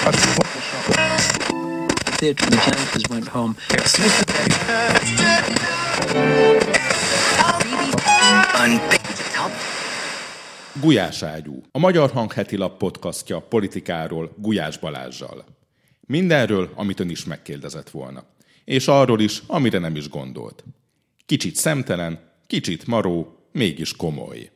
The. 0.00 0.50
Gulyás 10.80 11.22
ágyú, 11.22 11.62
a 11.70 11.78
Magyar 11.78 12.10
Hang 12.10 12.32
heti 12.32 12.56
lap 12.56 12.78
podcastja 12.78 13.40
politikáról 13.40 14.34
Gulyás 14.36 14.78
Balázsjal. 14.78 15.44
Mindenről, 16.06 16.70
amit 16.74 17.00
ön 17.00 17.10
is 17.10 17.24
megkérdezett 17.24 17.90
volna. 17.90 18.24
És 18.64 18.88
arról 18.88 19.20
is, 19.20 19.42
amire 19.46 19.78
nem 19.78 19.96
is 19.96 20.08
gondolt. 20.08 20.64
Kicsit 21.26 21.56
szemtelen, 21.56 22.20
kicsit 22.46 22.86
maró, 22.86 23.36
mégis 23.52 23.96
komoly. 23.96 24.50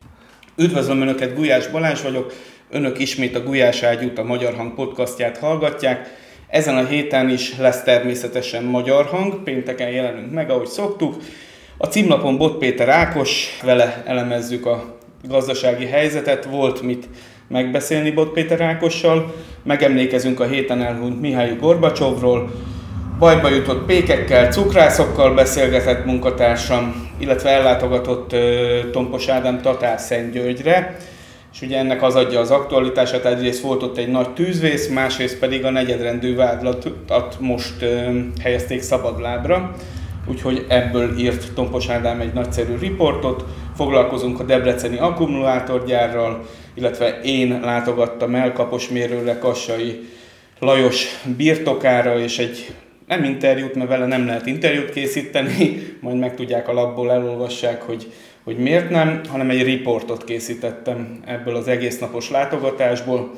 Üdvözlöm 0.56 1.00
Önöket, 1.00 1.34
Gulyás 1.34 1.68
Balázs 1.68 2.02
vagyok. 2.02 2.32
Önök 2.70 2.98
ismét 2.98 3.36
a 3.36 3.42
Gulyás 3.42 3.82
ágyút, 3.82 4.18
a 4.18 4.24
Magyar 4.24 4.54
Hang 4.54 4.74
podcastját 4.74 5.38
hallgatják. 5.38 6.14
Ezen 6.48 6.76
a 6.76 6.84
héten 6.84 7.28
is 7.28 7.56
lesz 7.58 7.82
természetesen 7.82 8.64
Magyar 8.64 9.04
Hang, 9.06 9.42
pénteken 9.42 9.90
jelenünk 9.90 10.32
meg, 10.32 10.50
ahogy 10.50 10.66
szoktuk. 10.66 11.14
A 11.76 11.86
címlapon 11.86 12.36
Bot 12.36 12.58
Péter 12.58 12.88
Ákos, 12.88 13.58
vele 13.62 14.02
elemezzük 14.06 14.66
a 14.66 14.96
gazdasági 15.28 15.86
helyzetet, 15.86 16.44
volt 16.44 16.82
mit 16.82 17.08
megbeszélni 17.48 18.10
Bot 18.10 18.32
Péter 18.32 18.60
Ákossal, 18.60 19.34
megemlékezünk 19.62 20.40
a 20.40 20.46
héten 20.46 20.82
elhunyt 20.82 21.20
Mihály 21.20 21.56
Gorbacsovról, 21.60 22.50
bajba 23.18 23.48
jutott 23.48 23.86
pékekkel, 23.86 24.52
cukrászokkal 24.52 25.34
beszélgetett 25.34 26.04
munkatársam, 26.04 27.10
illetve 27.18 27.50
ellátogatott 27.50 28.36
Tompos 28.92 29.28
Ádám 29.28 29.60
Tatár 29.60 29.98
Szentgyörgyre, 29.98 30.96
és 31.54 31.60
ugye 31.60 31.78
ennek 31.78 32.02
az 32.02 32.14
adja 32.14 32.40
az 32.40 32.50
aktualitását, 32.50 33.24
egyrészt 33.24 33.62
volt 33.62 33.82
ott 33.82 33.96
egy 33.96 34.08
nagy 34.08 34.30
tűzvész, 34.30 34.88
másrészt 34.88 35.38
pedig 35.38 35.64
a 35.64 35.70
negyedrendű 35.70 36.34
vádlatot 36.34 37.40
most 37.40 37.82
ö, 37.82 38.18
helyezték 38.42 38.82
szabadlábra, 38.82 39.74
úgyhogy 40.26 40.64
ebből 40.68 41.18
írt 41.18 41.52
Tompos 41.54 41.88
Ádám 41.88 42.20
egy 42.20 42.32
nagyszerű 42.32 42.76
riportot, 42.78 43.44
foglalkozunk 43.76 44.40
a 44.40 44.44
Debreceni 44.44 44.98
akkumulátorgyárral, 44.98 46.44
illetve 46.74 47.20
én 47.20 47.60
látogattam 47.62 48.34
el 48.34 48.52
Kaposmérőre 48.52 49.38
Kassai 49.38 50.08
Lajos 50.58 51.06
birtokára, 51.36 52.18
és 52.18 52.38
egy 52.38 52.74
nem 53.06 53.24
interjút, 53.24 53.74
mert 53.74 53.88
vele 53.88 54.06
nem 54.06 54.26
lehet 54.26 54.46
interjút 54.46 54.90
készíteni, 54.90 55.82
majd 56.00 56.18
megtudják 56.18 56.68
a 56.68 56.72
labból, 56.72 57.12
elolvassák, 57.12 57.82
hogy, 57.82 58.12
hogy 58.44 58.58
miért 58.58 58.90
nem, 58.90 59.20
hanem 59.28 59.50
egy 59.50 59.62
riportot 59.62 60.24
készítettem 60.24 61.20
ebből 61.26 61.56
az 61.56 61.68
egész 61.68 61.98
napos 61.98 62.30
látogatásból. 62.30 63.30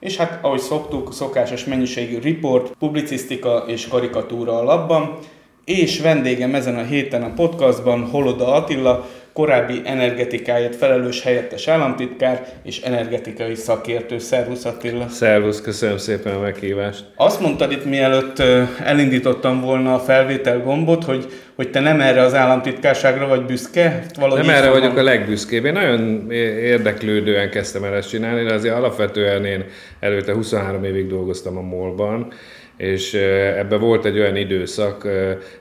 És 0.00 0.16
hát, 0.16 0.38
ahogy 0.44 0.60
szoktuk, 0.60 1.12
szokásos 1.12 1.64
mennyiségű 1.64 2.18
riport, 2.18 2.72
publicisztika 2.78 3.64
és 3.66 3.88
karikatúra 3.88 4.58
a 4.58 4.64
labban, 4.64 5.18
és 5.64 6.00
vendégem 6.00 6.54
ezen 6.54 6.76
a 6.76 6.82
héten 6.82 7.22
a 7.22 7.32
podcastban 7.34 8.04
Holoda 8.10 8.54
Attila, 8.54 9.08
korábbi 9.32 9.80
energetikáért 9.84 10.76
felelős 10.76 11.22
helyettes 11.22 11.68
államtitkár 11.68 12.46
és 12.62 12.80
energetikai 12.80 13.54
szakértő. 13.54 14.18
Szervusz 14.18 14.64
Attila! 14.64 15.08
Szervusz, 15.08 15.60
köszönöm 15.60 15.96
szépen 15.96 16.34
a 16.34 16.40
meghívást! 16.40 17.04
Azt 17.16 17.40
mondtad 17.40 17.72
itt, 17.72 17.84
mielőtt 17.84 18.38
elindítottam 18.84 19.60
volna 19.60 19.94
a 19.94 19.98
felvétel 19.98 20.60
gombot, 20.60 21.04
hogy, 21.04 21.26
hogy 21.54 21.70
te 21.70 21.80
nem 21.80 22.00
erre 22.00 22.20
az 22.20 22.34
államtitkárságra 22.34 23.26
vagy 23.26 23.44
büszke? 23.44 24.04
Valahogy 24.18 24.46
nem 24.46 24.54
erre 24.54 24.70
van. 24.70 24.80
vagyok 24.80 24.96
a 24.96 25.02
legbüszkébb. 25.02 25.64
Én 25.64 25.72
nagyon 25.72 26.30
érdeklődően 26.60 27.50
kezdtem 27.50 27.84
el 27.84 27.94
ezt 27.94 28.08
csinálni, 28.08 28.44
de 28.44 28.54
azért 28.54 28.74
alapvetően 28.74 29.44
én 29.44 29.64
előtte 30.00 30.32
23 30.32 30.84
évig 30.84 31.06
dolgoztam 31.06 31.56
a 31.56 31.60
MOL-ban, 31.60 32.32
és 32.76 33.14
ebben 33.56 33.80
volt 33.80 34.04
egy 34.04 34.18
olyan 34.18 34.36
időszak, 34.36 35.08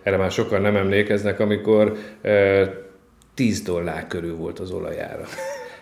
erre 0.03 0.17
már 0.17 0.31
sokan 0.31 0.61
nem 0.61 0.75
emlékeznek, 0.75 1.39
amikor 1.39 1.93
10 3.33 3.61
dollár 3.61 4.07
körül 4.07 4.35
volt 4.35 4.59
az 4.59 4.71
olajára. 4.71 5.23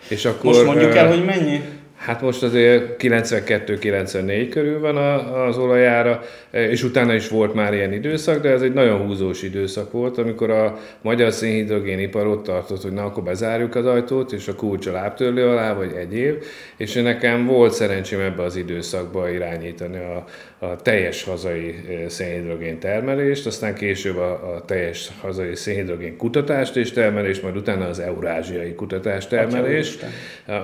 És 0.08 0.24
akkor, 0.24 0.52
Most 0.52 0.64
mondjuk 0.64 0.94
el, 0.94 1.08
hogy 1.08 1.24
mennyi? 1.24 1.60
Hát 2.00 2.20
most 2.20 2.42
azért 2.42 3.02
92-94 3.02 4.46
körül 4.50 4.80
van 4.80 4.96
az 5.26 5.58
olajára, 5.58 6.22
és 6.50 6.82
utána 6.82 7.14
is 7.14 7.28
volt 7.28 7.54
már 7.54 7.74
ilyen 7.74 7.92
időszak, 7.92 8.42
de 8.42 8.50
ez 8.50 8.62
egy 8.62 8.72
nagyon 8.72 9.06
húzós 9.06 9.42
időszak 9.42 9.92
volt, 9.92 10.18
amikor 10.18 10.50
a 10.50 10.78
magyar 11.02 11.32
szénhidrogénipar 11.32 12.26
ott 12.26 12.44
tartott, 12.44 12.82
hogy 12.82 12.92
na 12.92 13.04
akkor 13.04 13.22
bezárjuk 13.22 13.74
az 13.74 13.86
ajtót, 13.86 14.32
és 14.32 14.48
a 14.48 14.54
kulcs 14.54 14.86
a 14.86 14.92
lábtörlő 14.92 15.48
alá, 15.48 15.74
vagy 15.74 15.92
egyéb, 15.92 16.42
és 16.76 16.92
nekem 16.92 17.46
volt 17.46 17.72
szerencsém 17.72 18.20
ebbe 18.20 18.42
az 18.42 18.56
időszakba 18.56 19.30
irányítani 19.30 19.98
a, 19.98 20.24
a 20.62 20.76
teljes 20.76 21.22
hazai 21.22 21.74
szénhidrogén 22.08 22.78
termelést, 22.78 23.46
aztán 23.46 23.74
később 23.74 24.16
a, 24.16 24.54
a 24.54 24.64
teljes 24.64 25.10
hazai 25.20 25.54
szénhidrogén 25.54 26.16
kutatást 26.16 26.76
és 26.76 26.92
termelést, 26.92 27.42
majd 27.42 27.56
utána 27.56 27.86
az 27.86 27.98
eurázsiai 27.98 28.74
kutatást 28.74 29.28
termelést 29.28 30.04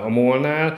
a 0.03 0.09
Molnál. 0.09 0.77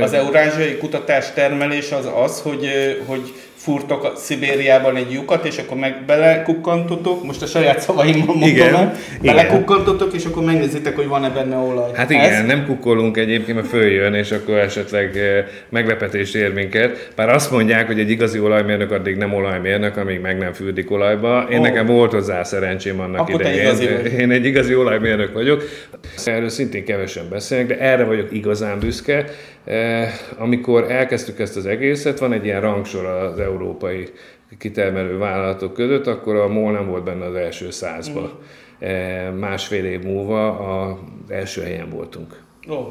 Az 0.00 0.12
eurázsiai 0.12 0.76
kutatás 0.76 1.32
termelés 1.32 1.92
az 1.92 2.10
az, 2.14 2.40
hogy, 2.40 2.66
hogy 3.06 3.32
furtok 3.62 4.04
a 4.04 4.12
Szibériában 4.16 4.96
egy 4.96 5.12
lyukat, 5.12 5.44
és 5.44 5.58
akkor 5.58 5.76
meg 5.76 6.02
belekukkantotok, 6.06 7.24
most 7.24 7.42
a 7.42 7.46
saját 7.46 7.80
szavaimmal 7.80 8.26
mondom, 8.26 8.48
igen, 8.48 8.92
belekukkantotok, 9.22 10.14
és 10.14 10.24
akkor 10.24 10.44
megnézitek, 10.44 10.96
hogy 10.96 11.06
van-e 11.06 11.28
benne 11.28 11.56
olaj. 11.56 11.90
Hát 11.94 12.10
igen, 12.10 12.32
Ez? 12.32 12.46
nem 12.46 12.66
kukkolunk 12.66 13.16
egyébként, 13.16 13.56
mert 13.56 13.68
följön, 13.68 14.14
és 14.14 14.30
akkor 14.30 14.58
esetleg 14.58 15.18
meglepetés 15.68 16.34
ér 16.34 16.52
minket. 16.52 17.10
Bár 17.16 17.28
azt 17.28 17.50
mondják, 17.50 17.86
hogy 17.86 17.98
egy 17.98 18.10
igazi 18.10 18.40
olajmérnök 18.40 18.90
addig 18.90 19.16
nem 19.16 19.34
olajmérnök, 19.34 19.96
amíg 19.96 20.20
meg 20.20 20.38
nem 20.38 20.52
fürdik 20.52 20.90
olajba. 20.90 21.46
Én 21.50 21.58
oh. 21.58 21.64
nekem 21.64 21.86
volt 21.86 22.12
hozzá 22.12 22.42
szerencsém 22.42 23.00
annak 23.00 23.20
akkor 23.20 23.40
idején. 23.40 24.04
Én 24.18 24.30
egy 24.30 24.44
igazi 24.44 24.74
olajmérnök 24.74 25.32
vagyok. 25.32 25.62
Erről 26.24 26.48
szintén 26.48 26.84
kevesen 26.84 27.24
beszélnek, 27.30 27.68
de 27.68 27.78
erre 27.78 28.04
vagyok 28.04 28.32
igazán 28.32 28.78
büszke. 28.78 29.24
Amikor 30.38 30.90
elkezdtük 30.90 31.38
ezt 31.38 31.56
az 31.56 31.66
egészet, 31.66 32.18
van 32.18 32.32
egy 32.32 32.44
ilyen 32.44 32.60
rangsor 32.60 33.04
az 33.04 33.38
európai 33.38 34.08
kitermelő 34.58 35.18
vállalatok 35.18 35.74
között, 35.74 36.06
akkor 36.06 36.36
a 36.36 36.48
MOL 36.48 36.72
nem 36.72 36.86
volt 36.86 37.04
benne 37.04 37.24
az 37.24 37.34
első 37.34 37.70
százba. 37.70 38.20
Mm. 38.20 39.38
Másfél 39.38 39.84
év 39.84 40.02
múlva 40.02 40.58
az 40.58 40.96
első 41.28 41.62
helyen 41.62 41.90
voltunk. 41.90 42.40
Oh. 42.68 42.86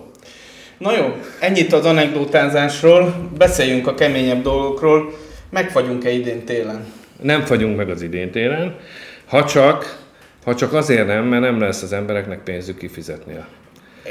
Na 0.78 0.98
jó, 0.98 1.16
ennyit 1.40 1.74
az 1.74 1.86
anekdotázásról, 1.86 3.30
beszéljünk 3.38 3.88
a 3.88 3.94
keményebb 3.94 4.42
dolgokról. 4.42 5.14
Megfagyunk-e 5.50 6.10
idén 6.10 6.46
télen? 6.46 6.86
Nem 7.22 7.42
fagyunk 7.42 7.78
meg 7.78 7.90
az 7.90 8.02
idén 8.02 8.32
télen, 8.32 8.76
ha 9.26 9.46
csak, 9.46 10.04
ha 10.44 10.56
csak 10.56 10.74
azért 10.74 11.08
nem, 11.08 11.26
mert 11.26 11.42
nem 11.42 11.60
lesz 11.60 11.82
az 11.82 11.94
embereknek 11.94 12.44
pénzük 12.44 12.78
kifizetni 12.78 13.34
a 13.36 13.48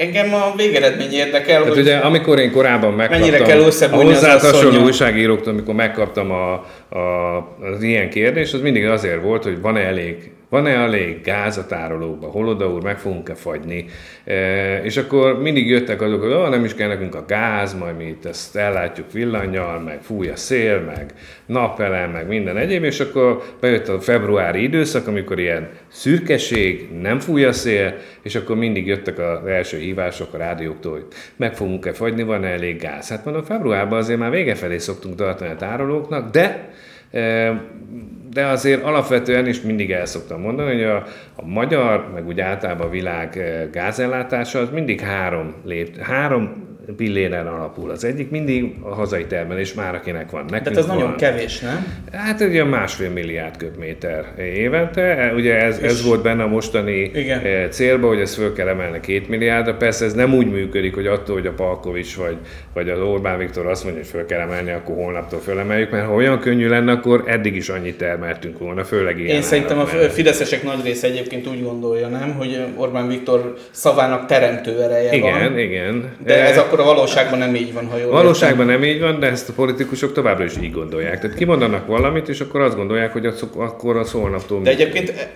Engem 0.00 0.34
a 0.34 0.52
végeredmény 0.56 1.12
érdekel, 1.12 1.62
hát 1.62 1.68
hogy 1.68 1.78
ugye, 1.78 1.96
amikor 1.96 2.38
én 2.38 2.52
korábban 2.52 2.92
megkaptam, 2.92 3.28
mennyire 3.28 3.44
kell 3.44 3.58
összebújni 3.58 4.12
az 4.12 4.64
újságíróktól, 4.82 5.52
amikor 5.52 5.74
megkaptam 5.74 6.30
a, 6.30 6.52
a, 6.88 7.36
az 7.74 7.82
ilyen 7.82 8.10
kérdést, 8.10 8.54
az 8.54 8.60
mindig 8.60 8.86
azért 8.86 9.22
volt, 9.22 9.42
hogy 9.42 9.60
van-e 9.60 9.80
elég 9.80 10.30
van-e 10.50 10.70
elég 10.70 11.22
gáz 11.22 11.58
a 11.58 11.66
tárolókba? 11.66 12.26
Holoda 12.26 12.72
úr, 12.72 12.82
meg 12.82 12.98
fogunk-e 12.98 13.34
fagyni? 13.34 13.84
E, 14.24 14.82
és 14.84 14.96
akkor 14.96 15.42
mindig 15.42 15.68
jöttek 15.68 16.00
azok, 16.02 16.22
hogy 16.22 16.32
oh, 16.32 16.48
nem 16.48 16.64
is 16.64 16.74
kell 16.74 16.88
nekünk 16.88 17.14
a 17.14 17.24
gáz, 17.26 17.74
majd 17.74 17.96
mi 17.96 18.04
itt 18.04 18.24
ezt 18.24 18.56
ellátjuk 18.56 19.12
villanyjal, 19.12 19.80
meg 19.80 20.02
fúj 20.02 20.28
a 20.28 20.36
szél, 20.36 20.80
meg 20.80 21.14
napelem, 21.46 22.10
meg 22.10 22.26
minden 22.26 22.56
egyéb, 22.56 22.84
és 22.84 23.00
akkor 23.00 23.42
bejött 23.60 23.88
a 23.88 24.00
februári 24.00 24.62
időszak, 24.62 25.06
amikor 25.06 25.38
ilyen 25.38 25.68
szürkeség, 25.88 26.88
nem 27.00 27.18
fúj 27.18 27.44
a 27.44 27.52
szél, 27.52 27.94
és 28.22 28.34
akkor 28.34 28.56
mindig 28.56 28.86
jöttek 28.86 29.18
az 29.18 29.46
első 29.46 29.78
hívások 29.78 30.34
a 30.34 30.38
rádióktól, 30.38 30.92
hogy 30.92 31.06
meg 31.36 31.54
fogunk-e 31.54 31.92
fagyni, 31.92 32.22
van-e 32.22 32.48
elég 32.48 32.80
gáz. 32.80 33.08
Hát 33.08 33.24
mondom, 33.24 33.42
februárban 33.42 33.98
azért 33.98 34.18
már 34.18 34.30
vége 34.30 34.54
felé 34.54 34.78
szoktunk 34.78 35.14
tartani 35.14 35.50
a 35.50 35.56
tárolóknak, 35.56 36.30
de 36.30 36.70
e, 37.10 37.52
de 38.32 38.46
azért 38.46 38.82
alapvetően 38.82 39.46
is 39.46 39.60
mindig 39.60 39.92
el 39.92 40.06
szoktam 40.06 40.40
mondani, 40.40 40.72
hogy 40.72 40.82
a, 40.82 40.96
a 41.36 41.46
magyar, 41.46 42.10
meg 42.14 42.26
úgy 42.26 42.40
általában 42.40 42.86
a 42.86 42.90
világ 42.90 43.38
eh, 43.38 43.68
gázellátása 43.72 44.58
az 44.58 44.68
mindig 44.70 45.00
három, 45.00 45.54
lép, 45.64 45.98
három 45.98 46.69
pilléren 46.96 47.46
alapul. 47.46 47.90
Az 47.90 48.04
egyik 48.04 48.30
mindig 48.30 48.74
a 48.80 48.94
hazai 48.94 49.24
termelés 49.24 49.74
már 49.74 49.94
akinek 49.94 50.30
van. 50.30 50.44
Nekünk 50.48 50.74
De 50.74 50.80
ez 50.80 50.86
van. 50.86 50.96
nagyon 50.96 51.16
kevés, 51.16 51.58
nem? 51.60 51.86
Hát 52.12 52.40
ugye 52.40 52.64
másfél 52.64 53.10
milliárd 53.10 53.56
köbméter 53.56 54.24
évente. 54.38 55.32
Ugye 55.34 55.62
ez, 55.62 55.78
ez 55.78 56.04
volt 56.04 56.22
benne 56.22 56.42
a 56.42 56.46
mostani 56.48 57.10
Igen. 57.14 57.40
Eh, 57.40 57.68
célba, 57.70 58.06
hogy 58.06 58.20
ezt 58.20 58.34
föl 58.34 58.52
kell 58.52 58.68
emelni 58.68 59.00
két 59.00 59.28
milliárdra. 59.28 59.74
Persze 59.74 60.04
ez 60.04 60.12
nem 60.14 60.34
úgy 60.34 60.50
működik, 60.50 60.94
hogy 60.94 61.06
attól, 61.06 61.34
hogy 61.34 61.46
a 61.46 61.52
Palkovics 61.52 62.16
vagy, 62.16 62.36
vagy 62.74 62.88
az 62.88 63.00
Orbán 63.00 63.38
Viktor 63.38 63.66
azt 63.66 63.84
mondja, 63.84 64.02
hogy 64.02 64.10
föl 64.10 64.26
kell 64.26 64.40
emelni, 64.40 64.70
akkor 64.70 64.94
holnaptól 64.94 65.40
fölemeljük, 65.40 65.90
mert 65.90 66.06
ha 66.06 66.14
olyan 66.14 66.38
könnyű 66.38 66.68
lenne, 66.68 66.92
akkor 66.92 67.24
eddig 67.26 67.56
is 67.56 67.68
annyit 67.68 67.98
termeltünk 67.98 68.58
volna, 68.58 68.84
főleg 68.84 69.18
ilyen. 69.18 69.36
Én 69.36 69.42
szerintem 69.42 69.78
a 69.78 69.86
fideszesek 69.86 70.62
nagy 70.62 70.84
része 70.84 71.06
egyébként 71.06 71.46
úgy 71.48 71.62
gondolja, 71.62 72.08
nem, 72.08 72.34
hogy 72.34 72.64
Orbán 72.76 73.08
Viktor 73.08 73.54
szavának 73.70 74.26
teremtő 74.26 74.82
ereje 74.82 75.12
igen, 75.14 75.32
van. 75.32 75.58
Igen, 75.58 75.58
igen. 75.58 76.12
De 76.24 76.48
ez 76.48 76.58
akkor 76.58 76.79
akkor 76.80 76.92
a 76.92 76.94
valóságban 76.94 77.38
nem 77.38 77.54
így 77.54 77.72
van, 77.72 77.88
ha 77.90 77.96
jól 77.96 78.10
Valóságban 78.10 78.66
nem 78.66 78.84
így 78.84 79.00
van, 79.00 79.20
de 79.20 79.26
ezt 79.26 79.48
a 79.48 79.52
politikusok 79.52 80.12
továbbra 80.12 80.44
is 80.44 80.52
így 80.62 80.72
gondolják. 80.72 81.20
Tehát 81.20 81.36
kimondanak 81.36 81.86
valamit, 81.86 82.28
és 82.28 82.40
akkor 82.40 82.60
azt 82.60 82.76
gondolják, 82.76 83.12
hogy 83.12 83.26
az, 83.26 83.44
akkor 83.56 83.96
a 83.96 84.04
szólnaptól... 84.04 84.62
De 84.62 84.70
egyébként, 84.70 85.32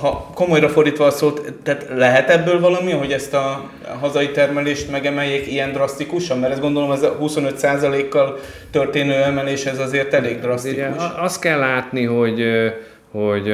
ha 0.00 0.30
komolyra 0.34 0.68
fordítva 0.68 1.04
a 1.04 1.10
szót, 1.10 1.52
tehát 1.62 1.86
lehet 1.94 2.30
ebből 2.30 2.60
valami, 2.60 2.92
hogy 2.92 3.12
ezt 3.12 3.34
a 3.34 3.70
hazai 4.00 4.30
termelést 4.30 4.90
megemeljék 4.90 5.46
ilyen 5.46 5.72
drasztikusan? 5.72 6.38
Mert 6.38 6.52
ezt 6.52 6.62
gondolom, 6.62 6.92
ez 6.92 7.02
a 7.02 7.18
25%-kal 7.22 8.38
történő 8.70 9.12
emelés, 9.12 9.64
ez 9.64 9.78
azért 9.78 10.14
elég 10.14 10.40
drasztikus. 10.40 10.76
Igen, 10.76 10.96
azt 11.18 11.40
kell 11.40 11.58
látni, 11.58 12.04
hogy 12.04 12.42
hogy 13.14 13.50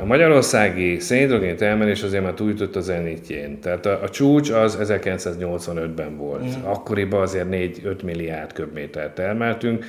a 0.00 0.04
magyarországi 0.04 0.98
szénhidrogén 0.98 1.56
termelés 1.56 2.02
azért 2.02 2.22
már 2.22 2.32
túljutott 2.32 2.76
a 2.76 2.80
zenitjén. 2.80 3.60
Tehát 3.60 3.86
a, 3.86 4.02
a 4.02 4.08
csúcs 4.08 4.50
az 4.50 4.78
1985-ben 4.82 6.16
volt. 6.16 6.42
Mm. 6.42 6.64
Akkoriban 6.64 7.20
azért 7.20 7.46
4-5 7.50 8.04
milliárd 8.04 8.52
köbmétert 8.52 9.14
termeltünk, 9.14 9.84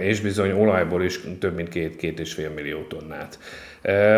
és 0.00 0.20
bizony 0.20 0.50
olajból 0.50 1.02
is 1.02 1.20
több 1.38 1.54
mint 1.54 1.68
2-2,5 1.74 2.54
millió 2.54 2.82
tonnát. 2.82 3.38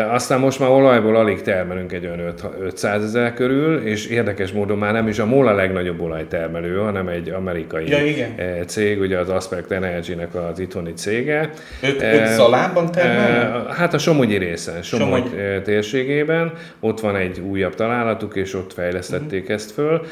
Aztán 0.09 0.39
most 0.39 0.59
már 0.59 0.69
olajból 0.69 1.15
alig 1.15 1.41
termelünk 1.41 1.91
egy 1.91 2.05
olyan 2.05 2.33
500 2.61 3.03
ezer 3.03 3.33
körül, 3.33 3.77
és 3.87 4.07
érdekes 4.07 4.51
módon 4.51 4.77
már 4.77 4.93
nem 4.93 5.07
is 5.07 5.19
a 5.19 5.25
MOL 5.25 5.47
a 5.47 5.53
legnagyobb 5.53 6.01
olajtermelő, 6.01 6.77
hanem 6.77 7.07
egy 7.07 7.29
amerikai 7.29 7.89
ja, 7.89 8.05
igen. 8.05 8.35
cég, 8.65 8.99
ugye 8.99 9.17
az 9.17 9.29
Aspect 9.29 9.71
Energy-nek 9.71 10.35
az 10.35 10.59
itthoni 10.59 10.93
cége. 10.93 11.49
Ők, 11.81 12.01
ők 12.01 12.25
Zalában 12.25 12.91
termelnek? 12.91 13.73
Hát 13.73 13.93
a 13.93 13.97
Somogyi 13.97 14.37
részen, 14.37 14.81
Somogy, 14.81 15.23
Somogy 15.23 15.61
térségében, 15.63 16.53
ott 16.79 16.99
van 16.99 17.15
egy 17.15 17.39
újabb 17.39 17.75
találatuk, 17.75 18.35
és 18.35 18.53
ott 18.53 18.73
fejlesztették 18.73 19.41
uh-huh. 19.41 19.55
ezt 19.55 19.71
föl. 19.71 20.05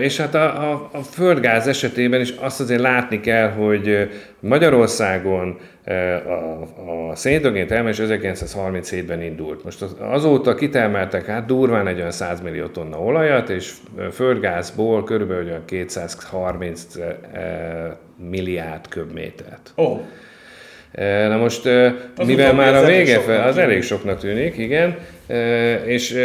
És 0.00 0.16
hát 0.16 0.34
a, 0.34 0.70
a, 0.70 0.88
a 0.92 1.02
földgáz 1.02 1.66
esetében 1.66 2.20
is 2.20 2.34
azt 2.40 2.60
azért 2.60 2.80
látni 2.80 3.20
kell, 3.20 3.48
hogy 3.48 4.08
Magyarországon 4.44 5.58
a, 5.84 7.10
a 7.10 7.14
szénhidrogén 7.14 7.66
termelés 7.66 7.98
1937-ben 8.00 9.22
indult. 9.22 9.64
Most 9.64 9.82
az, 9.82 9.96
azóta 9.98 10.54
kitermeltek 10.54 11.26
hát 11.26 11.46
durván 11.46 11.86
egy 11.86 11.98
olyan 11.98 12.10
100 12.10 12.40
millió 12.40 12.66
tonna 12.66 12.98
olajat, 12.98 13.48
és 13.48 13.72
földgázból 14.12 15.04
körülbelül 15.04 15.44
olyan 15.44 15.64
230 15.64 16.86
milliárd 18.30 18.88
köbmétert. 18.88 19.72
Oh. 19.74 20.00
Na 21.28 21.36
most, 21.36 21.66
az 22.16 22.26
mivel 22.26 22.54
már 22.54 22.74
a 22.74 22.86
vége 22.86 23.20
fel, 23.20 23.48
az 23.48 23.58
elég 23.58 23.82
soknak 23.82 24.18
tűnik, 24.18 24.56
igen, 24.56 24.98
és 25.84 26.18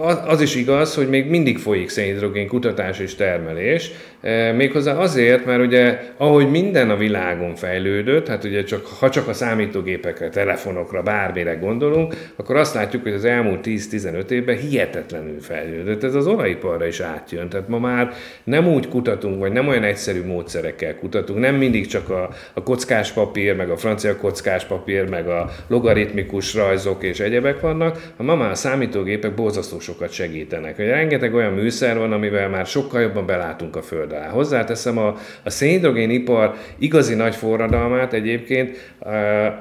az 0.00 0.40
is 0.40 0.54
igaz, 0.54 0.94
hogy 0.94 1.08
még 1.08 1.30
mindig 1.30 1.58
folyik 1.58 1.88
szénhidrogén 1.88 2.48
kutatás 2.48 2.98
és 2.98 3.14
termelés, 3.14 3.90
e, 4.20 4.52
méghozzá 4.52 4.96
azért, 4.96 5.44
mert 5.44 5.60
ugye 5.60 6.00
ahogy 6.16 6.50
minden 6.50 6.90
a 6.90 6.96
világon 6.96 7.54
fejlődött, 7.54 8.28
hát 8.28 8.44
ugye 8.44 8.64
csak, 8.64 8.86
ha 8.86 9.10
csak 9.10 9.28
a 9.28 9.32
számítógépekre, 9.32 10.28
telefonokra, 10.28 11.02
bármire 11.02 11.54
gondolunk, 11.54 12.14
akkor 12.36 12.56
azt 12.56 12.74
látjuk, 12.74 13.02
hogy 13.02 13.12
az 13.12 13.24
elmúlt 13.24 13.60
10-15 13.64 14.30
évben 14.30 14.56
hihetetlenül 14.56 15.40
fejlődött. 15.40 16.04
Ez 16.04 16.14
az 16.14 16.26
olajiparra 16.26 16.86
is 16.86 17.00
átjön. 17.00 17.48
Tehát 17.48 17.68
ma 17.68 17.78
már 17.78 18.12
nem 18.44 18.68
úgy 18.68 18.88
kutatunk, 18.88 19.40
vagy 19.40 19.52
nem 19.52 19.68
olyan 19.68 19.84
egyszerű 19.84 20.24
módszerekkel 20.24 20.96
kutatunk, 20.96 21.38
nem 21.38 21.54
mindig 21.54 21.86
csak 21.86 22.10
a, 22.10 22.30
a 22.54 22.62
kockás 22.62 23.12
papír, 23.12 23.56
meg 23.56 23.70
a 23.70 23.76
francia 23.76 24.16
kockás 24.16 24.64
papír, 24.64 25.08
meg 25.08 25.28
a 25.28 25.50
logaritmikus 25.66 26.54
rajzok 26.54 27.02
és 27.02 27.20
egyebek 27.20 27.60
vannak, 27.60 28.12
hanem 28.16 28.36
ma 28.36 28.42
már 28.42 28.50
a 28.50 28.54
számítógépek 28.54 29.34
borzasztó 29.34 29.78
sokat 29.90 30.12
segítenek. 30.12 30.76
Hogy 30.76 30.86
rengeteg 30.86 31.34
olyan 31.34 31.52
műszer 31.52 31.98
van, 31.98 32.12
amivel 32.12 32.48
már 32.48 32.66
sokkal 32.66 33.00
jobban 33.00 33.26
belátunk 33.26 33.76
a 33.76 33.82
föld 33.82 34.12
alá. 34.12 34.28
Hozzáteszem, 34.28 34.98
a, 34.98 35.16
a 35.44 35.50
szénhidrogénipar 35.50 36.54
igazi 36.78 37.14
nagy 37.14 37.34
forradalmát 37.34 38.12
egyébként 38.12 38.94
a, 38.98 39.08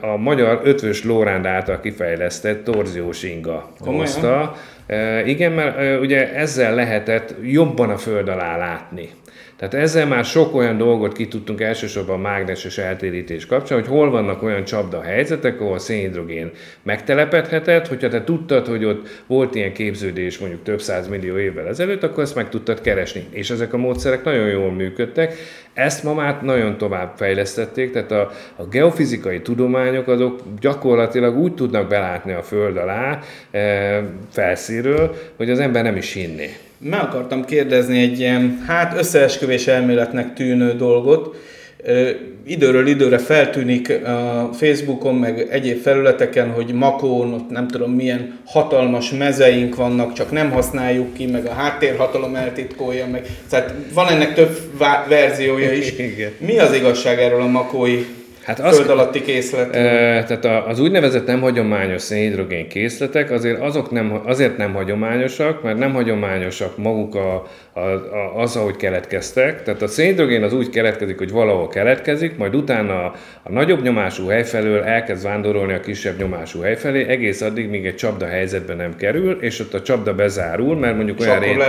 a 0.02 0.18
magyar 0.18 0.62
ötvös 0.64 1.04
Lóránd 1.04 1.46
által 1.46 1.80
kifejlesztett 1.80 2.64
torziós 2.64 3.24
inga 3.24 3.70
hozta. 3.80 4.56
E, 4.88 5.26
igen, 5.26 5.52
mert 5.52 6.02
ugye 6.02 6.34
ezzel 6.34 6.76
lehetett 6.76 7.36
jobban 7.44 7.90
a 7.90 7.98
föld 7.98 8.28
alá 8.28 8.58
látni. 8.58 9.10
Tehát 9.60 9.74
ezzel 9.74 10.08
már 10.08 10.26
sok 10.26 10.56
olyan 10.56 10.78
dolgot 10.78 11.14
ki 11.14 11.28
tudtunk 11.28 11.62
elsősorban 11.62 12.20
mágneses 12.20 12.78
eltérítés 12.78 13.46
kapcsán, 13.46 13.80
hogy 13.80 13.88
hol 13.88 14.10
vannak 14.10 14.44
olyan 14.44 14.64
csapda 14.64 15.02
helyzetek, 15.02 15.62
ahol 15.62 15.74
a 15.74 15.80
szénhidrogén 15.80 16.52
megtelepedhetett, 16.84 17.88
hogyha 17.88 18.08
te 18.08 18.24
tudtad, 18.24 18.68
hogy 18.68 18.86
ott 18.86 19.24
volt 19.28 19.56
ilyen 19.56 19.74
képződés 19.74 20.38
mondjuk 20.38 20.64
több 20.64 20.82
száz 20.82 21.08
millió 21.08 21.38
évvel 21.38 21.68
ezelőtt, 21.68 22.04
akkor 22.04 22.24
ezt 22.24 22.36
meg 22.36 22.50
tudtad 22.50 22.82
keresni. 22.82 23.26
És 23.30 23.50
ezek 23.50 23.74
a 23.74 23.78
módszerek 23.78 24.24
nagyon 24.24 24.48
jól 24.48 24.72
működtek. 24.72 25.34
Ezt 25.74 26.04
ma 26.04 26.14
már 26.14 26.42
nagyon 26.44 26.78
tovább 26.78 27.14
fejlesztették, 27.18 27.92
tehát 27.92 28.12
a, 28.12 28.32
a 28.56 28.64
geofizikai 28.64 29.42
tudományok 29.42 30.08
azok 30.08 30.42
gyakorlatilag 30.60 31.38
úgy 31.38 31.54
tudnak 31.54 31.88
belátni 31.88 32.34
a 32.34 32.44
föld 32.44 32.78
alá 32.78 33.20
e, 33.52 34.04
felszíről, 34.30 35.16
hogy 35.38 35.50
az 35.50 35.60
ember 35.60 35.84
nem 35.84 35.96
is 35.96 36.14
hinné 36.14 36.56
meg 36.80 37.00
akartam 37.00 37.46
kérdezni 37.46 38.02
egy 38.02 38.20
ilyen, 38.20 38.64
hát 38.68 38.98
összeesküvés 38.98 39.68
elméletnek 39.68 40.34
tűnő 40.34 40.74
dolgot. 40.74 41.36
Időről 42.46 42.88
időre 42.88 43.18
feltűnik 43.18 43.90
a 44.06 44.50
Facebookon, 44.54 45.16
meg 45.16 45.48
egyéb 45.52 45.82
felületeken, 45.82 46.52
hogy 46.52 46.74
Makón, 46.74 47.34
ott 47.34 47.50
nem 47.50 47.68
tudom 47.68 47.92
milyen 47.92 48.40
hatalmas 48.46 49.12
mezeink 49.12 49.76
vannak, 49.76 50.14
csak 50.14 50.32
nem 50.32 50.52
használjuk 50.52 51.14
ki, 51.14 51.26
meg 51.26 51.46
a 51.46 51.54
háttérhatalom 51.54 52.36
eltitkolja, 52.36 53.08
meg. 53.08 53.28
Tehát 53.50 53.74
van 53.94 54.08
ennek 54.08 54.34
több 54.34 54.58
verziója 55.08 55.72
is. 55.72 55.94
Mi 56.38 56.58
az 56.60 56.74
igazság 56.74 57.20
erről 57.20 57.42
a 57.42 57.48
makói 57.48 58.06
Hát 58.50 58.60
az, 58.60 58.76
föld 58.78 58.90
alatti 58.90 59.22
készlet. 59.22 59.76
E, 59.76 60.24
tehát 60.24 60.68
az 60.68 60.80
úgynevezett 60.80 61.26
nem 61.26 61.42
hagyományos 61.42 62.02
szénhidrogén 62.02 62.68
készletek 62.68 63.32
azért, 63.32 63.60
azok 63.62 63.92
nem, 63.92 64.22
azért 64.26 64.58
nem 64.58 64.74
hagyományosak, 64.74 65.64
mert 65.64 65.78
nem 65.78 65.94
hagyományosak 65.94 66.78
maguk 66.78 67.16
a, 67.16 67.48
az, 68.36 68.56
ahogy 68.56 68.76
keletkeztek. 68.76 69.64
Tehát 69.64 69.82
a 69.82 69.88
szénhidrogén 69.88 70.44
az 70.44 70.54
úgy 70.54 70.70
keletkezik, 70.70 71.18
hogy 71.18 71.32
valahol 71.32 71.68
keletkezik, 71.68 72.38
majd 72.38 72.56
utána 72.56 72.94
a, 72.94 73.16
a 73.44 73.52
nagyobb 73.52 73.82
nyomású 73.82 74.28
hely 74.28 74.44
felől 74.44 74.84
elkezd 74.84 75.24
vándorolni 75.24 75.74
a 75.74 75.80
kisebb 75.80 76.20
nyomású 76.20 76.62
hely 76.62 76.76
felé, 76.76 77.08
egész 77.08 77.42
addig, 77.42 77.70
míg 77.70 77.86
egy 77.86 77.96
csapda 77.96 78.26
helyzetben 78.26 78.78
nem 78.78 78.96
kerül, 78.96 79.38
és 79.42 79.60
ott 79.60 79.74
a 79.74 79.82
csapda 79.82 80.16
bezárul, 80.16 80.76
mert 80.76 80.96
mondjuk 80.96 81.20
olyan, 81.20 81.40
rét, 81.40 81.64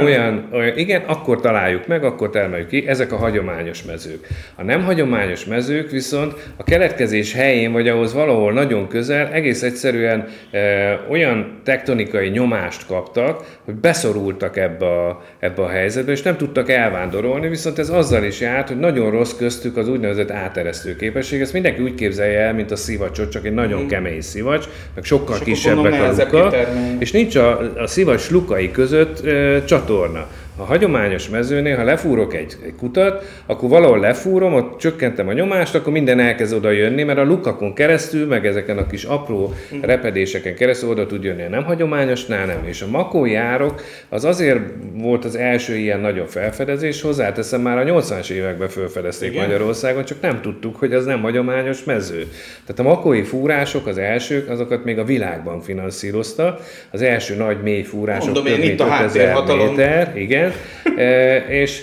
olyan, 0.00 0.48
olyan, 0.52 0.78
igen, 0.78 1.02
akkor 1.06 1.40
találjuk 1.40 1.86
meg, 1.86 2.04
akkor 2.04 2.30
termeljük 2.30 2.68
ki. 2.68 2.84
Ezek 2.86 3.12
a 3.12 3.16
hagyományos 3.16 3.82
mezők. 3.82 4.26
A 4.54 4.62
nem 4.62 4.84
hagyományos 4.84 5.44
mezők 5.44 5.90
viszont 5.90 6.08
viszont 6.10 6.52
a 6.56 6.62
keletkezés 6.62 7.32
helyén, 7.32 7.72
vagy 7.72 7.88
ahhoz 7.88 8.12
valahol 8.12 8.52
nagyon 8.52 8.88
közel 8.88 9.28
egész 9.28 9.62
egyszerűen 9.62 10.28
e, 10.50 11.00
olyan 11.10 11.60
tektonikai 11.64 12.28
nyomást 12.28 12.86
kaptak, 12.86 13.58
hogy 13.64 13.74
beszorultak 13.74 14.56
ebbe 14.56 14.86
a, 14.86 15.22
ebbe 15.40 15.62
a 15.62 15.68
helyzetbe, 15.68 16.12
és 16.12 16.22
nem 16.22 16.36
tudtak 16.36 16.70
elvándorolni, 16.70 17.48
viszont 17.48 17.78
ez 17.78 17.88
azzal 17.88 18.24
is 18.24 18.40
járt, 18.40 18.68
hogy 18.68 18.78
nagyon 18.78 19.10
rossz 19.10 19.32
köztük 19.36 19.76
az 19.76 19.88
úgynevezett 19.88 20.30
áteresztő 20.30 20.96
képesség. 20.96 21.40
Ezt 21.40 21.52
mindenki 21.52 21.82
úgy 21.82 21.94
képzelje 21.94 22.40
el, 22.40 22.54
mint 22.54 22.70
a 22.70 22.76
szivacsot, 22.76 23.30
csak 23.30 23.44
egy 23.44 23.54
nagyon 23.54 23.82
mm. 23.82 23.86
kemény 23.86 24.20
szivacs, 24.20 24.68
meg 24.94 25.04
sokkal 25.04 25.36
és 25.36 25.42
kisebbek 25.42 25.92
a 25.92 26.12
luka, 26.30 26.50
és 26.98 27.12
nincs 27.12 27.36
a, 27.36 27.60
a 27.82 27.86
szivacs 27.86 28.30
lukai 28.30 28.70
között 28.70 29.26
e, 29.26 29.64
csatorna. 29.64 30.26
A 30.60 30.64
hagyományos 30.64 31.28
mezőnél, 31.28 31.76
ha 31.76 31.84
lefúrok 31.84 32.34
egy, 32.34 32.56
egy 32.64 32.74
kutat, 32.78 33.24
akkor 33.46 33.68
valahol 33.68 33.98
lefúrom, 33.98 34.54
ott 34.54 34.78
csökkentem 34.78 35.28
a 35.28 35.32
nyomást, 35.32 35.74
akkor 35.74 35.92
minden 35.92 36.20
elkezd 36.20 36.54
oda 36.54 36.70
jönni, 36.70 37.02
mert 37.02 37.18
a 37.18 37.24
lukakon 37.24 37.74
keresztül, 37.74 38.26
meg 38.26 38.46
ezeken 38.46 38.78
a 38.78 38.86
kis 38.86 39.04
apró 39.04 39.54
mhm. 39.70 39.84
repedéseken 39.84 40.54
keresztül 40.54 40.88
oda 40.88 41.06
tud 41.06 41.24
jönni 41.24 41.42
a 41.42 41.48
nem 41.48 41.64
hagyományosnál 41.64 42.46
nem. 42.46 42.64
És 42.64 42.82
a 42.82 42.86
makói 42.90 43.34
árok 43.34 43.82
az 44.08 44.24
azért 44.24 44.60
volt 44.92 45.24
az 45.24 45.36
első 45.36 45.76
ilyen 45.76 46.00
nagyobb 46.00 46.28
felfedezés, 46.28 47.02
hozzáteszem 47.02 47.60
már 47.60 47.78
a 47.78 47.84
80-as 47.84 48.30
években 48.30 48.68
felfedezték 48.68 49.30
Igen. 49.30 49.42
Magyarországon, 49.42 50.04
csak 50.04 50.20
nem 50.20 50.40
tudtuk, 50.40 50.76
hogy 50.76 50.92
az 50.92 51.04
nem 51.04 51.20
hagyományos 51.20 51.84
mező. 51.84 52.28
Tehát 52.66 52.78
a 52.78 52.82
makói 52.82 53.22
fúrások, 53.22 53.86
az 53.86 53.98
elsők, 53.98 54.50
azokat 54.50 54.84
még 54.84 54.98
a 54.98 55.04
világban 55.04 55.60
finanszírozta. 55.60 56.58
Az 56.90 57.02
első 57.02 57.36
nagy 57.36 57.62
mély 57.62 57.82
fúrások 57.82 58.24
Mondom, 58.24 58.44
több 58.44 58.58
mint 58.58 58.80
5000 58.80 59.44
méter, 59.46 60.12
igen, 60.16 60.49
e, 60.96 61.36
és 61.36 61.82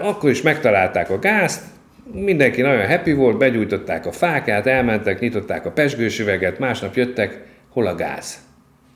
akkor 0.00 0.30
is 0.30 0.42
megtalálták 0.42 1.10
a 1.10 1.18
gázt, 1.18 1.62
mindenki 2.12 2.60
nagyon 2.60 2.86
happy 2.86 3.12
volt, 3.12 3.38
begyújtották 3.38 4.06
a 4.06 4.12
fákát, 4.12 4.66
elmentek, 4.66 5.20
nyitották 5.20 5.66
a 5.66 5.70
pesgős 5.70 6.18
másnap 6.58 6.96
jöttek, 6.96 7.42
hol 7.68 7.86
a 7.86 7.94
gáz? 7.94 8.38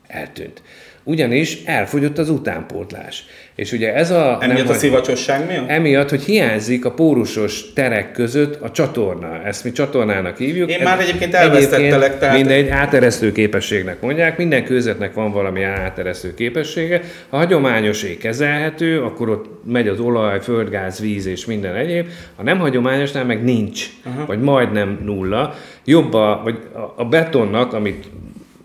Eltűnt. 0.07 0.63
Ugyanis 1.05 1.59
elfogyott 1.65 2.19
az 2.19 2.29
utánpótlás. 2.31 3.25
És 3.55 3.73
ugye 3.73 3.95
ez 3.95 4.11
a... 4.11 4.39
Emiatt 4.41 4.65
a 4.65 4.67
hogy- 4.67 4.77
szivacsosság 4.77 5.47
miatt? 5.47 5.69
Emiatt, 5.69 6.11
hogy 6.11 6.23
hiányzik 6.23 6.85
a 6.85 6.91
pórusos 6.93 7.73
terek 7.73 8.13
között 8.13 8.61
a 8.63 8.71
csatorna. 8.71 9.43
Ezt 9.45 9.65
mi 9.65 9.73
csatornának 9.73 10.37
hívjuk. 10.39 10.71
Én 10.71 10.77
Ez- 10.79 10.85
már 10.85 11.01
egyébként 11.01 11.35
elvesztettelek, 11.35 12.19
tehát- 12.19 12.37
Mindegy, 12.37 12.69
áteresztő 12.69 13.33
képességnek 13.33 14.01
mondják. 14.01 14.37
Minden 14.37 14.65
kőzetnek 14.65 15.15
van 15.15 15.33
valami 15.33 15.63
áteresztő 15.63 16.35
képessége. 16.35 17.01
Ha 17.29 17.37
hagyományosé 17.37 18.17
kezelhető, 18.17 19.03
akkor 19.03 19.29
ott 19.29 19.47
megy 19.65 19.89
az 19.89 20.01
olaj, 20.01 20.41
földgáz, 20.41 21.01
víz 21.01 21.27
és 21.27 21.45
minden 21.47 21.75
egyéb. 21.75 22.07
Ha 22.37 22.43
nem 22.43 22.59
hagyományosnál 22.59 23.25
meg 23.25 23.45
nincs, 23.45 23.87
uh-huh. 24.07 24.27
vagy 24.27 24.41
majdnem 24.41 24.99
nulla. 25.05 25.55
Jobb 25.85 26.15
a, 26.15 26.41
vagy 26.45 26.59
a- 26.75 27.01
a 27.03 27.05
betonnak, 27.05 27.73
amit 27.73 28.05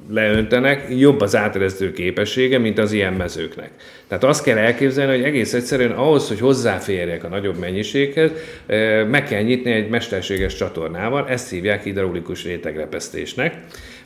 leöntenek, 0.09 0.85
jobb 0.89 1.21
az 1.21 1.35
áteresztő 1.35 1.91
képessége, 1.91 2.57
mint 2.57 2.77
az 2.77 2.91
ilyen 2.91 3.13
mezőknek. 3.13 3.69
Tehát 4.07 4.23
azt 4.23 4.43
kell 4.43 4.57
elképzelni, 4.57 5.15
hogy 5.15 5.23
egész 5.23 5.53
egyszerűen 5.53 5.91
ahhoz, 5.91 6.27
hogy 6.27 6.39
hozzáférjek 6.39 7.23
a 7.23 7.27
nagyobb 7.27 7.59
mennyiséghez, 7.59 8.31
eh, 8.65 9.05
meg 9.07 9.23
kell 9.23 9.41
nyitni 9.41 9.71
egy 9.71 9.89
mesterséges 9.89 10.55
csatornával, 10.55 11.29
ezt 11.29 11.49
hívják 11.49 11.83
hidraulikus 11.83 12.43
rétegrepesztésnek. 12.43 13.53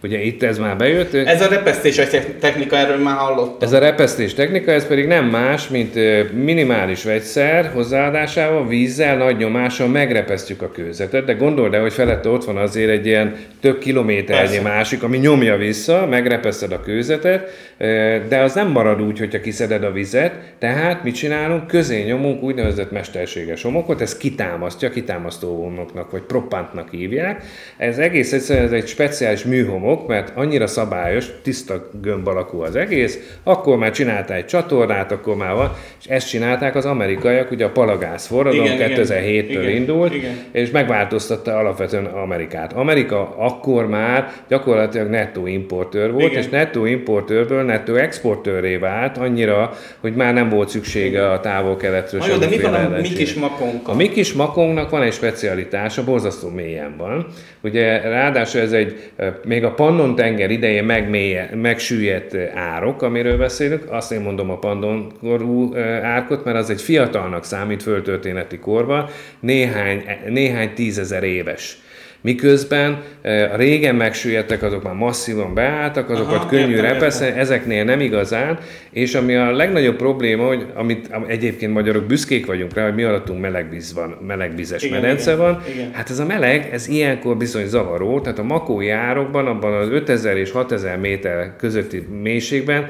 Ugye 0.04 0.22
itt 0.24 0.44
ez 0.44 0.58
már 0.58 0.78
bejött. 0.78 1.14
Ez 1.14 1.42
a 1.42 1.48
repesztéses 1.48 2.08
technika, 2.40 2.78
erről 2.78 2.98
már 2.98 3.16
hallottam. 3.16 3.58
Ez 3.60 3.74
a 3.74 3.80
repesztés 3.80 4.34
technika, 4.34 4.72
ez 4.72 4.88
pedig 4.88 5.08
nem 5.08 5.26
más, 5.26 5.68
mint 5.68 5.94
minimális 6.44 7.04
vegyszer 7.04 7.72
hozzáadásával, 7.74 8.68
vízzel, 8.68 9.18
nagy 9.18 9.38
nyomással 9.38 9.88
megrepesztjük 9.88 10.62
a 10.62 10.72
kőzetet, 10.72 11.26
de 11.26 11.34
gondold 11.34 11.74
el, 11.74 11.82
hogy 11.82 11.94
felette 11.94 12.30
ott 12.30 12.46
van 12.46 12.58
azért 12.58 12.90
egy 12.90 13.06
ilyen 13.06 13.36
több 13.62 13.80
kilométernyi 13.80 14.48
Persze. 14.48 14.62
másik, 14.62 15.04
ami 15.04 15.18
nyomja 15.18 15.58
vissza, 15.58 16.08
megrepeszted 16.10 16.72
a 16.72 16.82
kőzetet, 16.82 17.50
de 18.28 18.40
az 18.44 18.54
nem 18.54 18.68
marad 18.68 19.02
úgy, 19.02 19.20
hogyha 19.20 19.40
kiszeded 19.42 19.84
a 19.84 19.92
vizet, 19.92 20.34
tehát 20.60 21.04
mit 21.04 21.16
csinálunk? 21.16 21.68
Közé 21.68 22.02
nyomunk 22.02 22.44
úgynevezett 22.44 22.92
mesterséges 22.92 23.62
homokot, 23.62 24.02
ez 24.02 24.18
kitámasztja, 24.18 24.90
kitámasztó 24.90 25.62
homoknak, 25.64 26.12
vagy 26.12 26.22
propantnak 26.22 26.90
hívják. 26.90 27.44
Ez 27.78 27.98
egész 27.98 28.34
egyszerűen 28.34 28.66
ez 28.66 28.72
egy 28.72 28.88
speciális 28.88 29.44
műhomok, 29.44 29.90
mert 30.08 30.32
annyira 30.36 30.68
szabályos, 30.68 31.26
tiszta 31.42 31.90
gömb 32.02 32.28
alakú 32.28 32.62
az 32.62 32.76
egész, 32.76 33.38
akkor 33.44 33.78
már 33.78 33.92
csinálták 33.92 34.38
egy 34.38 34.46
csatornát, 34.46 35.12
akkor 35.12 35.36
már 35.36 35.56
van, 35.56 35.72
és 36.00 36.06
ezt 36.08 36.30
csinálták 36.30 36.76
az 36.76 36.86
amerikaiak, 36.86 37.52
ugye 37.52 37.66
a 37.66 37.70
palagász 37.70 38.28
forradalom 38.28 38.66
Igen, 38.66 38.92
igen, 38.92 39.06
2007-től 39.06 39.50
igen, 39.50 39.70
indult, 39.70 40.14
igen. 40.14 40.38
és 40.52 40.72
megváltoztatta 40.72 41.58
alapvetően 41.58 42.06
Amerikát. 42.06 42.74
Amerika 42.74 43.36
akkor 43.38 43.88
már 43.88 44.32
gyakorlatilag 44.48 45.10
nettó 45.10 45.48
importőr 45.48 46.12
volt, 46.12 46.32
Igen. 46.32 46.44
és 46.44 46.50
nettó 46.50 46.86
importőrből 46.86 47.64
nettó 47.64 47.96
exportőré 47.96 48.76
vált 48.76 49.18
annyira, 49.18 49.74
hogy 50.00 50.14
már 50.14 50.34
nem 50.34 50.50
volt 50.50 50.70
szüksége 50.70 51.32
a 51.32 51.40
távol-keletről 51.40 52.22
jó, 52.30 52.38
de 52.38 52.48
mi 52.48 52.58
van 52.60 52.74
a 52.74 52.90
mi 53.02 53.08
kis 53.08 53.34
makonkkal? 53.34 53.94
A 53.94 53.98
mi 53.98 54.10
kis 54.10 54.34
makónknak 54.34 54.90
van 54.90 55.02
egy 55.02 55.14
specialitása, 55.14 56.04
borzasztó 56.04 56.50
mélyen 56.50 56.96
van. 56.98 57.26
Ugye 57.64 58.02
ráadásul 58.02 58.62
ez 58.62 58.72
egy, 58.72 59.12
eh, 59.16 59.34
még 59.46 59.64
a 59.64 59.74
Pannon 59.82 60.16
tenger 60.16 60.52
idején 60.52 60.84
megmélye, 60.84 61.50
megsüllyedt 61.54 62.36
árok, 62.56 63.02
amiről 63.02 63.38
beszélünk, 63.38 63.92
azt 63.92 64.12
én 64.12 64.22
mondom 64.22 64.50
a 64.50 64.60
Pannon 64.60 65.12
korú 65.20 65.76
árkot, 66.02 66.44
mert 66.46 66.58
az 66.58 66.70
egy 66.70 66.82
fiatalnak 66.82 67.46
számít 67.46 67.84
földtörténeti 67.84 68.60
korban, 68.60 69.10
néhány, 69.40 70.04
néhány 70.28 70.74
tízezer 70.74 71.24
éves. 71.24 71.78
Miközben 72.22 73.02
a 73.52 73.56
régen 73.56 73.96
megsüllyedtek, 73.96 74.64
azok 74.64 74.84
már 74.84 74.94
masszívan 74.94 75.54
beálltak, 75.54 76.10
azokat 76.10 76.36
Aha, 76.36 76.48
könnyű 76.48 76.80
repeszni, 76.80 77.26
ezeknél 77.26 77.84
nem 77.84 78.00
igazán, 78.00 78.60
és 78.92 79.16
ami 79.16 79.36
a 79.36 79.52
legnagyobb 79.52 79.96
probléma, 79.96 80.48
hogy 80.48 80.66
amit 80.76 81.08
am- 81.12 81.30
egyébként 81.30 81.74
magyarok 81.74 82.04
büszkék 82.04 82.46
vagyunk 82.46 82.74
rá, 82.74 82.84
hogy 82.84 82.96
mi 82.96 83.04
alattunk 83.04 83.42
melegvíz 83.42 83.94
van, 83.94 84.18
melegvizes 84.28 84.84
Igen, 84.84 85.02
medence 85.02 85.32
igen, 85.32 85.44
van, 85.44 85.64
igen. 85.74 85.92
hát 85.94 86.10
ez 86.10 86.20
a 86.20 86.26
meleg, 86.26 86.70
ez 86.72 86.88
ilyenkor 86.88 87.38
bizony 87.38 87.68
zavaró, 87.68 88.22
tehát 88.22 88.40
a 88.40 88.44
makói 88.44 88.90
árokban, 88.90 89.48
abban 89.48 89.74
az 89.74 89.90
5000 89.90 90.38
és 90.38 90.52
6000 90.52 90.98
méter 90.98 91.56
közötti 91.58 92.08
mélységben 92.22 92.86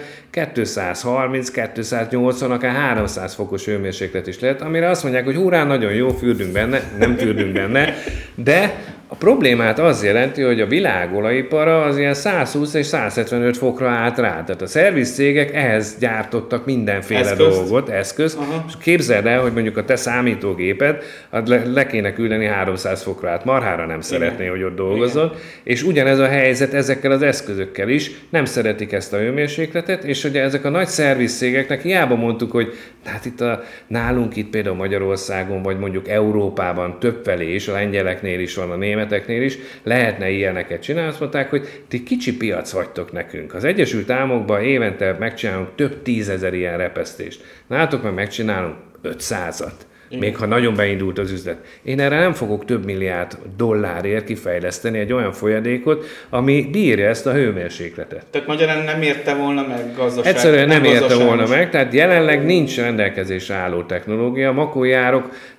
230, 0.63 1.49
280, 1.51 2.51
akár 2.51 2.75
300 2.75 3.33
fokos 3.33 3.65
hőmérséklet 3.65 4.27
is 4.27 4.39
lehet, 4.39 4.61
amire 4.61 4.89
azt 4.89 5.03
mondják, 5.03 5.25
hogy 5.25 5.35
hurrá, 5.35 5.63
nagyon 5.63 5.93
jó, 5.93 6.09
fürdünk 6.09 6.51
benne, 6.51 6.81
nem 6.99 7.15
fürdünk 7.15 7.53
benne, 7.53 7.93
de 8.35 8.73
a 9.11 9.15
problémát 9.15 9.79
az 9.79 10.03
jelenti, 10.03 10.41
hogy 10.41 10.61
a 10.61 10.65
világolajipara 10.65 11.83
az 11.83 11.97
ilyen 11.97 12.13
120 12.13 12.73
és 12.73 12.85
175 12.85 13.57
fokra 13.57 13.89
állt 13.89 14.17
rá. 14.17 14.43
Tehát 14.43 14.61
a 14.61 14.67
szervizcégek 14.67 15.53
ehhez 15.53 15.97
gyártottak 15.99 16.65
mindenféle 16.65 17.19
Eszközt? 17.19 17.37
dolgot, 17.39 17.89
eszközt, 17.89 18.37
Aha. 18.37 18.65
és 18.67 18.73
képzeld 18.79 19.25
el, 19.25 19.41
hogy 19.41 19.53
mondjuk 19.53 19.77
a 19.77 19.83
te 19.83 19.95
számítógéped, 19.95 21.03
az 21.29 21.47
le, 21.47 21.65
le 21.65 21.85
kéne 21.85 22.13
küldeni 22.13 22.45
300 22.45 23.03
fokra 23.03 23.29
át, 23.29 23.45
marhára 23.45 23.85
nem 23.85 24.01
szeretné, 24.01 24.47
hogy 24.47 24.63
ott 24.63 24.75
dolgozzon, 24.75 25.31
és 25.63 25.83
ugyanez 25.83 26.19
a 26.19 26.27
helyzet 26.27 26.73
ezekkel 26.73 27.11
az 27.11 27.21
eszközökkel 27.21 27.89
is, 27.89 28.11
nem 28.29 28.45
szeretik 28.45 28.91
ezt 28.91 29.13
a 29.13 29.17
hőmérsékletet, 29.17 30.03
és 30.03 30.23
ugye 30.23 30.41
ezek 30.41 30.65
a 30.65 30.69
nagy 30.69 30.87
szervizcégeknek 30.87 31.81
hiába 31.81 32.15
mondtuk, 32.15 32.51
hogy 32.51 32.73
hát 33.05 33.25
itt 33.25 33.41
a, 33.41 33.63
nálunk 33.87 34.35
itt 34.35 34.49
például 34.49 34.75
Magyarországon, 34.75 35.61
vagy 35.61 35.79
mondjuk 35.79 36.07
Európában 36.07 36.99
többfelé 36.99 37.53
is, 37.53 37.67
a 37.67 37.71
lengyeleknél 37.71 38.39
is 38.39 38.55
van, 38.55 38.71
a 38.71 38.75
németeknél 39.01 39.41
is, 39.41 39.57
lehetne 39.83 40.29
ilyeneket 40.29 40.81
csinálni, 40.81 41.09
azt 41.09 41.19
mondták, 41.19 41.49
hogy 41.49 41.83
ti 41.87 42.03
kicsi 42.03 42.37
piac 42.37 42.71
vagytok 42.71 43.11
nekünk. 43.11 43.53
Az 43.53 43.63
Egyesült 43.63 44.09
Államokban 44.09 44.61
évente 44.61 45.15
megcsinálunk 45.19 45.69
több 45.75 46.01
tízezer 46.01 46.53
ilyen 46.53 46.77
repesztést. 46.77 47.43
Nálatok 47.67 48.03
meg 48.03 48.13
megcsinálunk 48.13 48.75
500-at. 49.03 49.73
Még 50.19 50.37
ha 50.37 50.45
nagyon 50.45 50.75
beindult 50.75 51.19
az 51.19 51.31
üzlet. 51.31 51.57
Én 51.83 51.99
erre 51.99 52.19
nem 52.19 52.33
fogok 52.33 52.65
több 52.65 52.85
milliárd 52.85 53.37
dollárért 53.57 54.25
kifejleszteni 54.25 54.99
egy 54.99 55.13
olyan 55.13 55.31
folyadékot, 55.31 56.05
ami 56.29 56.67
bírja 56.71 57.07
ezt 57.07 57.27
a 57.27 57.33
hőmérsékletet. 57.33 58.25
Tehát 58.31 58.47
magyarán 58.47 58.83
nem 58.83 59.01
érte 59.01 59.35
volna 59.35 59.67
meg 59.67 59.95
gazdaság. 59.95 60.33
Egyszerűen 60.33 60.67
nem 60.67 60.83
érte 60.83 60.99
gazdaságos. 60.99 61.25
volna 61.25 61.47
meg, 61.47 61.69
tehát 61.69 61.93
jelenleg 61.93 62.45
nincs 62.45 62.77
rendelkezésre 62.77 63.55
álló 63.55 63.83
technológia. 63.83 64.49
A 64.49 64.53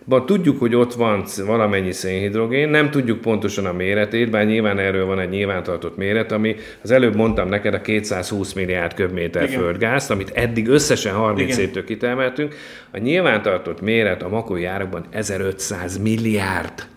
makójárokban 0.04 0.26
tudjuk, 0.26 0.58
hogy 0.58 0.74
ott 0.74 0.92
van 0.92 1.24
valamennyi 1.46 1.92
szénhidrogén, 1.92 2.68
nem 2.68 2.90
tudjuk 2.90 3.20
pontosan 3.20 3.66
a 3.66 3.72
méretét, 3.72 4.30
bár 4.30 4.46
nyilván 4.46 4.78
erről 4.78 5.06
van 5.06 5.20
egy 5.20 5.28
nyilvántartott 5.28 5.96
méret, 5.96 6.32
ami 6.32 6.56
az 6.82 6.90
előbb 6.90 7.14
mondtam 7.14 7.48
neked 7.48 7.74
a 7.74 7.80
220 7.80 8.52
milliárd 8.52 8.94
köbméter 8.94 9.42
Igen. 9.42 9.60
földgázt, 9.60 10.10
amit 10.10 10.30
eddig 10.30 10.68
összesen 10.68 11.14
30 11.14 11.52
Igen. 11.52 11.60
évtől 11.60 11.84
kitermeltünk. 11.84 12.54
A 12.92 12.98
nyilvántartott 12.98 13.80
méret 13.80 14.22
a 14.22 14.28
makójárokban 14.28 15.04
1500 15.10 15.98
milliárd. 15.98 16.90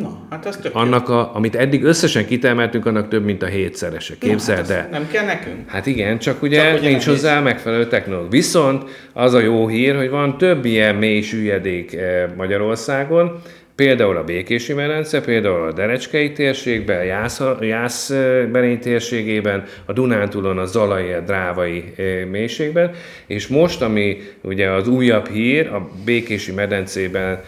Na, 0.00 0.18
hát 0.30 0.46
az 0.46 0.56
tök 0.56 0.74
jó. 0.74 0.80
Annak, 0.80 1.08
a, 1.08 1.34
amit 1.34 1.54
eddig 1.54 1.84
összesen 1.84 2.26
kitermeltünk, 2.26 2.86
annak 2.86 3.08
több, 3.08 3.24
mint 3.24 3.42
a 3.42 3.46
hétszerese. 3.46 4.14
Képzeld 4.18 4.58
hát 4.58 4.70
el. 4.70 4.84
az 4.84 4.90
Nem 4.90 5.08
kell 5.10 5.24
nekünk? 5.24 5.68
Hát 5.68 5.86
igen, 5.86 6.18
csak 6.18 6.42
ugye 6.42 6.70
Csak 6.70 6.78
ugye 6.78 6.88
nincs 6.88 7.06
hozzá 7.06 7.40
megfelelő 7.40 7.86
technológia. 7.86 8.28
Viszont 8.30 8.82
az 9.12 9.34
a 9.34 9.40
jó 9.40 9.68
hír, 9.68 9.96
hogy 9.96 10.10
van 10.10 10.38
több 10.38 10.64
ilyen 10.64 10.94
mély 10.94 11.20
süllyedék 11.20 11.94
eh, 11.94 12.24
Magyarországon, 12.36 13.42
például 13.74 14.16
a 14.16 14.24
Békési 14.24 14.72
medence, 14.72 15.20
például 15.20 15.68
a 15.68 15.72
Derecskei 15.72 16.32
térségben, 16.32 17.04
Jász, 17.04 17.42
Jászberény 17.60 18.78
térségében, 18.78 19.64
a 19.86 19.92
Dunántúlon, 19.92 20.58
a 20.58 20.64
Zalai, 20.64 21.12
a 21.12 21.20
Drávai 21.20 21.84
mélységben, 22.30 22.90
és 23.26 23.46
most, 23.46 23.82
ami 23.82 24.16
ugye 24.42 24.70
az 24.70 24.88
újabb 24.88 25.28
hír, 25.28 25.66
a 25.66 25.88
Békési 26.04 26.52
medencében, 26.52 27.40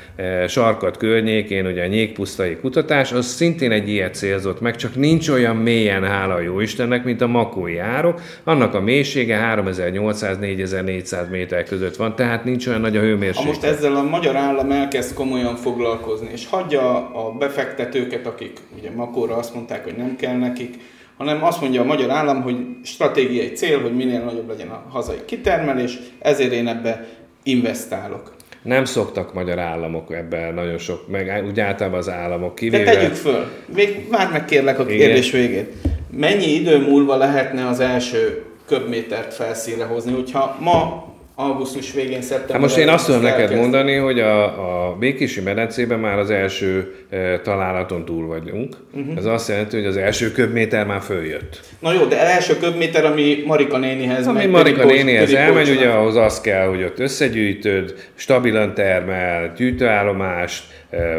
Sarkat 0.48 0.96
környékén, 0.96 1.66
ugye 1.66 1.82
a 1.84 1.86
nyégpusztai 1.86 2.56
kutatás, 2.56 3.12
az 3.12 3.26
szintén 3.26 3.70
egy 3.70 3.88
ilyet 3.88 4.14
célzott 4.14 4.60
meg, 4.60 4.76
csak 4.76 4.96
nincs 4.96 5.28
olyan 5.28 5.56
mélyen, 5.56 6.04
hála 6.04 6.40
jó 6.40 6.60
Istennek, 6.60 7.04
mint 7.04 7.20
a 7.20 7.26
makói 7.26 7.78
árok, 7.78 8.20
annak 8.44 8.74
a 8.74 8.80
mélysége 8.80 9.52
3800-4400 9.56 11.30
méter 11.30 11.64
között 11.64 11.96
van, 11.96 12.16
tehát 12.16 12.44
nincs 12.44 12.66
olyan 12.66 12.80
nagy 12.80 12.96
a 12.96 13.00
Ha 13.00 13.06
hőmérséklet. 13.06 13.46
most 13.46 13.64
ezzel 13.64 13.96
a 13.96 14.02
magyar 14.02 14.36
állam 14.36 14.70
elkezd 14.70 15.14
komolyan 15.14 15.56
foglalkozni, 15.56 16.13
és 16.32 16.46
hagyja 16.46 16.94
a 16.96 17.32
befektetőket, 17.38 18.26
akik 18.26 18.58
ugye 18.78 18.90
Makóra 18.90 19.36
azt 19.36 19.54
mondták, 19.54 19.84
hogy 19.84 19.96
nem 19.96 20.16
kell 20.16 20.36
nekik, 20.36 20.74
hanem 21.16 21.44
azt 21.44 21.60
mondja 21.60 21.80
a 21.80 21.84
magyar 21.84 22.10
állam, 22.10 22.42
hogy 22.42 22.56
stratégiai 22.82 23.52
cél, 23.52 23.80
hogy 23.80 23.94
minél 23.94 24.20
nagyobb 24.20 24.48
legyen 24.48 24.68
a 24.68 24.84
hazai 24.88 25.18
kitermelés, 25.24 25.98
ezért 26.18 26.52
én 26.52 26.68
ebbe 26.68 27.06
investálok. 27.42 28.32
Nem 28.62 28.84
szoktak 28.84 29.34
magyar 29.34 29.58
államok 29.58 30.12
ebben 30.12 30.54
nagyon 30.54 30.78
sok, 30.78 31.08
meg 31.08 31.44
úgy 31.46 31.60
általában 31.60 31.98
az 31.98 32.08
államok 32.08 32.54
De 32.54 32.60
kivéve. 32.60 32.84
tegyük 32.92 33.14
föl, 33.14 33.44
még 33.74 34.08
várj 34.10 34.32
meg 34.32 34.44
kérlek 34.44 34.78
a 34.78 34.82
Igen. 34.82 34.96
kérdés 34.96 35.30
végét. 35.30 35.72
Mennyi 36.10 36.54
idő 36.54 36.78
múlva 36.78 37.16
lehetne 37.16 37.66
az 37.66 37.80
első 37.80 38.44
köbmétert 38.66 39.34
felszínre 39.34 39.84
hozni, 39.84 40.12
hogyha 40.12 40.56
ma 40.60 41.12
augusztus 41.36 41.92
végén, 41.92 42.22
szeptember 42.22 42.50
Hát 42.52 42.60
most 42.60 42.76
én 42.76 42.88
azt 42.88 43.06
tudom 43.06 43.22
neked 43.22 43.40
elkezd- 43.40 43.60
mondani, 43.60 43.94
hogy 43.96 44.20
a, 44.20 44.44
a 44.88 44.96
Békési 44.96 45.40
medencében 45.40 45.98
már 45.98 46.18
az 46.18 46.30
első 46.30 46.94
e, 47.10 47.40
találaton 47.40 48.04
túl 48.04 48.26
vagyunk. 48.26 48.76
Uh-huh. 48.94 49.16
Ez 49.16 49.24
azt 49.24 49.48
jelenti, 49.48 49.76
hogy 49.76 49.86
az 49.86 49.96
első 49.96 50.30
köbméter 50.32 50.86
már 50.86 51.00
följött. 51.00 51.60
Na 51.78 51.92
jó, 51.92 52.04
de 52.04 52.20
első 52.20 52.56
köbméter, 52.56 53.04
ami 53.04 53.42
Marika 53.46 53.78
nénihez 53.78 54.26
Ami 54.26 54.38
megy, 54.38 54.50
Marika 54.50 54.76
pedig 54.76 54.86
bocs- 54.92 55.04
nénihez 55.04 55.24
pedig 55.24 55.36
elmegy, 55.36 55.70
ugye 55.70 55.88
ahhoz 55.88 56.16
az 56.16 56.40
kell, 56.40 56.66
hogy 56.66 56.82
ott 56.82 56.98
összegyűjtöd, 56.98 57.94
stabilan 58.14 58.74
termel, 58.74 59.52
gyűjtőállomást, 59.56 60.64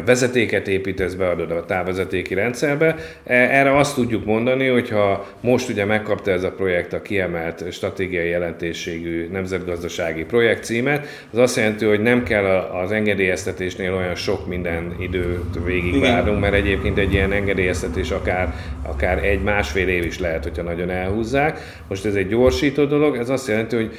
vezetéket 0.06 0.68
építesz, 0.68 1.14
beadod 1.14 1.52
a 1.52 1.66
távvezetéki 1.66 2.34
rendszerbe. 2.34 2.96
E- 3.24 3.34
Erre 3.34 3.78
azt 3.78 3.96
tudjuk 3.96 4.26
mondani, 4.26 4.68
hogyha 4.68 5.28
most 5.42 5.70
ugye 5.70 5.86
megkapta 5.86 6.32
ez 6.32 6.44
a 6.44 6.52
projekt 6.52 6.94
a 6.94 7.02
kiemelt 7.02 7.64
stratégiai 7.72 8.30
jelentőségű 8.30 9.28
nemzetgazdasági 9.32 10.24
projekt 10.24 10.64
címet, 10.64 11.08
az 11.32 11.38
azt 11.38 11.56
jelenti, 11.56 11.86
hogy 11.86 12.02
nem 12.02 12.24
kell 12.24 12.46
az 12.84 12.92
engedélyeztetésnél 12.92 13.94
olyan 13.94 14.16
sok 14.16 14.48
minden 14.48 14.96
időt 15.00 15.60
végigvárnunk, 15.66 16.40
mert 16.40 16.54
egyébként 16.54 16.98
egy 16.98 17.14
ilyen 17.14 17.32
engedélyeztetés 17.32 18.12
akár, 18.12 18.54
akár 18.82 19.24
egy-másfél 19.24 19.88
év 19.88 20.06
is 20.06 20.20
lehet, 20.20 20.44
hogyha 20.44 20.64
nagyon 20.64 20.90
elhúzzák. 20.90 21.60
Most 21.88 22.06
ez 22.06 22.16
egy 22.16 22.28
gyorsító 22.28 22.86
dolog, 22.86 23.18
ez 23.18 23.30
azt 23.30 23.48
jelenti, 23.48 23.76
hogy, 23.76 23.92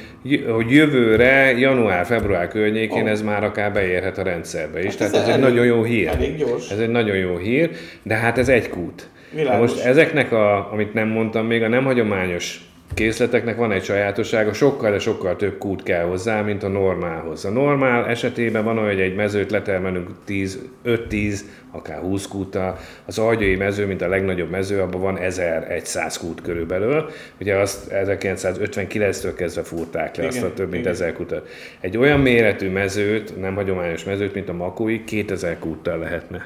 hogy 0.49 0.71
jövőre, 0.71 1.57
január-február 1.57 2.47
környékén 2.47 3.03
Ó. 3.03 3.07
ez 3.07 3.21
már 3.21 3.43
akár 3.43 3.71
beérhet 3.71 4.17
a 4.17 4.23
rendszerbe 4.23 4.79
is. 4.79 4.85
Hát 4.85 4.97
Tehát 4.97 5.13
ez 5.13 5.21
ez 5.21 5.35
egy 5.35 5.41
nagyon 5.41 5.65
jó 5.67 5.83
hír. 5.83 6.07
elég 6.07 6.37
gyors. 6.37 6.69
Ez 6.71 6.79
egy 6.79 6.89
nagyon 6.89 7.15
jó 7.15 7.37
hír, 7.37 7.69
de 8.03 8.15
hát 8.15 8.37
ez 8.37 8.49
egy 8.49 8.69
kút. 8.69 9.09
Na 9.31 9.37
Világos. 9.37 9.71
most 9.71 9.85
ezeknek, 9.85 10.31
a, 10.31 10.71
amit 10.71 10.93
nem 10.93 11.07
mondtam 11.07 11.45
még, 11.45 11.63
a 11.63 11.67
nem 11.67 11.83
hagyományos 11.83 12.61
készleteknek 12.93 13.57
van 13.57 13.71
egy 13.71 13.83
sajátossága, 13.83 14.53
sokkal, 14.53 14.91
de 14.91 14.99
sokkal 14.99 15.35
több 15.35 15.57
kút 15.57 15.83
kell 15.83 16.05
hozzá, 16.05 16.41
mint 16.41 16.63
a 16.63 16.67
normálhoz. 16.67 17.45
A 17.45 17.49
normál 17.49 18.07
esetében 18.07 18.63
van 18.63 18.77
olyan, 18.77 18.89
hogy 18.89 19.01
egy 19.01 19.15
mezőt 19.15 19.51
letermelünk 19.51 20.09
10, 20.25 20.59
5-10, 20.85 21.39
akár 21.71 21.99
20 21.99 22.27
kúta. 22.27 22.77
Az 23.05 23.17
agyai 23.17 23.55
mező, 23.55 23.85
mint 23.85 24.01
a 24.01 24.07
legnagyobb 24.07 24.49
mező, 24.49 24.81
abban 24.81 25.01
van 25.01 25.17
1100 25.17 26.17
kút 26.17 26.41
körülbelül. 26.41 27.09
Ugye 27.39 27.55
azt 27.55 27.87
1959-től 27.91 29.33
kezdve 29.35 29.63
fúrták 29.63 30.15
le 30.15 30.23
Igen, 30.23 30.35
azt 30.35 30.43
a 30.43 30.53
több 30.53 30.69
mint 30.69 30.81
igen. 30.81 30.93
1000 30.93 31.13
kutat. 31.13 31.49
Egy 31.79 31.97
olyan 31.97 32.19
méretű 32.19 32.69
mezőt, 32.69 33.39
nem 33.39 33.55
hagyományos 33.55 34.03
mezőt, 34.03 34.33
mint 34.33 34.49
a 34.49 34.53
makói, 34.53 35.03
2000 35.03 35.59
kúttal 35.59 35.97
lehetne. 35.97 36.45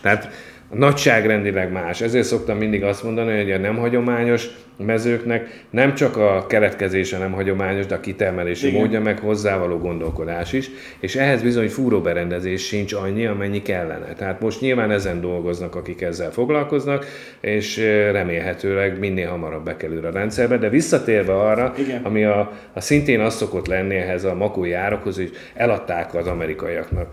Tehát 0.00 0.24
a 0.24 0.28
nagyságrendileg 0.72 1.72
más. 1.72 2.00
Ezért 2.00 2.26
szoktam 2.26 2.58
mindig 2.58 2.82
azt 2.82 3.02
mondani, 3.02 3.36
hogy 3.36 3.52
a 3.52 3.58
nem 3.58 3.76
hagyományos 3.76 4.48
mezőknek 4.76 5.64
nem 5.70 5.94
csak 5.94 6.16
a 6.16 6.46
keletkezése 6.48 7.18
nem 7.18 7.32
hagyományos, 7.32 7.86
de 7.86 7.94
a 7.94 8.00
kitermelési 8.00 8.66
Igen. 8.66 8.80
módja, 8.80 9.00
meg 9.00 9.18
hozzávaló 9.18 9.78
gondolkodás 9.78 10.52
is, 10.52 10.70
és 11.00 11.16
ehhez 11.16 11.42
bizony 11.42 11.68
fúróberendezés 11.68 12.66
sincs 12.66 12.92
annyi, 12.92 13.26
amennyi 13.26 13.62
kellene. 13.62 14.12
Tehát 14.12 14.40
most 14.40 14.60
nyilván 14.60 14.90
ezen 14.90 15.20
dolgoznak, 15.20 15.74
akik 15.74 16.00
ezzel 16.00 16.30
foglalkoznak, 16.30 17.06
és 17.40 17.76
remélhetőleg 18.12 18.98
minél 18.98 19.28
hamarabb 19.28 19.64
bekerül 19.64 20.06
a 20.06 20.10
rendszerbe, 20.10 20.58
de 20.58 20.68
visszatérve 20.68 21.34
arra, 21.34 21.74
Igen. 21.78 22.02
ami 22.02 22.24
a, 22.24 22.52
a 22.72 22.80
szintén 22.80 23.20
az 23.20 23.34
szokott 23.34 23.66
lenni 23.66 23.94
ehhez 23.94 24.24
a 24.24 24.34
makói 24.34 24.72
árokhoz, 24.72 25.16
hogy 25.16 25.30
eladták 25.54 26.14
az 26.14 26.26
amerikaiaknak. 26.26 27.08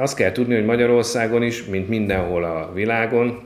Azt 0.00 0.14
kell 0.14 0.32
tudni, 0.32 0.54
hogy 0.54 0.64
Magyarországon 0.64 1.42
is, 1.42 1.64
mint 1.64 1.88
mindenhol 1.88 2.44
a 2.44 2.70
világon, 2.74 3.40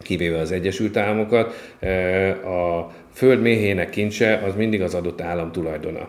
kivéve 0.00 0.38
az 0.38 0.52
Egyesült 0.52 0.96
Államokat, 0.96 1.74
eh, 1.78 2.46
a 2.46 2.90
föld 3.12 3.40
méhének 3.40 3.90
kincse 3.90 4.42
az 4.46 4.54
mindig 4.54 4.82
az 4.82 4.94
adott 4.94 5.20
állam 5.20 5.52
tulajdona. 5.52 6.08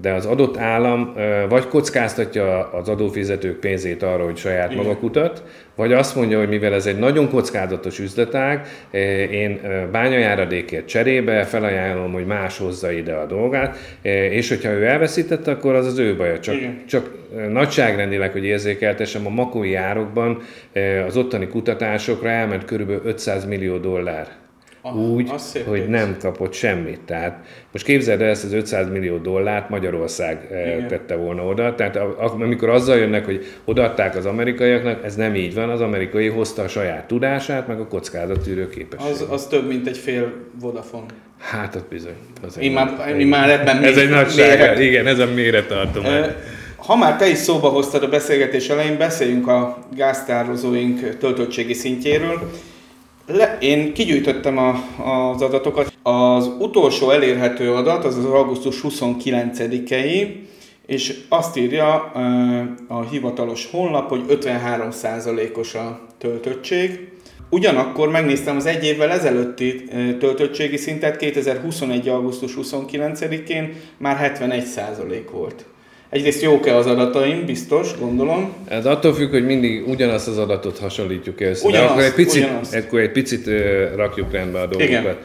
De 0.00 0.12
az 0.12 0.26
adott 0.26 0.56
állam 0.56 1.12
eh, 1.16 1.44
vagy 1.48 1.68
kockáztatja 1.68 2.70
az 2.72 2.88
adófizetők 2.88 3.58
pénzét 3.60 4.02
arra, 4.02 4.24
hogy 4.24 4.36
saját 4.36 4.72
Igen. 4.72 4.84
maga 4.84 4.98
kutat, 4.98 5.42
vagy 5.76 5.92
azt 5.92 6.16
mondja, 6.16 6.38
hogy 6.38 6.48
mivel 6.48 6.74
ez 6.74 6.86
egy 6.86 6.98
nagyon 6.98 7.28
kockázatos 7.28 7.98
üzletág, 7.98 8.66
eh, 8.90 9.00
én 9.32 9.60
eh, 9.62 9.82
bányajáradékért 9.92 10.86
cserébe 10.86 11.44
felajánlom, 11.44 12.12
hogy 12.12 12.26
más 12.26 12.58
hozza 12.58 12.92
ide 12.92 13.12
a 13.14 13.26
dolgát, 13.26 13.76
eh, 14.02 14.12
és 14.12 14.48
hogyha 14.48 14.70
ő 14.70 14.86
elveszítette, 14.86 15.50
akkor 15.50 15.74
az 15.74 15.86
az 15.86 15.98
ő 15.98 16.16
baja. 16.16 16.40
Csak, 16.40 16.54
Igen. 16.54 16.82
csak 16.86 17.10
nagyságrendileg, 17.50 18.32
hogy 18.32 18.44
érzékeltessem, 18.44 19.26
a 19.26 19.30
makói 19.30 19.74
árokban 19.74 20.42
az 21.06 21.16
ottani 21.16 21.48
kutatásokra 21.48 22.28
elment 22.28 22.64
körülbelül 22.64 23.02
500 23.04 23.44
millió 23.46 23.76
dollár. 23.76 24.45
Ah, 24.88 24.96
Úgy, 24.96 25.30
hogy 25.66 25.88
nem 25.88 26.16
kapott 26.20 26.52
semmit. 26.52 27.00
Tehát 27.00 27.44
most 27.72 27.84
képzeld 27.84 28.20
el 28.20 28.28
ezt 28.28 28.44
az 28.44 28.52
500 28.52 28.88
millió 28.88 29.16
dollárt 29.16 29.68
Magyarország 29.68 30.48
eh, 30.52 30.66
Igen. 30.76 30.88
tette 30.88 31.14
volna 31.14 31.42
oda. 31.44 31.74
Tehát 31.74 31.98
amikor 32.18 32.68
azzal 32.68 32.96
jönnek, 32.96 33.24
hogy 33.24 33.44
odaadták 33.64 34.16
az 34.16 34.26
amerikaiaknak, 34.26 35.04
ez 35.04 35.14
nem 35.14 35.34
így 35.34 35.54
van. 35.54 35.70
Az 35.70 35.80
amerikai 35.80 36.28
hozta 36.28 36.62
a 36.62 36.68
saját 36.68 37.06
tudását, 37.06 37.66
meg 37.66 37.80
a 37.80 37.86
kockázattűrő 37.86 38.68
képességét. 38.68 39.12
Az, 39.14 39.26
az 39.30 39.46
több, 39.46 39.66
mint 39.68 39.86
egy 39.86 39.98
fél 39.98 40.32
Vodafone. 40.60 41.06
Hát 41.38 41.74
ott 41.74 41.88
bizony. 41.88 42.16
Az 42.46 42.58
Én 42.58 42.72
nagy- 42.72 42.96
már, 42.98 43.16
én 43.20 43.26
már 43.26 43.50
ebben 43.50 43.82
Ez 43.84 43.96
egy 43.96 44.08
nagyság, 44.10 44.80
igen, 44.80 45.06
ez 45.06 45.18
a 45.18 45.26
méretartomány. 45.34 46.22
Ö, 46.22 46.26
Ha 46.76 46.96
már 46.96 47.16
te 47.16 47.28
is 47.28 47.38
szóba 47.38 47.68
hoztad 47.68 48.02
a 48.02 48.08
beszélgetés 48.08 48.68
elején, 48.68 48.98
beszéljünk 48.98 49.48
a 49.48 49.78
gáztározóink 49.96 51.16
töltöttségi 51.18 51.72
szintjéről. 51.72 52.50
Le, 53.26 53.56
én 53.60 53.92
kigyűjtöttem 53.92 54.58
a, 54.58 54.68
az 55.32 55.42
adatokat. 55.42 55.92
Az 56.02 56.50
utolsó 56.58 57.10
elérhető 57.10 57.72
adat 57.72 58.04
az 58.04 58.16
az 58.16 58.24
augusztus 58.24 58.80
29-i, 58.82 60.34
és 60.86 61.18
azt 61.28 61.56
írja 61.56 61.94
a 62.88 63.02
hivatalos 63.02 63.70
honlap, 63.70 64.08
hogy 64.08 64.24
53%-os 64.28 65.74
a 65.74 66.00
töltöttség. 66.18 67.08
Ugyanakkor 67.50 68.10
megnéztem 68.10 68.56
az 68.56 68.66
egy 68.66 68.84
évvel 68.84 69.10
ezelőtti 69.10 69.84
töltöttségi 70.18 70.76
szintet, 70.76 71.16
2021. 71.16 72.08
augusztus 72.08 72.52
29-én 72.62 73.74
már 73.98 74.32
71% 74.40 75.20
volt. 75.32 75.64
Egyrészt 76.08 76.42
jók-e 76.42 76.76
az 76.76 76.86
adataim, 76.86 77.44
biztos, 77.46 77.98
gondolom. 77.98 78.52
Ez 78.68 78.86
attól 78.86 79.14
függ, 79.14 79.30
hogy 79.30 79.44
mindig 79.46 79.88
ugyanazt 79.88 80.28
az 80.28 80.38
adatot 80.38 80.78
hasonlítjuk 80.78 81.40
össze. 81.40 81.66
Ugyanazt, 81.66 81.88
De 81.88 81.92
akkor 81.92 82.02
egy 82.04 82.14
picit, 82.14 82.42
ugyanazt. 82.44 82.74
akkor 82.74 83.00
egy 83.00 83.10
picit 83.12 83.46
rakjuk 83.96 84.32
rendbe 84.32 84.58
a 84.58 84.66
dolgokat. 84.66 84.88
Igen. 84.88 85.16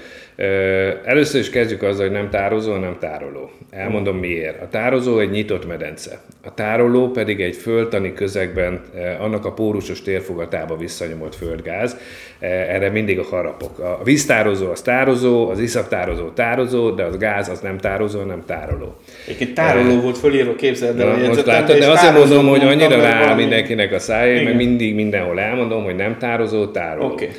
Először 1.03 1.39
is 1.39 1.49
kezdjük 1.49 1.83
azzal, 1.83 2.05
hogy 2.05 2.15
nem 2.15 2.29
tározó, 2.29 2.75
nem 2.75 2.95
tároló. 2.99 3.51
Elmondom 3.69 4.17
miért. 4.17 4.61
A 4.61 4.67
tározó 4.67 5.19
egy 5.19 5.29
nyitott 5.29 5.67
medence. 5.67 6.19
A 6.43 6.53
tároló 6.53 7.09
pedig 7.09 7.41
egy 7.41 7.55
földtani 7.55 8.13
közegben 8.13 8.81
annak 9.19 9.45
a 9.45 9.51
pórusos 9.51 10.01
térfogatába 10.01 10.77
visszanyomott 10.77 11.35
földgáz. 11.35 11.97
Erre 12.39 12.89
mindig 12.89 13.19
a 13.19 13.23
harapok. 13.23 13.79
A 13.79 13.99
víztározó 14.03 14.69
az 14.69 14.81
tározó, 14.81 15.49
az 15.49 15.59
iszaktározó 15.59 16.29
tározó, 16.29 16.89
de 16.89 17.03
az 17.03 17.17
gáz 17.17 17.49
az 17.49 17.59
nem 17.59 17.77
tározó, 17.77 18.21
nem 18.21 18.43
tároló. 18.45 18.95
Egyébként 19.25 19.53
tároló 19.53 20.01
volt 20.01 20.17
fölírva, 20.17 20.55
képzeld 20.55 20.99
el 20.99 21.07
Na, 21.07 21.13
a 21.13 21.27
most 21.27 21.45
látod, 21.45 21.77
de 21.77 21.89
azért 21.89 22.13
mondom, 22.13 22.47
hogy 22.47 22.63
annyira 22.63 22.97
mert 22.97 23.25
rá 23.25 23.35
mindenkinek 23.35 23.93
a 23.93 23.99
szája, 23.99 24.33
meg 24.33 24.41
Igen. 24.41 24.55
mindig 24.55 24.95
mindenhol 24.95 25.39
elmondom, 25.39 25.83
hogy 25.83 25.95
nem 25.95 26.17
tározó, 26.17 26.65
tároló. 26.67 27.05
Oké. 27.05 27.29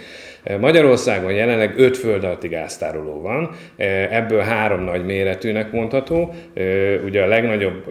Magyarországon 0.61 1.33
jelenleg 1.33 1.75
öt 1.77 1.97
föld 1.97 2.25
alatti 2.25 2.49
gáztároló 2.49 3.21
van, 3.21 3.51
ebből 4.11 4.41
három 4.41 4.81
nagy 4.81 5.05
méretűnek 5.05 5.73
mondható. 5.73 6.35
Ugye 7.05 7.23
a 7.23 7.27
legnagyobb 7.27 7.87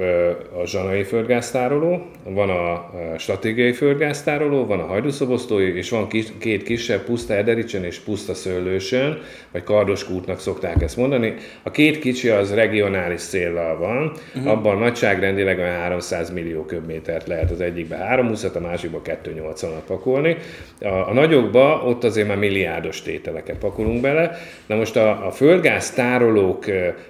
a 0.61 0.65
zsanai 0.65 1.03
földgáztároló, 1.03 2.05
van 2.23 2.49
a 2.49 2.91
stratégiai 3.17 3.71
földgáztároló, 3.71 4.65
van 4.65 4.79
a 4.79 4.85
hajdúszobosztói, 4.85 5.75
és 5.75 5.89
van 5.89 6.07
két 6.39 6.63
kisebb, 6.63 7.01
Puszta 7.01 7.33
Edericsen 7.33 7.83
és 7.83 7.99
Puszta 7.99 8.33
Szőlősön, 8.33 9.19
vagy 9.51 9.63
Kardoskútnak 9.63 10.39
szokták 10.39 10.81
ezt 10.81 10.97
mondani. 10.97 11.33
A 11.63 11.71
két 11.71 11.99
kicsi 11.99 12.29
az 12.29 12.53
regionális 12.53 13.21
céllal 13.21 13.77
van, 13.77 14.11
uh-huh. 14.35 14.51
abban 14.51 14.77
nagyságrendileg 14.77 15.57
olyan 15.57 15.75
300 15.75 16.31
millió 16.31 16.65
köbmétert 16.65 17.27
lehet 17.27 17.51
az 17.51 17.61
egyikbe 17.61 17.95
320 17.95 18.43
a 18.43 18.59
másikba 18.59 19.01
280-at 19.05 19.83
pakolni. 19.87 20.37
A, 20.81 20.87
a 20.87 21.13
nagyokba 21.13 21.83
ott 21.85 22.03
azért 22.03 22.27
már 22.27 22.37
milliárdos 22.41 23.01
tételeket 23.01 23.57
pakolunk 23.57 24.01
bele. 24.01 24.37
Na 24.65 24.75
most 24.75 24.95
a, 24.95 25.27
a 25.27 25.31
földgáz 25.31 25.91
tárolók 25.91 26.65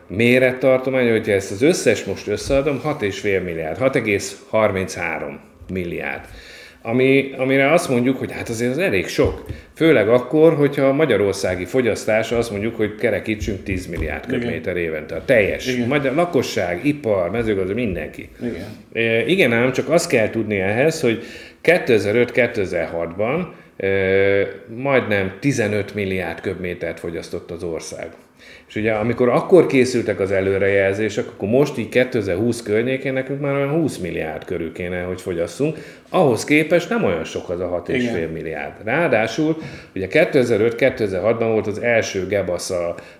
mérettartománya, 0.08 1.12
hogyha 1.12 1.32
ezt 1.32 1.52
az 1.52 1.62
összes 1.62 2.04
most 2.04 2.28
összeadom, 2.28 2.82
6,5 2.86 3.44
milliárd, 3.44 3.78
6,33 3.80 5.36
milliárd. 5.74 6.26
Ami, 6.84 7.34
amire 7.38 7.72
azt 7.72 7.90
mondjuk, 7.90 8.18
hogy 8.18 8.32
hát 8.32 8.50
azért 8.50 8.72
az 8.72 8.78
elég 8.78 9.08
sok. 9.08 9.46
Főleg 9.76 10.10
akkor, 10.10 10.54
hogyha 10.56 10.86
a 10.86 10.94
magyarországi 10.94 11.66
fogyasztás 11.66 12.32
azt 12.32 12.52
mondjuk, 12.52 12.76
hogy 12.76 12.96
kerekítsünk 12.96 13.64
10 13.64 13.88
milliárd 13.88 14.26
köbméter 14.26 14.78
évente. 14.78 15.16
A 15.16 15.26
teljes. 15.26 15.68
Igen. 15.68 15.88
Magyar 15.88 16.16
lakosság, 16.16 16.86
ipar, 16.86 17.32
mezőgazdaság, 17.32 17.84
mindenki. 17.84 18.30
Igen. 18.42 18.66
E, 18.94 19.26
igen 19.26 19.54
ám, 19.54 19.72
csak 19.72 19.90
azt 19.90 20.10
kell 20.10 20.30
tudni 20.30 20.60
ehhez, 20.60 21.02
hogy 21.02 21.24
2005-2006-ban 21.64 23.40
e, 23.40 23.48
majdnem 24.76 25.34
15 25.40 25.94
milliárd 25.94 26.42
köbmétert 26.42 27.00
fogyasztott 27.00 27.52
az 27.52 27.64
ország. 27.64 28.08
És 28.68 28.76
ugye 28.76 28.92
amikor 28.92 29.30
akkor 29.30 29.66
készültek 29.66 30.20
az 30.20 30.32
előrejelzések, 30.32 31.28
akkor 31.28 31.50
most 31.50 31.78
így 31.78 31.90
2020 31.90 32.64
környékén 32.64 33.14
nekünk 33.14 33.42
már 33.42 33.56
olyan 33.56 33.70
20 33.70 33.98
milliárd 33.98 34.46
körül 34.46 34.72
kéne, 34.72 35.02
hogy 35.02 35.22
fogyasszunk. 35.22 35.78
Ahhoz 36.10 36.44
képest 36.44 36.90
nem 36.90 37.04
olyan 37.04 37.24
sok 37.24 37.50
az 37.50 37.60
a 37.60 37.84
6,5 37.88 38.32
milliárd. 38.34 38.74
Ráadásul 38.84 39.58
ugye 39.96 40.08
2005-2006-ban 40.10 41.50
volt 41.52 41.68
az 41.68 41.80
első 41.80 42.28
gebasz 42.28 42.74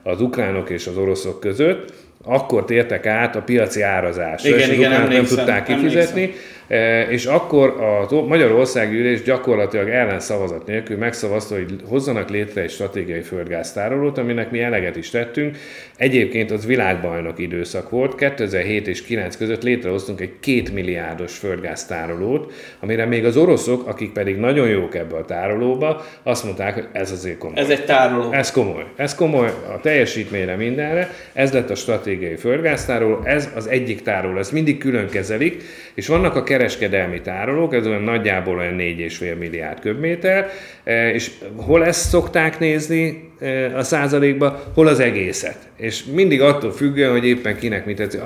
az 0.04 0.22
ukránok 0.22 0.70
és 0.70 0.88
az 0.88 0.98
oroszok 0.98 1.40
között, 1.40 1.94
akkor 2.24 2.66
tértek 2.66 3.06
át 3.06 3.36
a 3.36 3.42
piaci 3.42 3.82
árazásra, 3.82 4.50
igen, 4.50 4.60
és 4.60 4.68
az 4.68 4.74
igen, 4.74 5.08
nem 5.08 5.26
tudták 5.26 5.66
kifizetni, 5.66 6.22
emlékszem. 6.22 6.44
E, 6.68 7.02
és 7.02 7.26
akkor 7.26 7.70
a 8.10 8.22
Magyarországi 8.28 8.96
Ülés 8.96 9.22
gyakorlatilag 9.22 9.90
ellenszavazat 9.90 10.66
nélkül 10.66 10.98
megszavazta, 10.98 11.56
hogy 11.56 11.76
hozzanak 11.88 12.30
létre 12.30 12.62
egy 12.62 12.70
stratégiai 12.70 13.22
földgáztárolót, 13.22 14.18
aminek 14.18 14.52
mi 14.52 14.62
eleget 14.62 14.96
is 14.96 15.10
tettünk. 15.10 15.58
Egyébként 15.98 16.52
az 16.52 16.66
világbajnok 16.66 17.40
időszak 17.40 17.90
volt, 17.90 18.16
2007 18.16 18.88
és 18.88 19.02
9 19.02 19.38
között 19.38 19.64
létrehoztunk 19.64 20.22
egy 20.22 20.34
két 20.40 20.74
milliárdos 20.74 21.38
földgáztárolót, 21.38 22.54
amire 22.80 23.06
még 23.06 23.26
az 23.26 23.38
oroszok, 23.38 23.88
akik 23.88 24.12
pedig 24.12 24.38
nagyon 24.38 24.68
jók 24.68 24.96
ebbe 24.96 25.16
a 25.16 25.26
tárolóba, 25.26 26.06
azt 26.24 26.44
mondták, 26.44 26.74
hogy 26.74 26.88
ez 26.92 27.12
azért 27.12 27.38
komoly. 27.38 27.60
Ez 27.60 27.70
egy 27.70 27.86
tároló. 27.86 28.32
Ez 28.32 28.52
komoly. 28.52 28.86
Ez 28.96 29.16
komoly 29.16 29.48
a 29.48 29.80
teljesítményre 29.80 30.56
mindenre. 30.56 31.10
Ez 31.34 31.54
lett 31.54 31.70
a 31.70 31.76
stratégiai 31.76 32.36
földgáztároló, 32.36 33.20
ez 33.24 33.50
az 33.56 33.68
egyik 33.68 34.02
tároló, 34.02 34.38
ezt 34.38 34.52
mindig 34.52 34.78
külön 34.78 35.10
kezelik, 35.10 35.64
és 35.94 36.08
vannak 36.08 36.36
a 36.36 36.44
kereskedelmi 36.62 37.22
tárolók, 37.22 37.74
ez 37.74 37.88
olyan 37.88 38.02
nagyjából 38.02 38.58
olyan 38.58 38.76
4,5 38.78 39.38
milliárd 39.38 39.80
köbméter, 39.80 40.50
e, 40.84 41.10
és 41.10 41.32
hol 41.56 41.86
ezt 41.86 42.10
szokták 42.10 42.60
nézni 42.60 43.31
a 43.76 43.84
százalékba, 43.84 44.64
hol 44.74 44.88
az 44.88 45.00
egészet. 45.00 45.58
És 45.76 46.04
mindig 46.04 46.42
attól 46.42 46.72
függően, 46.72 47.12
hogy 47.12 47.26
éppen 47.26 47.58
kinek 47.58 47.86
mit 47.86 47.96
tetszik. 47.96 48.22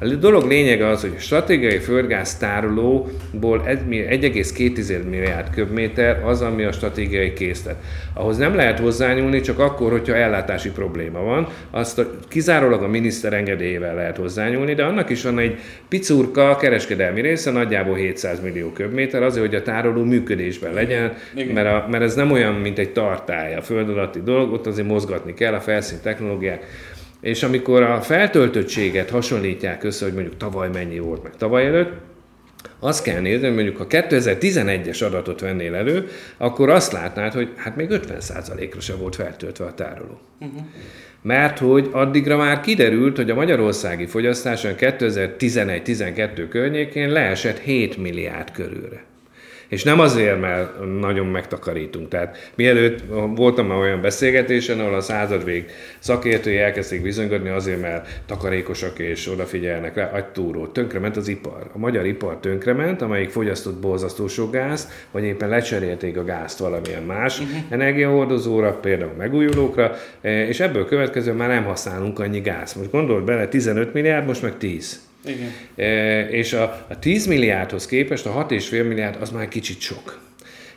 A 0.00 0.06
dolog 0.06 0.48
lényege 0.48 0.88
az, 0.88 1.00
hogy 1.00 1.12
a 1.16 1.20
stratégiai 1.20 1.78
földgáz 1.78 2.36
tárolóból 2.36 3.64
1,2 3.66 5.08
milliárd 5.10 5.50
köbméter 5.54 6.24
az, 6.24 6.42
ami 6.42 6.64
a 6.64 6.72
stratégiai 6.72 7.32
készlet. 7.32 7.76
Ahhoz 8.14 8.36
nem 8.36 8.54
lehet 8.54 8.78
hozzányúlni, 8.78 9.40
csak 9.40 9.58
akkor, 9.58 9.90
hogyha 9.90 10.14
ellátási 10.14 10.70
probléma 10.70 11.20
van. 11.20 11.48
Azt 11.70 11.98
a, 11.98 12.10
kizárólag 12.28 12.82
a 12.82 12.88
miniszter 12.88 13.32
engedélyével 13.32 13.94
lehet 13.94 14.16
hozzányúlni, 14.16 14.74
de 14.74 14.84
annak 14.84 15.10
is 15.10 15.22
van 15.22 15.38
egy 15.38 15.58
picurka 15.88 16.56
kereskedelmi 16.56 17.20
része, 17.20 17.50
nagyjából 17.50 17.94
700 17.94 18.40
millió 18.40 18.72
köbméter, 18.72 19.22
azért, 19.22 19.46
hogy 19.46 19.54
a 19.54 19.62
tároló 19.62 20.04
működésben 20.04 20.72
legyen, 20.72 21.12
mert, 21.54 21.66
a, 21.66 21.86
mert 21.90 22.04
ez 22.04 22.14
nem 22.14 22.30
olyan, 22.30 22.54
mint 22.54 22.78
egy 22.78 22.90
tartály, 22.90 23.54
a 23.54 23.62
föld 23.62 23.88
alatti 23.88 24.22
dolog, 24.22 24.54
ott 24.56 24.66
azért 24.66 24.86
mozgatni 24.86 25.34
kell 25.34 25.54
a 25.54 25.60
felszín 25.60 25.98
technológiák. 26.02 26.64
És 27.20 27.42
amikor 27.42 27.82
a 27.82 28.00
feltöltöttséget 28.00 29.10
hasonlítják 29.10 29.84
össze, 29.84 30.04
hogy 30.04 30.14
mondjuk 30.14 30.36
tavaly 30.36 30.68
mennyi 30.72 30.98
volt, 30.98 31.22
meg 31.22 31.36
tavaly 31.36 31.66
előtt, 31.66 31.92
azt 32.80 33.02
kell 33.02 33.20
nézni, 33.20 33.46
hogy 33.46 33.54
mondjuk 33.54 33.76
ha 33.76 33.86
2011-es 33.88 35.04
adatot 35.04 35.40
vennél 35.40 35.74
elő, 35.74 36.08
akkor 36.36 36.70
azt 36.70 36.92
látnád, 36.92 37.32
hogy 37.32 37.52
hát 37.56 37.76
még 37.76 37.88
50%-ra 37.90 38.80
sem 38.80 38.98
volt 38.98 39.14
feltöltve 39.14 39.64
a 39.64 39.74
tároló. 39.74 40.20
Uh-huh. 40.40 40.60
Mert 41.22 41.58
hogy 41.58 41.88
addigra 41.92 42.36
már 42.36 42.60
kiderült, 42.60 43.16
hogy 43.16 43.30
a 43.30 43.34
magyarországi 43.34 44.06
fogyasztás 44.06 44.62
2011-12 44.64 46.46
környékén 46.48 47.08
leesett 47.08 47.58
7 47.58 47.96
milliárd 47.96 48.50
körülre. 48.50 49.04
És 49.68 49.82
nem 49.82 50.00
azért, 50.00 50.40
mert 50.40 51.00
nagyon 51.00 51.26
megtakarítunk. 51.26 52.08
Tehát 52.08 52.50
mielőtt 52.54 53.02
voltam 53.34 53.66
már 53.66 53.78
olyan 53.78 54.00
beszélgetésen, 54.00 54.80
ahol 54.80 54.94
a 54.94 55.00
századvég 55.00 55.70
szakértői 55.98 56.58
elkezdték 56.58 57.02
bizonygatni 57.02 57.48
azért, 57.48 57.80
mert 57.80 58.08
takarékosak 58.26 58.98
és 58.98 59.28
odafigyelnek 59.28 59.94
rá, 59.94 60.10
agytúró. 60.10 60.66
Tönkrement 60.66 61.16
az 61.16 61.28
ipar. 61.28 61.70
A 61.72 61.78
magyar 61.78 62.06
ipar 62.06 62.38
tönkrement, 62.40 63.02
amelyik 63.02 63.30
fogyasztott 63.30 63.80
borzasztó 63.80 64.26
sok 64.28 64.52
gázt, 64.52 64.90
vagy 65.10 65.24
éppen 65.24 65.48
lecserélték 65.48 66.16
a 66.16 66.24
gázt 66.24 66.58
valamilyen 66.58 67.02
más 67.02 67.40
uh-huh. 67.40 67.56
energiahordozóra, 67.68 68.72
például 68.72 69.12
megújulókra, 69.16 69.92
e, 70.20 70.46
és 70.46 70.60
ebből 70.60 70.86
következő 70.86 71.32
már 71.32 71.48
nem 71.48 71.64
használunk 71.64 72.18
annyi 72.18 72.40
gáz. 72.40 72.74
Most 72.74 72.90
gondold 72.90 73.24
bele, 73.24 73.48
15 73.48 73.92
milliárd, 73.92 74.26
most 74.26 74.42
meg 74.42 74.58
10. 74.58 75.05
Igen. 75.26 75.52
E, 75.76 76.20
és 76.28 76.52
a, 76.52 76.86
a 76.88 76.98
10 76.98 77.26
milliárdhoz 77.26 77.86
képest 77.86 78.26
a 78.26 78.46
6,5 78.48 78.70
milliárd 78.70 79.16
az 79.20 79.30
már 79.30 79.48
kicsit 79.48 79.80
sok. 79.80 80.20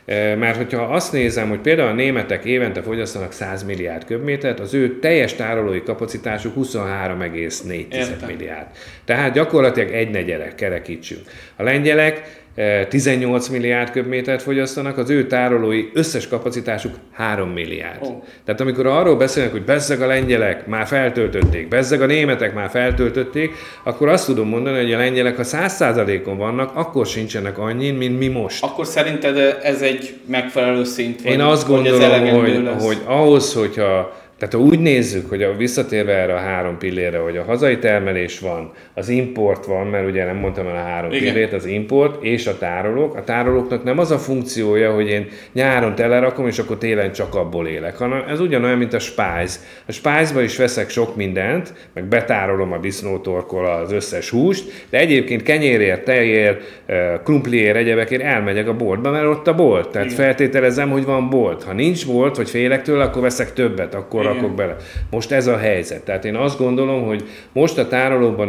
E, 0.04 0.34
mert 0.34 0.56
hogyha 0.56 0.82
azt 0.82 1.12
nézem, 1.12 1.48
hogy 1.48 1.58
például 1.58 1.88
a 1.88 1.94
németek 1.94 2.44
évente 2.44 2.82
fogyasztanak 2.82 3.32
100 3.32 3.62
milliárd 3.62 4.04
köbmétert, 4.04 4.60
az 4.60 4.74
ő 4.74 4.98
teljes 4.98 5.34
tárolói 5.34 5.82
kapacitásuk 5.82 6.54
23,4 6.56 8.26
milliárd. 8.26 8.66
Tehát 9.04 9.32
gyakorlatilag 9.32 9.92
egy 9.92 10.10
negyere 10.10 10.54
kerekítsünk. 10.54 11.20
A 11.56 11.62
lengyelek 11.62 12.39
18 12.88 13.48
milliárd 13.48 13.90
köbmétert 13.90 14.42
fogyasztanak, 14.42 14.98
az 14.98 15.10
ő 15.10 15.26
tárolói 15.26 15.84
összes 15.92 16.28
kapacitásuk 16.28 16.94
3 17.12 17.48
milliárd. 17.48 17.98
Oh. 18.02 18.22
Tehát 18.44 18.60
amikor 18.60 18.86
arról 18.86 19.16
beszélnek, 19.16 19.52
hogy 19.52 19.64
bezzeg 19.64 20.02
a 20.02 20.06
lengyelek 20.06 20.66
már 20.66 20.86
feltöltötték, 20.86 21.68
bezzeg 21.68 22.02
a 22.02 22.06
németek 22.06 22.54
már 22.54 22.70
feltöltötték, 22.70 23.52
akkor 23.84 24.08
azt 24.08 24.26
tudom 24.26 24.48
mondani, 24.48 24.80
hogy 24.80 24.92
a 24.92 24.98
lengyelek, 24.98 25.36
ha 25.36 25.42
100%-on 25.46 26.36
vannak, 26.36 26.70
akkor 26.74 27.06
sincsenek 27.06 27.58
annyi, 27.58 27.90
mint 27.90 28.18
mi 28.18 28.28
most. 28.28 28.64
Akkor 28.64 28.86
szerinted 28.86 29.58
ez 29.62 29.82
egy 29.82 30.14
megfelelő 30.26 30.84
szint? 30.84 31.20
Én 31.20 31.40
azt 31.40 31.66
gondolom, 31.66 32.28
hogy, 32.28 32.70
hogy 32.80 32.98
ahhoz, 33.04 33.54
hogyha 33.54 34.19
tehát 34.40 34.54
ha 34.54 34.60
úgy 34.60 34.78
nézzük, 34.78 35.28
hogy 35.28 35.42
a 35.42 35.56
visszatérve 35.56 36.12
erre 36.12 36.34
a 36.34 36.38
három 36.38 36.78
pillére, 36.78 37.18
hogy 37.18 37.36
a 37.36 37.42
hazai 37.42 37.78
termelés 37.78 38.38
van, 38.38 38.72
az 38.94 39.08
import 39.08 39.66
van, 39.66 39.86
mert 39.86 40.08
ugye 40.08 40.24
nem 40.24 40.36
mondtam 40.36 40.66
el 40.66 40.76
a 40.76 40.88
három 40.88 41.12
Igen. 41.12 41.32
pillért, 41.32 41.52
az 41.52 41.66
import 41.66 42.24
és 42.24 42.46
a 42.46 42.58
tárolók. 42.58 43.14
A 43.14 43.24
tárolóknak 43.24 43.84
nem 43.84 43.98
az 43.98 44.10
a 44.10 44.18
funkciója, 44.18 44.92
hogy 44.92 45.08
én 45.08 45.28
nyáron 45.52 45.94
telerakom, 45.94 46.46
és 46.46 46.58
akkor 46.58 46.78
télen 46.78 47.12
csak 47.12 47.34
abból 47.34 47.66
élek, 47.66 47.96
hanem 47.96 48.24
ez 48.28 48.40
ugyanolyan, 48.40 48.78
mint 48.78 48.92
a 48.92 48.98
spájz. 48.98 49.64
A 49.86 49.92
spájzba 49.92 50.42
is 50.42 50.56
veszek 50.56 50.90
sok 50.90 51.16
mindent, 51.16 51.74
meg 51.94 52.04
betárolom 52.04 52.72
a 52.72 52.78
disznótorkol 52.78 53.66
az 53.66 53.92
összes 53.92 54.30
húst, 54.30 54.86
de 54.90 54.98
egyébként 54.98 55.42
kenyérért, 55.42 56.04
tejért, 56.04 56.82
krumpliért, 57.24 57.76
egyebekért 57.76 58.22
elmegyek 58.22 58.68
a 58.68 58.76
boltba, 58.76 59.10
mert 59.10 59.26
ott 59.26 59.46
a 59.46 59.54
bolt. 59.54 59.88
Tehát 59.88 60.10
Igen. 60.10 60.24
feltételezem, 60.24 60.90
hogy 60.90 61.04
van 61.04 61.30
bolt. 61.30 61.62
Ha 61.62 61.72
nincs 61.72 62.06
bolt, 62.06 62.36
vagy 62.36 62.50
félek 62.50 62.82
tőle, 62.82 63.04
akkor 63.04 63.22
veszek 63.22 63.52
többet, 63.52 63.94
akkor 63.94 64.28
rakok 64.34 64.54
bele. 64.54 64.76
Most 65.10 65.30
ez 65.30 65.46
a 65.46 65.56
helyzet. 65.56 66.04
Tehát 66.04 66.24
én 66.24 66.34
azt 66.34 66.58
gondolom, 66.58 67.02
hogy 67.06 67.24
most 67.52 67.78
a 67.78 67.88
tárolóban 67.88 68.48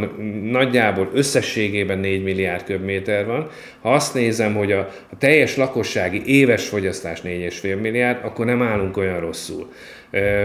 nagyjából 0.52 1.10
összességében 1.14 2.00
4 2.00 2.24
milliárd 2.24 2.64
köbméter 2.64 3.26
van. 3.26 3.48
Ha 3.82 3.94
azt 3.94 4.14
nézem, 4.14 4.56
hogy 4.56 4.72
a, 4.72 4.80
a 5.12 5.18
teljes 5.18 5.56
lakossági 5.56 6.22
éves 6.26 6.68
fogyasztás 6.68 7.22
4,5 7.22 7.82
milliárd, 7.82 8.26
akkor 8.26 8.46
nem 8.46 8.62
állunk 8.62 8.98
olyan 8.98 9.20
rosszul. 9.20 9.68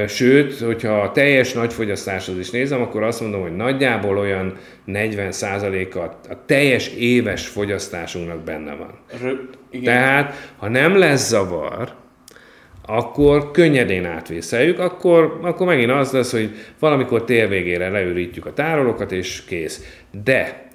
Sőt, 0.07 0.59
hogyha 0.59 1.01
a 1.01 1.13
teljes 1.13 1.53
nagyfogyasztáshoz 1.53 2.39
is 2.39 2.51
nézem, 2.51 2.81
akkor 2.81 3.03
azt 3.03 3.21
mondom, 3.21 3.41
hogy 3.41 3.57
nagyjából 3.57 4.19
olyan 4.19 4.57
40%-a 4.87 5.99
a 6.29 6.45
teljes 6.47 6.89
éves 6.89 7.47
fogyasztásunknak 7.47 8.39
benne 8.39 8.75
van. 8.75 8.99
Igen. 9.71 9.85
Tehát, 9.85 10.53
ha 10.57 10.69
nem 10.69 10.99
lesz 10.99 11.29
zavar, 11.29 11.95
akkor 12.87 13.51
könnyedén 13.51 14.05
átvészeljük, 14.05 14.79
akkor, 14.79 15.39
akkor 15.43 15.67
megint 15.67 15.91
az 15.91 16.13
lesz, 16.13 16.31
hogy 16.31 16.51
valamikor 16.79 17.25
tél 17.25 17.49
végére 17.49 17.89
leürítjük 17.89 18.47
a 18.47 18.53
tárolókat, 18.53 19.13
és 19.13 19.45
kész. 19.45 20.01
De 20.25 20.66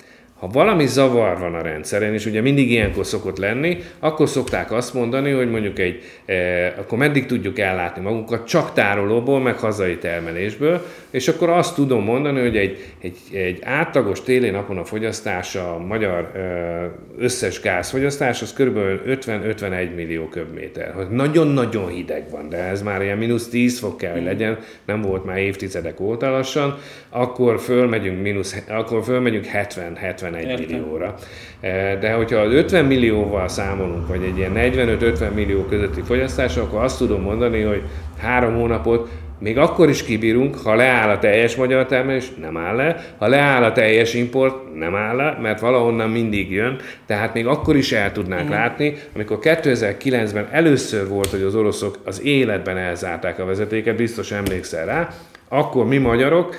ha 0.42 0.48
valami 0.48 0.88
zavar 0.88 1.40
van 1.40 1.54
a 1.54 1.62
rendszeren, 1.62 2.14
és 2.14 2.26
ugye 2.26 2.42
mindig 2.42 2.72
ilyenkor 2.72 3.06
szokott 3.06 3.38
lenni, 3.38 3.78
akkor 4.00 4.30
szokták 4.30 4.72
azt 4.72 4.94
mondani, 4.94 5.32
hogy 5.32 5.50
mondjuk 5.50 5.80
egy, 5.80 6.04
eh, 6.26 6.74
akkor 6.78 6.98
meddig 6.98 7.26
tudjuk 7.26 7.60
ellátni 7.60 8.02
magunkat 8.02 8.48
csak 8.48 8.74
tárolóból, 8.74 9.40
meg 9.40 9.58
hazai 9.58 9.98
termelésből, 9.98 10.86
és 11.10 11.28
akkor 11.28 11.50
azt 11.50 11.76
tudom 11.76 12.04
mondani, 12.04 12.40
hogy 12.40 12.58
egy, 12.58 12.94
egy, 13.02 13.18
egy 13.34 13.60
átlagos 13.64 14.22
téli 14.22 14.50
napon 14.50 14.78
a 14.78 14.86
fogyasztása, 14.86 15.74
a 15.74 15.78
magyar 15.78 16.32
eh, 16.36 17.24
összes 17.24 17.62
gázfogyasztás, 17.62 18.42
az 18.42 18.54
kb. 18.54 18.78
50-51 19.08 19.96
millió 19.96 20.28
köbméter. 20.28 20.94
Hogy 20.94 21.10
nagyon-nagyon 21.10 21.88
hideg 21.88 22.30
van, 22.30 22.50
de 22.50 22.58
ez 22.58 22.82
már 22.82 23.02
ilyen 23.02 23.18
mínusz 23.18 23.50
10 23.50 23.80
fok 23.80 23.98
kell, 23.98 24.14
hogy 24.14 24.24
legyen, 24.24 24.58
nem 24.86 25.02
volt 25.02 25.26
már 25.26 25.38
évtizedek 25.38 26.00
óta 26.00 26.30
lassan, 26.30 26.78
akkor 27.14 27.60
fölmegyünk, 27.60 28.22
mínusz, 28.22 28.64
akkor 28.70 29.04
fölmegyünk 29.04 29.46
70-70 29.54 30.12
51 30.12 30.48
Értem. 30.48 30.66
millióra. 30.68 31.16
E, 31.62 31.96
de 31.96 32.14
hogyha 32.14 32.38
az 32.38 32.54
50 32.54 32.86
millióval 32.86 33.48
számolunk, 33.48 34.08
vagy 34.08 34.24
egy 34.24 34.38
ilyen 34.38 34.54
45-50 34.56 35.34
millió 35.34 35.66
közötti 35.66 36.02
fogyasztás, 36.02 36.58
akkor 36.58 36.84
azt 36.84 36.98
tudom 36.98 37.22
mondani, 37.22 37.62
hogy 37.62 37.82
három 38.18 38.54
hónapot 38.54 39.10
még 39.42 39.58
akkor 39.58 39.90
is 39.90 40.04
kibírunk, 40.04 40.56
ha 40.56 40.76
leáll 40.76 41.10
a 41.10 41.20
teljes 41.20 41.56
magyar 41.56 41.86
termelés, 41.86 42.32
nem 42.42 42.58
áll 42.58 42.76
le, 42.76 43.06
ha 43.18 43.28
leáll 43.28 43.64
a 43.64 43.72
teljes 43.72 44.14
import, 44.14 44.76
nem 44.76 44.96
áll 44.96 45.16
le, 45.16 45.38
mert 45.42 45.60
valahonnan 45.60 46.10
mindig 46.10 46.52
jön, 46.52 46.80
tehát 47.06 47.34
még 47.34 47.48
akkor 47.48 47.76
is 47.76 47.92
el 47.92 48.12
tudnánk 48.12 48.48
mm. 48.48 48.52
látni, 48.52 48.96
amikor 49.16 49.40
2009-ben 49.42 50.48
először 50.52 51.08
volt, 51.08 51.28
hogy 51.30 51.42
az 51.42 51.56
oroszok 51.56 51.98
az 52.06 52.22
életben 52.24 52.78
elzárták 52.78 53.40
a 53.40 53.46
vezetéket, 53.46 53.96
biztos 53.96 54.32
emlékszel 54.32 54.86
rá, 54.86 55.10
Akkor 55.54 55.88
mi 55.88 55.98
magyarok 55.98 56.56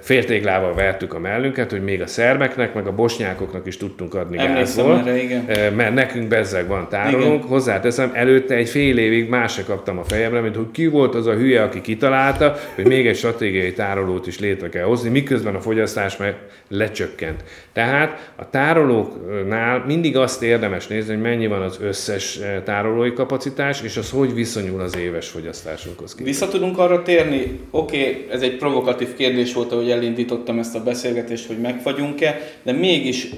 féltéglával 0.00 0.74
vertük 0.74 1.14
a 1.14 1.18
mellünket, 1.18 1.70
hogy 1.70 1.82
még 1.82 2.00
a 2.00 2.06
szerbeknek, 2.06 2.74
meg 2.74 2.86
a 2.86 2.92
bosnyákoknak 2.92 3.66
is 3.66 3.76
tudtunk 3.76 4.14
adni 4.14 4.36
gázból. 4.36 4.98
Erre, 4.98 5.22
igen. 5.22 5.72
Mert 5.74 5.94
nekünk 5.94 6.28
bezzeg 6.28 6.66
van 6.66 6.88
tárolónk. 6.88 7.44
Hozzáteszem, 7.44 8.10
előtte 8.14 8.54
egy 8.54 8.68
fél 8.68 8.98
évig 8.98 9.28
más 9.28 9.52
se 9.52 9.64
kaptam 9.64 9.98
a 9.98 10.04
fejemre, 10.04 10.40
mint 10.40 10.56
hogy 10.56 10.70
ki 10.72 10.86
volt 10.86 11.14
az 11.14 11.26
a 11.26 11.34
hülye, 11.34 11.62
aki 11.62 11.80
kitalálta, 11.80 12.56
hogy 12.74 12.86
még 12.86 13.06
egy 13.06 13.16
stratégiai 13.16 13.72
tárolót 13.72 14.26
is 14.26 14.38
létre 14.38 14.68
kell 14.68 14.84
hozni, 14.84 15.08
miközben 15.08 15.54
a 15.54 15.60
fogyasztás 15.60 16.16
meg 16.16 16.34
lecsökkent. 16.68 17.44
Tehát 17.72 18.32
a 18.36 18.50
tárolóknál 18.50 19.84
mindig 19.86 20.16
azt 20.16 20.42
érdemes 20.42 20.86
nézni, 20.86 21.12
hogy 21.12 21.22
mennyi 21.22 21.46
van 21.46 21.62
az 21.62 21.78
összes 21.82 22.40
tárolói 22.64 23.12
kapacitás, 23.12 23.82
és 23.82 23.96
az 23.96 24.10
hogy 24.10 24.34
viszonyul 24.34 24.80
az 24.80 24.96
éves 24.96 25.28
fogyasztásunkhoz. 25.28 26.16
Vissza 26.22 26.48
tudunk 26.48 26.78
arra 26.78 27.02
térni, 27.02 27.60
oké, 27.70 28.00
okay, 28.00 28.26
ez 28.30 28.42
egy 28.42 28.56
provokatív 28.56 29.14
kérdés 29.22 29.52
volt, 29.52 29.72
ahogy 29.72 29.90
elindítottam 29.90 30.58
ezt 30.58 30.74
a 30.74 30.82
beszélgetést, 30.82 31.46
hogy 31.46 31.58
megfagyunk-e, 31.58 32.40
de 32.62 32.72
mégis 32.72 33.28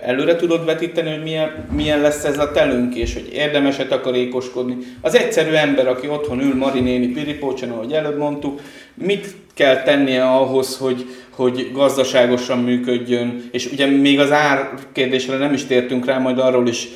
előre 0.00 0.36
tudod 0.36 0.64
vetíteni, 0.64 1.10
hogy 1.10 1.22
milyen, 1.22 1.66
milyen 1.72 2.00
lesz 2.00 2.24
ez 2.24 2.38
a 2.38 2.50
telünk, 2.50 2.94
és 2.94 3.14
hogy 3.14 3.28
érdemes-e 3.32 3.86
takarékoskodni. 3.86 4.76
Az 5.00 5.14
egyszerű 5.14 5.50
ember, 5.50 5.88
aki 5.88 6.08
otthon 6.08 6.40
ül 6.40 6.54
Marinéni 6.54 7.06
Piripócson, 7.06 7.70
ahogy 7.70 7.92
előbb 7.92 8.18
mondtuk, 8.18 8.60
mit 8.94 9.34
kell 9.54 9.82
tennie 9.82 10.24
ahhoz, 10.24 10.76
hogy, 10.76 11.06
hogy 11.30 11.70
gazdaságosan 11.72 12.58
működjön, 12.58 13.48
és 13.52 13.72
ugye 13.72 13.86
még 13.86 14.20
az 14.20 14.32
ár 14.32 14.70
kérdésre 14.92 15.36
nem 15.36 15.52
is 15.52 15.64
tértünk 15.64 16.04
rá, 16.04 16.18
majd 16.18 16.38
arról 16.38 16.68
is 16.68 16.88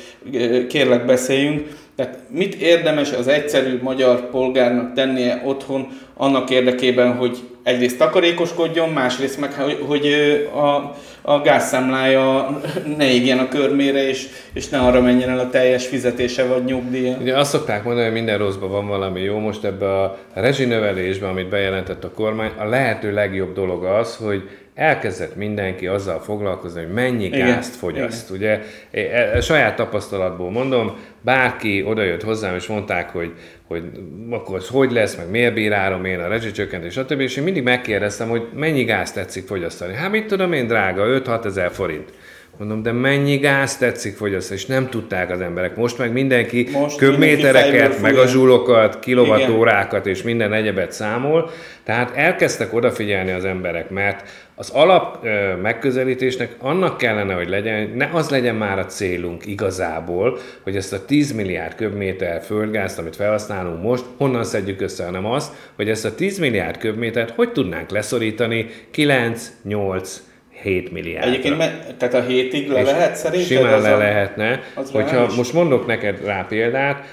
kérlek 0.67 1.05
beszéljünk, 1.05 1.67
tehát 1.95 2.19
mit 2.29 2.53
érdemes 2.53 3.11
az 3.11 3.27
egyszerű 3.27 3.79
magyar 3.81 4.29
polgárnak 4.29 4.93
tennie 4.93 5.41
otthon 5.45 5.87
annak 6.13 6.49
érdekében, 6.49 7.15
hogy 7.15 7.37
egyrészt 7.67 7.97
takarékoskodjon, 7.97 8.89
másrészt 8.89 9.39
meg, 9.39 9.53
hogy, 9.53 9.83
hogy 9.87 10.07
a, 10.53 10.95
a 11.31 11.41
gázszámlája 11.41 12.59
ne 12.97 13.11
égjen 13.11 13.39
a 13.39 13.47
körmére, 13.47 14.07
és, 14.07 14.27
és 14.53 14.69
ne 14.69 14.79
arra 14.79 15.01
menjen 15.01 15.29
el 15.29 15.39
a 15.39 15.49
teljes 15.49 15.87
fizetése 15.87 16.45
vagy 16.45 16.63
nyugdíja. 16.63 17.17
Ugye 17.21 17.37
azt 17.37 17.51
szokták 17.51 17.83
mondani, 17.83 18.05
hogy 18.05 18.15
minden 18.15 18.37
rosszban 18.37 18.69
van 18.69 18.87
valami 18.87 19.21
jó. 19.21 19.39
Most 19.39 19.63
ebbe 19.63 20.01
a 20.01 20.17
rezsinövelésben, 20.33 21.29
amit 21.29 21.49
bejelentett 21.49 22.03
a 22.03 22.11
kormány, 22.11 22.51
a 22.57 22.65
lehető 22.65 23.13
legjobb 23.13 23.53
dolog 23.53 23.83
az, 23.83 24.15
hogy 24.15 24.49
elkezdett 24.77 25.35
mindenki 25.35 25.87
azzal 25.87 26.19
foglalkozni, 26.19 26.83
hogy 26.83 26.93
mennyi 26.93 27.25
Igen. 27.25 27.47
gázt 27.47 27.75
fogyaszt. 27.75 28.29
Igen. 28.29 28.37
Ugye, 28.37 28.61
e, 28.91 29.35
e, 29.35 29.41
saját 29.41 29.75
tapasztalatból 29.75 30.51
mondom, 30.51 30.97
bárki 31.21 31.83
odajött 31.83 32.23
hozzám, 32.23 32.55
és 32.55 32.67
mondták, 32.67 33.09
hogy, 33.09 33.31
hogy 33.67 33.83
akkor 34.29 34.61
hogy 34.69 34.91
lesz, 34.91 35.15
meg 35.15 35.29
miért 35.29 35.53
bírálom 35.53 36.05
én 36.05 36.19
a 36.19 36.27
rezsicsökkentés, 36.27 36.93
stb. 36.93 37.19
És 37.19 37.37
én 37.37 37.43
mindig 37.63 37.73
megkérdeztem, 37.73 38.29
hogy 38.29 38.47
mennyi 38.53 38.83
gáz 38.83 39.11
tetszik 39.11 39.47
fogyasztani. 39.47 39.93
Hát 39.93 40.11
mit 40.11 40.27
tudom 40.27 40.53
én, 40.53 40.67
drága, 40.67 41.21
5-6 41.21 41.45
ezer 41.45 41.71
forint. 41.71 42.09
Mondom, 42.57 42.83
de 42.83 42.91
mennyi 42.91 43.37
gáz 43.37 43.77
tetszik 43.77 44.15
fogyasztani, 44.15 44.59
és 44.59 44.65
nem 44.65 44.89
tudták 44.89 45.29
az 45.29 45.41
emberek. 45.41 45.75
Most 45.75 45.97
meg 45.97 46.11
mindenki 46.11 46.69
Most 46.71 46.97
köbmétereket, 46.97 48.01
meg 48.01 48.17
a 48.17 48.27
zsulokat, 48.27 48.99
kilovattórákat 48.99 50.07
és 50.07 50.21
minden 50.21 50.53
egyebet 50.53 50.91
számol. 50.91 51.49
Tehát 51.83 52.15
elkezdtek 52.15 52.73
odafigyelni 52.73 53.31
az 53.31 53.45
emberek, 53.45 53.89
mert 53.89 54.29
az 54.55 54.69
alap 54.69 55.25
ö, 55.25 55.55
megközelítésnek 55.55 56.55
annak 56.59 56.97
kellene, 56.97 57.33
hogy 57.33 57.49
legyen, 57.49 57.91
ne 57.95 58.09
az 58.13 58.29
legyen 58.29 58.55
már 58.55 58.79
a 58.79 58.85
célunk 58.85 59.45
igazából, 59.45 60.37
hogy 60.63 60.75
ezt 60.75 60.93
a 60.93 61.05
10 61.05 61.31
milliárd 61.31 61.75
köbméter 61.75 62.41
földgázt, 62.41 62.99
amit 62.99 63.15
felhasználunk 63.15 63.81
most, 63.81 64.03
honnan 64.17 64.43
szedjük 64.43 64.81
össze, 64.81 65.05
hanem 65.05 65.25
azt, 65.25 65.53
hogy 65.75 65.89
ezt 65.89 66.05
a 66.05 66.15
10 66.15 66.39
milliárd 66.39 66.77
köbmétert 66.77 67.35
hogy 67.35 67.51
tudnánk 67.51 67.89
leszorítani 67.89 68.69
9, 68.91 69.51
8, 69.63 70.21
7 70.67 70.91
milliárd. 70.91 71.27
Egyébként, 71.27 71.57
me, 71.57 71.79
tehát 71.97 72.13
a 72.13 72.21
hétig 72.21 72.69
le 72.69 72.81
lehet 72.81 73.15
szerinted? 73.15 73.47
Simán 73.47 73.81
le 73.81 73.93
a, 73.93 73.97
lehetne. 73.97 74.61
Hogyha 74.91 75.33
most 75.35 75.53
mondok 75.53 75.85
neked 75.85 76.25
rá 76.25 76.45
példát, 76.49 77.03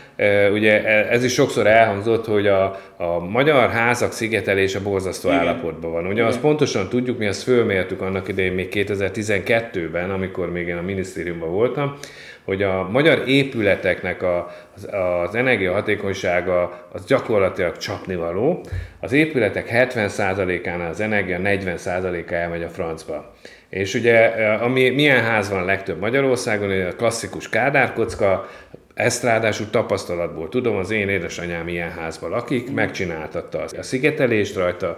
ugye 0.52 0.84
e, 0.84 1.12
ez 1.12 1.24
is 1.24 1.32
sokszor 1.32 1.66
elhangzott, 1.66 2.26
hogy 2.26 2.46
a, 2.46 2.64
a 2.96 3.18
magyar 3.18 3.70
házak 3.70 4.12
szigetelése 4.12 4.80
borzasztó 4.80 5.28
Igen. 5.28 5.40
állapotban 5.40 5.92
van. 5.92 6.04
Ugye 6.04 6.12
Igen. 6.12 6.26
azt 6.26 6.40
pontosan 6.40 6.88
tudjuk, 6.88 7.18
mi 7.18 7.26
azt 7.26 7.42
fölmértük 7.42 8.00
annak 8.00 8.28
idején 8.28 8.52
még 8.52 8.68
2012-ben, 8.72 10.10
amikor 10.10 10.52
még 10.52 10.68
én 10.68 10.76
a 10.76 10.82
minisztériumban 10.82 11.50
voltam, 11.50 11.98
hogy 12.44 12.62
a 12.62 12.88
magyar 12.90 13.22
épületeknek 13.26 14.22
a, 14.22 14.54
az, 14.76 14.88
az 15.26 15.34
energiahatékonysága 15.34 16.86
az 16.92 17.04
gyakorlatilag 17.04 17.76
csapnivaló. 17.76 18.64
Az 19.00 19.12
épületek 19.12 19.68
70%-ánál 19.72 20.90
az 20.90 21.00
energia 21.00 21.38
40%-a 21.42 22.32
elmegy 22.32 22.62
a 22.62 22.68
francba. 22.68 23.34
És 23.68 23.94
ugye, 23.94 24.18
ami, 24.60 24.90
milyen 24.90 25.22
ház 25.22 25.50
van 25.50 25.64
legtöbb 25.64 26.00
Magyarországon, 26.00 26.86
a 26.86 26.96
klasszikus 26.96 27.48
kádárkocka, 27.48 28.48
ezt 28.94 29.22
ráadásul 29.22 29.70
tapasztalatból 29.70 30.48
tudom, 30.48 30.76
az 30.76 30.90
én 30.90 31.08
édesanyám 31.08 31.68
ilyen 31.68 31.90
házban 31.90 32.30
lakik, 32.30 32.72
megcsináltatta 32.72 33.64
a 33.76 33.82
szigetelést 33.82 34.56
rajta, 34.56 34.96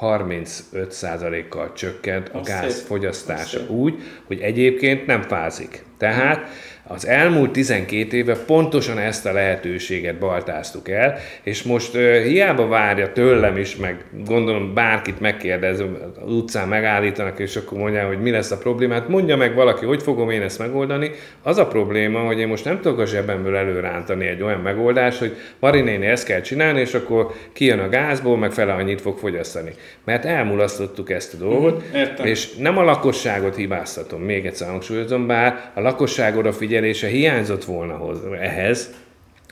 35%-kal 0.00 1.72
csökkent 1.72 2.28
a 2.28 2.40
gáz 2.40 2.80
fogyasztása 2.80 3.60
úgy, 3.68 3.94
hogy 4.24 4.40
egyébként 4.40 5.06
nem 5.06 5.22
fázik. 5.22 5.84
Tehát 5.98 6.48
az 6.88 7.06
elmúlt 7.06 7.50
12 7.50 8.16
éve 8.16 8.36
pontosan 8.36 8.98
ezt 8.98 9.26
a 9.26 9.32
lehetőséget 9.32 10.18
baltáztuk 10.18 10.88
el, 10.88 11.18
és 11.42 11.62
most 11.62 11.94
uh, 11.94 12.22
hiába 12.22 12.66
várja 12.66 13.12
tőlem 13.12 13.56
is, 13.56 13.76
meg 13.76 14.04
gondolom 14.26 14.74
bárkit 14.74 15.20
megkérdezem, 15.20 15.96
az 16.24 16.32
utcán 16.32 16.68
megállítanak, 16.68 17.38
és 17.38 17.56
akkor 17.56 17.78
mondják, 17.78 18.06
hogy 18.06 18.20
mi 18.20 18.30
lesz 18.30 18.50
a 18.50 18.58
problémát, 18.58 19.08
mondja 19.08 19.36
meg 19.36 19.54
valaki, 19.54 19.84
hogy 19.84 20.02
fogom 20.02 20.30
én 20.30 20.42
ezt 20.42 20.58
megoldani. 20.58 21.10
Az 21.42 21.58
a 21.58 21.66
probléma, 21.66 22.18
hogy 22.20 22.38
én 22.38 22.48
most 22.48 22.64
nem 22.64 22.80
tudok 22.80 22.98
a 22.98 23.06
zsebemből 23.06 23.56
előrántani 23.56 24.26
egy 24.26 24.42
olyan 24.42 24.60
megoldást, 24.60 25.18
hogy 25.18 25.36
Marinéni 25.58 26.06
ezt 26.06 26.24
kell 26.24 26.40
csinálni, 26.40 26.80
és 26.80 26.94
akkor 26.94 27.32
kijön 27.52 27.78
a 27.78 27.88
gázból, 27.88 28.38
meg 28.38 28.52
fele 28.52 28.72
annyit 28.72 29.00
fog 29.00 29.18
fogyasztani. 29.18 29.70
Mert 30.04 30.24
elmulasztottuk 30.24 31.10
ezt 31.10 31.34
a 31.34 31.36
dolgot, 31.36 31.82
mm, 31.96 32.24
és 32.24 32.54
nem 32.56 32.78
a 32.78 32.82
lakosságot 32.82 33.56
hibáztatom, 33.56 34.20
még 34.20 34.46
egyszer 34.46 34.68
hangsúlyozom, 34.68 35.26
bár 35.26 35.70
a 35.74 35.80
lakosság 35.80 36.36
odafigyel, 36.36 36.77
megfigyelése 36.80 37.16
hiányzott 37.16 37.64
volna 37.64 38.00
ehhez, 38.40 38.90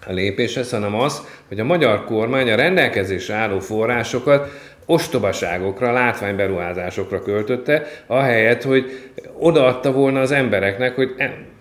a 0.07 0.13
lépéshez, 0.13 0.71
hanem 0.71 0.95
az, 0.95 1.23
hogy 1.49 1.61
a 1.61 1.65
magyar 1.65 2.05
kormány 2.05 2.51
a 2.51 2.57
rendelkezésre 2.57 3.35
álló 3.35 3.59
forrásokat 3.59 4.51
ostobaságokra, 4.87 5.93
látványberuházásokra 5.93 7.23
költötte, 7.23 7.87
ahelyett, 8.07 8.63
hogy 8.63 9.11
odaadta 9.39 9.93
volna 9.93 10.21
az 10.21 10.31
embereknek, 10.31 10.95
hogy 10.95 11.15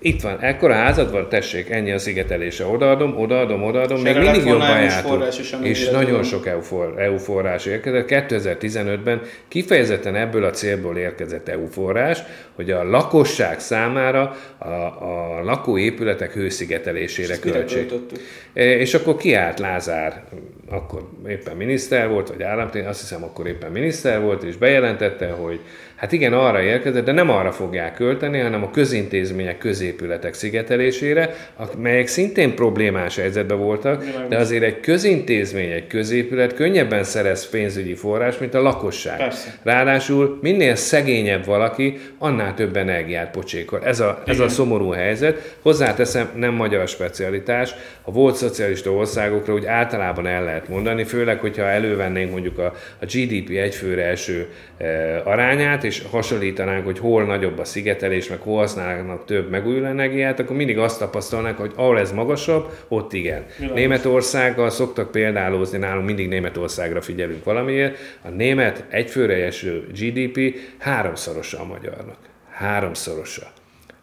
itt 0.05 0.21
van, 0.21 0.39
ekkora 0.39 0.73
házad 0.73 1.11
van, 1.11 1.29
tessék, 1.29 1.69
ennyi 1.69 1.91
a 1.91 1.97
szigetelése, 1.97 2.65
odaadom, 2.65 3.17
odaadom, 3.17 3.63
odaadom, 3.63 4.01
még 4.01 4.17
mindig 4.17 4.45
jobban 4.45 4.81
jártunk. 4.81 5.23
És 5.61 5.89
nagyon 5.89 6.23
sok 6.23 6.47
EU, 6.47 6.61
for, 6.61 7.01
EU 7.01 7.17
forrás 7.17 7.65
érkezett. 7.65 8.05
2015-ben 8.09 9.21
kifejezetten 9.47 10.15
ebből 10.15 10.43
a 10.43 10.49
célból 10.49 10.97
érkezett 10.97 11.49
EU 11.49 11.65
forrás, 11.65 12.23
hogy 12.55 12.71
a 12.71 12.83
lakosság 12.83 13.59
számára 13.59 14.35
a, 14.57 14.65
a 14.65 15.43
lakóépületek 15.43 16.33
hőszigetelésére 16.33 17.39
költsék. 17.39 17.91
E, 18.53 18.63
és 18.63 18.93
akkor 18.93 19.17
kiállt 19.17 19.59
Lázár, 19.59 20.23
akkor 20.69 21.09
éppen 21.27 21.57
miniszter 21.57 22.09
volt, 22.09 22.27
vagy 22.27 22.43
államtén, 22.43 22.85
azt 22.85 22.99
hiszem 22.99 23.14
akkor 23.23 23.47
éppen 23.47 23.71
miniszter 23.71 24.21
volt, 24.21 24.43
és 24.43 24.57
bejelentette, 24.57 25.31
hogy 25.31 25.59
Hát 25.95 26.11
igen, 26.11 26.33
arra 26.33 26.61
érkezett, 26.61 27.05
de 27.05 27.11
nem 27.11 27.29
arra 27.29 27.51
fogják 27.51 27.93
költeni, 27.93 28.39
hanem 28.39 28.63
a 28.63 28.71
közintézmények, 28.71 29.57
középületek 29.57 30.33
szigetelésére, 30.33 31.35
melyek 31.77 32.07
szintén 32.07 32.55
problémás 32.55 33.15
helyzetben 33.15 33.57
voltak, 33.57 34.03
de 34.29 34.37
azért 34.37 34.63
egy 34.63 34.79
közintézmény, 34.79 35.71
egy 35.71 35.87
középület 35.87 36.53
könnyebben 36.53 37.03
szerez 37.03 37.49
pénzügyi 37.49 37.93
forrás, 37.93 38.37
mint 38.37 38.53
a 38.53 38.61
lakosság. 38.61 39.17
Persze. 39.17 39.57
Ráadásul 39.63 40.39
minél 40.41 40.75
szegényebb 40.75 41.45
valaki, 41.45 41.97
annál 42.17 42.53
több 42.53 42.75
energiát 42.75 43.31
pocsékol. 43.31 43.81
Ez 43.83 43.99
a, 43.99 44.21
ez 44.25 44.39
a 44.39 44.49
szomorú 44.49 44.89
helyzet. 44.89 45.55
Hozzáteszem, 45.61 46.29
nem 46.35 46.53
magyar 46.53 46.87
specialitás. 46.87 47.75
A 48.01 48.11
volt 48.11 48.35
szocialista 48.35 48.91
országokra 48.91 49.53
úgy 49.53 49.65
általában 49.65 50.27
el 50.27 50.43
lehet 50.43 50.67
mondani, 50.67 51.03
főleg, 51.03 51.39
hogyha 51.39 51.63
elővennénk 51.63 52.31
mondjuk 52.31 52.57
a, 52.57 52.73
a 52.99 53.05
GDP 53.05 53.49
egyfőre 53.49 54.03
első 54.03 54.47
e, 54.77 55.21
arányát, 55.23 55.83
és 55.85 56.03
hasonlítanánk, 56.11 56.85
hogy 56.85 56.99
hol 56.99 57.23
nagyobb 57.23 57.59
a 57.59 57.65
szigetelés, 57.65 58.29
meg 58.29 58.39
hol 58.39 58.57
használnak 58.57 59.25
több 59.25 59.49
megújuló 59.49 59.85
energiát, 59.85 60.39
akkor 60.39 60.55
mindig 60.55 60.77
azt 60.77 60.99
tapasztalnánk, 60.99 61.57
hogy 61.57 61.71
ahol 61.75 61.99
ez 61.99 62.11
magasabb, 62.11 62.71
ott 62.87 63.13
igen. 63.13 63.45
Világos. 63.57 63.79
Németországgal 63.79 64.69
szoktak 64.69 65.11
példálózni, 65.11 65.77
nálunk 65.77 66.05
mindig 66.05 66.27
Németországra 66.27 67.01
figyelünk 67.01 67.43
valamiért. 67.43 67.97
A 68.21 68.29
német 68.29 68.85
egyfőre 68.89 69.45
eső 69.45 69.87
GDP 69.99 70.55
háromszorosa 70.77 71.59
a 71.59 71.65
magyarnak. 71.65 72.17
Háromszorosa. 72.51 73.51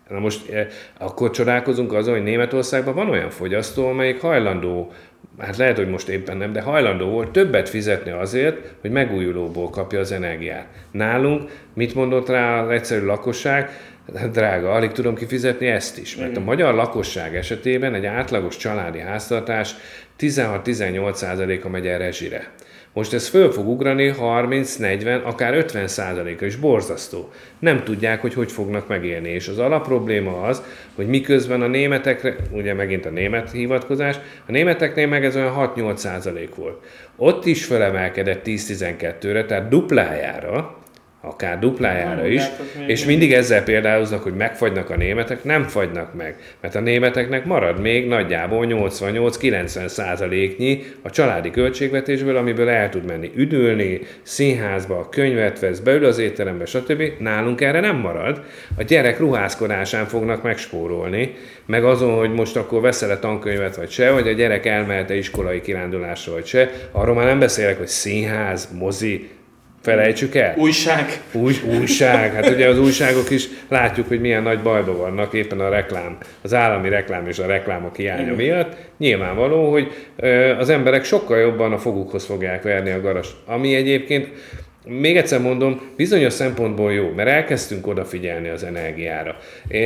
Na 0.08 0.18
most 0.18 0.48
eh, 0.48 0.66
akkor 0.98 1.30
csodálkozunk 1.30 1.92
azon, 1.92 2.14
hogy 2.14 2.22
Németországban 2.22 2.94
van 2.94 3.10
olyan 3.10 3.30
fogyasztó, 3.30 3.88
amelyik 3.88 4.20
hajlandó 4.20 4.92
hát 5.38 5.56
lehet, 5.56 5.76
hogy 5.76 5.88
most 5.88 6.08
éppen 6.08 6.36
nem, 6.36 6.52
de 6.52 6.60
hajlandó 6.60 7.06
volt 7.06 7.30
többet 7.30 7.68
fizetni 7.68 8.10
azért, 8.10 8.56
hogy 8.80 8.90
megújulóból 8.90 9.70
kapja 9.70 10.00
az 10.00 10.12
energiát. 10.12 10.66
Nálunk 10.90 11.50
mit 11.74 11.94
mondott 11.94 12.28
rá 12.28 12.62
az 12.62 12.70
egyszerű 12.70 13.04
lakosság? 13.04 13.70
Hát 14.16 14.30
drága, 14.30 14.72
alig 14.72 14.92
tudom 14.92 15.14
kifizetni 15.14 15.66
ezt 15.66 15.98
is, 15.98 16.16
mert 16.16 16.36
a 16.36 16.40
magyar 16.40 16.74
lakosság 16.74 17.36
esetében 17.36 17.94
egy 17.94 18.06
átlagos 18.06 18.56
családi 18.56 18.98
háztartás 18.98 19.74
16-18%-a 20.18 21.68
megy 21.68 21.86
el 21.86 21.98
rezsire. 21.98 22.50
Most 22.94 23.12
ez 23.12 23.28
föl 23.28 23.52
fog 23.52 23.68
ugrani 23.68 24.08
30, 24.08 24.76
40, 24.76 25.20
akár 25.20 25.54
50 25.54 25.88
százaléka 25.88 26.46
is 26.46 26.56
borzasztó. 26.56 27.30
Nem 27.58 27.84
tudják, 27.84 28.20
hogy 28.20 28.34
hogy 28.34 28.52
fognak 28.52 28.88
megélni. 28.88 29.28
És 29.28 29.48
az 29.48 29.58
alapprobléma 29.58 30.42
az, 30.42 30.62
hogy 30.94 31.06
miközben 31.06 31.62
a 31.62 31.66
németekre, 31.66 32.36
ugye 32.50 32.74
megint 32.74 33.06
a 33.06 33.10
német 33.10 33.50
hivatkozás, 33.50 34.16
a 34.46 34.50
németeknél 34.50 35.06
meg 35.06 35.24
ez 35.24 35.36
olyan 35.36 35.72
6-8 35.76 35.96
százalék 35.96 36.54
volt. 36.54 36.84
Ott 37.16 37.46
is 37.46 37.64
felemelkedett 37.64 38.42
10-12-re, 38.44 39.44
tehát 39.44 39.68
duplájára, 39.68 40.81
akár 41.24 41.58
duplájára 41.58 42.26
is, 42.26 42.42
és 42.86 43.04
mindig 43.04 43.32
ezzel 43.32 43.62
példáloznak, 43.62 44.22
hogy 44.22 44.34
megfagynak 44.34 44.90
a 44.90 44.96
németek, 44.96 45.44
nem 45.44 45.62
fagynak 45.62 46.14
meg, 46.14 46.36
mert 46.60 46.74
a 46.74 46.80
németeknek 46.80 47.44
marad 47.44 47.80
még 47.80 48.08
nagyjából 48.08 48.66
88-90 48.68 49.86
százaléknyi 49.86 50.82
a 51.02 51.10
családi 51.10 51.50
költségvetésből, 51.50 52.36
amiből 52.36 52.68
el 52.68 52.88
tud 52.88 53.04
menni 53.04 53.30
üdülni, 53.34 54.00
színházba, 54.22 55.08
könyvet 55.08 55.58
vesz, 55.58 55.78
beül 55.78 56.04
az 56.04 56.18
étterembe, 56.18 56.66
stb. 56.66 57.02
Nálunk 57.18 57.60
erre 57.60 57.80
nem 57.80 57.96
marad. 57.96 58.42
A 58.76 58.82
gyerek 58.82 59.18
ruházkodásán 59.18 60.06
fognak 60.06 60.42
megspórolni, 60.42 61.34
meg 61.66 61.84
azon, 61.84 62.18
hogy 62.18 62.32
most 62.32 62.56
akkor 62.56 62.80
veszel-e 62.80 63.18
tankönyvet 63.18 63.76
vagy 63.76 63.90
se, 63.90 64.10
vagy 64.10 64.28
a 64.28 64.32
gyerek 64.32 64.66
elmehet-e 64.66 65.14
iskolai 65.14 65.60
kirándulásra 65.60 66.32
vagy 66.32 66.46
se. 66.46 66.70
Arról 66.90 67.14
már 67.14 67.26
nem 67.26 67.38
beszélek, 67.38 67.78
hogy 67.78 67.86
színház, 67.86 68.68
mozi, 68.78 69.28
Felejtsük 69.82 70.34
el? 70.34 70.54
Újság. 70.56 71.20
Új, 71.32 71.54
újság. 71.78 72.32
Hát 72.32 72.50
ugye 72.50 72.68
az 72.68 72.78
újságok 72.78 73.30
is 73.30 73.48
látjuk, 73.68 74.08
hogy 74.08 74.20
milyen 74.20 74.42
nagy 74.42 74.60
bajban 74.60 74.96
vannak 74.96 75.32
éppen 75.32 75.60
a 75.60 75.68
reklám, 75.68 76.18
az 76.42 76.54
állami 76.54 76.88
reklám 76.88 77.26
és 77.26 77.38
a 77.38 77.46
reklámok 77.46 77.96
hiánya 77.96 78.34
miatt. 78.34 78.76
Nyilvánvaló, 78.98 79.70
hogy 79.70 79.92
az 80.58 80.68
emberek 80.68 81.04
sokkal 81.04 81.38
jobban 81.38 81.72
a 81.72 81.78
fogukhoz 81.78 82.24
fogják 82.24 82.62
verni 82.62 82.90
a 82.90 83.00
garas. 83.00 83.28
Ami 83.46 83.74
egyébként 83.74 84.28
még 84.84 85.16
egyszer 85.16 85.40
mondom, 85.40 85.80
bizonyos 85.96 86.32
szempontból 86.32 86.92
jó, 86.92 87.12
mert 87.16 87.28
elkezdtünk 87.28 87.86
odafigyelni 87.86 88.48
az 88.48 88.62
energiára. 88.64 89.36
É, 89.68 89.80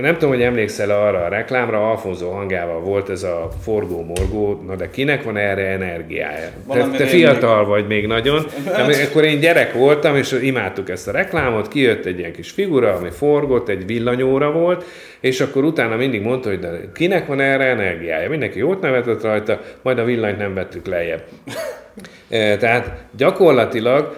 nem 0.00 0.12
tudom, 0.12 0.30
hogy 0.30 0.42
emlékszel 0.42 0.90
arra 0.90 1.24
a 1.24 1.28
reklámra, 1.28 1.90
Alfonso 1.90 2.30
hangjával 2.30 2.80
volt 2.80 3.08
ez 3.08 3.22
a 3.22 3.48
forgó-morgó, 3.62 4.62
na 4.66 4.76
de 4.76 4.90
kinek 4.90 5.22
van 5.22 5.36
erre 5.36 5.66
energiája? 5.66 6.48
Te, 6.68 6.88
te 6.96 7.06
fiatal 7.06 7.64
vagy 7.64 7.86
még 7.86 8.06
nagyon, 8.06 8.46
de 8.64 9.04
akkor 9.10 9.24
én 9.24 9.40
gyerek 9.40 9.72
voltam, 9.72 10.16
és 10.16 10.38
imádtuk 10.42 10.90
ezt 10.90 11.08
a 11.08 11.12
reklámot, 11.12 11.68
kijött 11.68 12.04
egy 12.04 12.18
ilyen 12.18 12.32
kis 12.32 12.50
figura, 12.50 12.92
ami 12.92 13.10
forgott, 13.10 13.68
egy 13.68 13.86
villanyóra 13.86 14.50
volt, 14.52 14.84
és 15.20 15.40
akkor 15.40 15.64
utána 15.64 15.96
mindig 15.96 16.22
mondta, 16.22 16.48
hogy 16.48 16.58
de 16.58 16.70
kinek 16.94 17.26
van 17.26 17.40
erre 17.40 17.64
energiája? 17.64 18.28
Mindenki 18.28 18.58
jót 18.58 18.80
nevetett 18.80 19.22
rajta, 19.22 19.60
majd 19.82 19.98
a 19.98 20.04
villanyt 20.04 20.38
nem 20.38 20.54
vettük 20.54 20.86
lejjebb. 20.86 21.22
Tehát 22.58 23.04
gyakorlatilag 23.16 24.16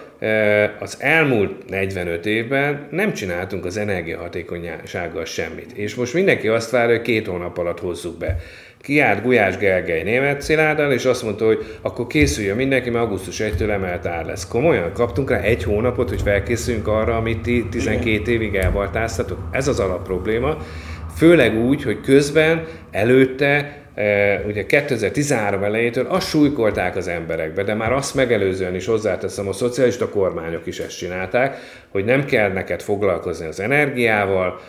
az 0.79 0.97
elmúlt 0.99 1.69
45 1.69 2.25
évben 2.25 2.87
nem 2.91 3.13
csináltunk 3.13 3.65
az 3.65 3.77
energiahatékonysággal 3.77 5.25
semmit. 5.25 5.71
És 5.71 5.95
most 5.95 6.13
mindenki 6.13 6.47
azt 6.47 6.71
várja, 6.71 6.95
hogy 6.95 7.05
két 7.05 7.27
hónap 7.27 7.57
alatt 7.57 7.79
hozzuk 7.79 8.17
be. 8.17 8.37
Kiállt 8.81 9.21
Gulyás 9.21 9.57
Gergely 9.57 10.03
német 10.03 10.41
Szilárddal, 10.41 10.91
és 10.91 11.05
azt 11.05 11.23
mondta, 11.23 11.45
hogy 11.45 11.65
akkor 11.81 12.07
készüljön 12.07 12.55
mindenki, 12.55 12.89
mert 12.89 13.03
augusztus 13.03 13.39
1-től 13.39 13.69
emelt 13.69 14.05
ár 14.05 14.25
lesz. 14.25 14.47
Komolyan? 14.47 14.93
Kaptunk 14.93 15.29
rá 15.29 15.39
egy 15.39 15.63
hónapot, 15.63 16.09
hogy 16.09 16.21
felkészüljünk 16.21 16.87
arra, 16.87 17.15
amit 17.15 17.41
ti 17.41 17.65
12 17.69 18.31
évig 18.31 18.55
elvartáztatok? 18.55 19.39
Ez 19.51 19.67
az 19.67 19.79
alapprobléma. 19.79 20.57
Főleg 21.17 21.57
úgy, 21.57 21.83
hogy 21.83 22.01
közben, 22.01 22.65
előtte 22.91 23.77
ugye 24.47 24.65
2013 24.65 25.63
elejétől 25.63 26.05
azt 26.05 26.27
súlykolták 26.27 26.95
az 26.95 27.07
emberekbe, 27.07 27.63
de 27.63 27.73
már 27.73 27.93
azt 27.93 28.15
megelőzően 28.15 28.75
is 28.75 28.85
hozzáteszem, 28.85 29.47
a 29.47 29.53
szocialista 29.53 30.09
kormányok 30.09 30.65
is 30.65 30.79
ezt 30.79 30.97
csinálták, 30.97 31.57
hogy 31.89 32.05
nem 32.05 32.25
kell 32.25 32.51
neked 32.51 32.81
foglalkozni 32.81 33.45
az 33.45 33.59
energiával, 33.59 34.59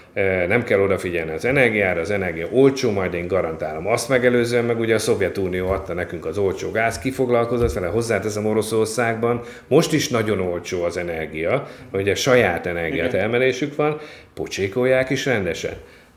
nem 0.49 0.63
kell 0.65 0.81
odafigyelni 0.81 1.31
az 1.31 1.45
energiára, 1.45 2.01
az 2.01 2.11
energia 2.11 2.47
olcsó, 2.51 2.91
majd 2.91 3.15
én 3.15 3.27
garantálom. 3.27 3.87
Azt 3.87 4.09
megelőzően 4.09 4.65
meg 4.65 4.79
ugye 4.79 4.95
a 4.95 4.99
Szovjetunió 4.99 5.69
adta 5.69 5.95
nekünk 5.95 6.27
az 6.27 6.39
olcsó 6.39 6.71
gáz, 6.71 6.99
kifoglalkozott 6.99 7.73
vele, 7.73 7.87
hozzáteszem 7.87 8.47
Oroszországban, 8.47 9.41
most 9.69 9.93
is 9.93 10.09
nagyon 10.09 10.41
olcsó 10.41 10.85
az 10.85 10.97
energia, 10.97 11.67
ugye 11.93 12.15
saját 12.15 12.67
energiatermelésük 12.67 13.77
van, 13.77 14.01
pocsékolják 14.35 15.11
is 15.11 15.27
rendesen. 15.27 15.75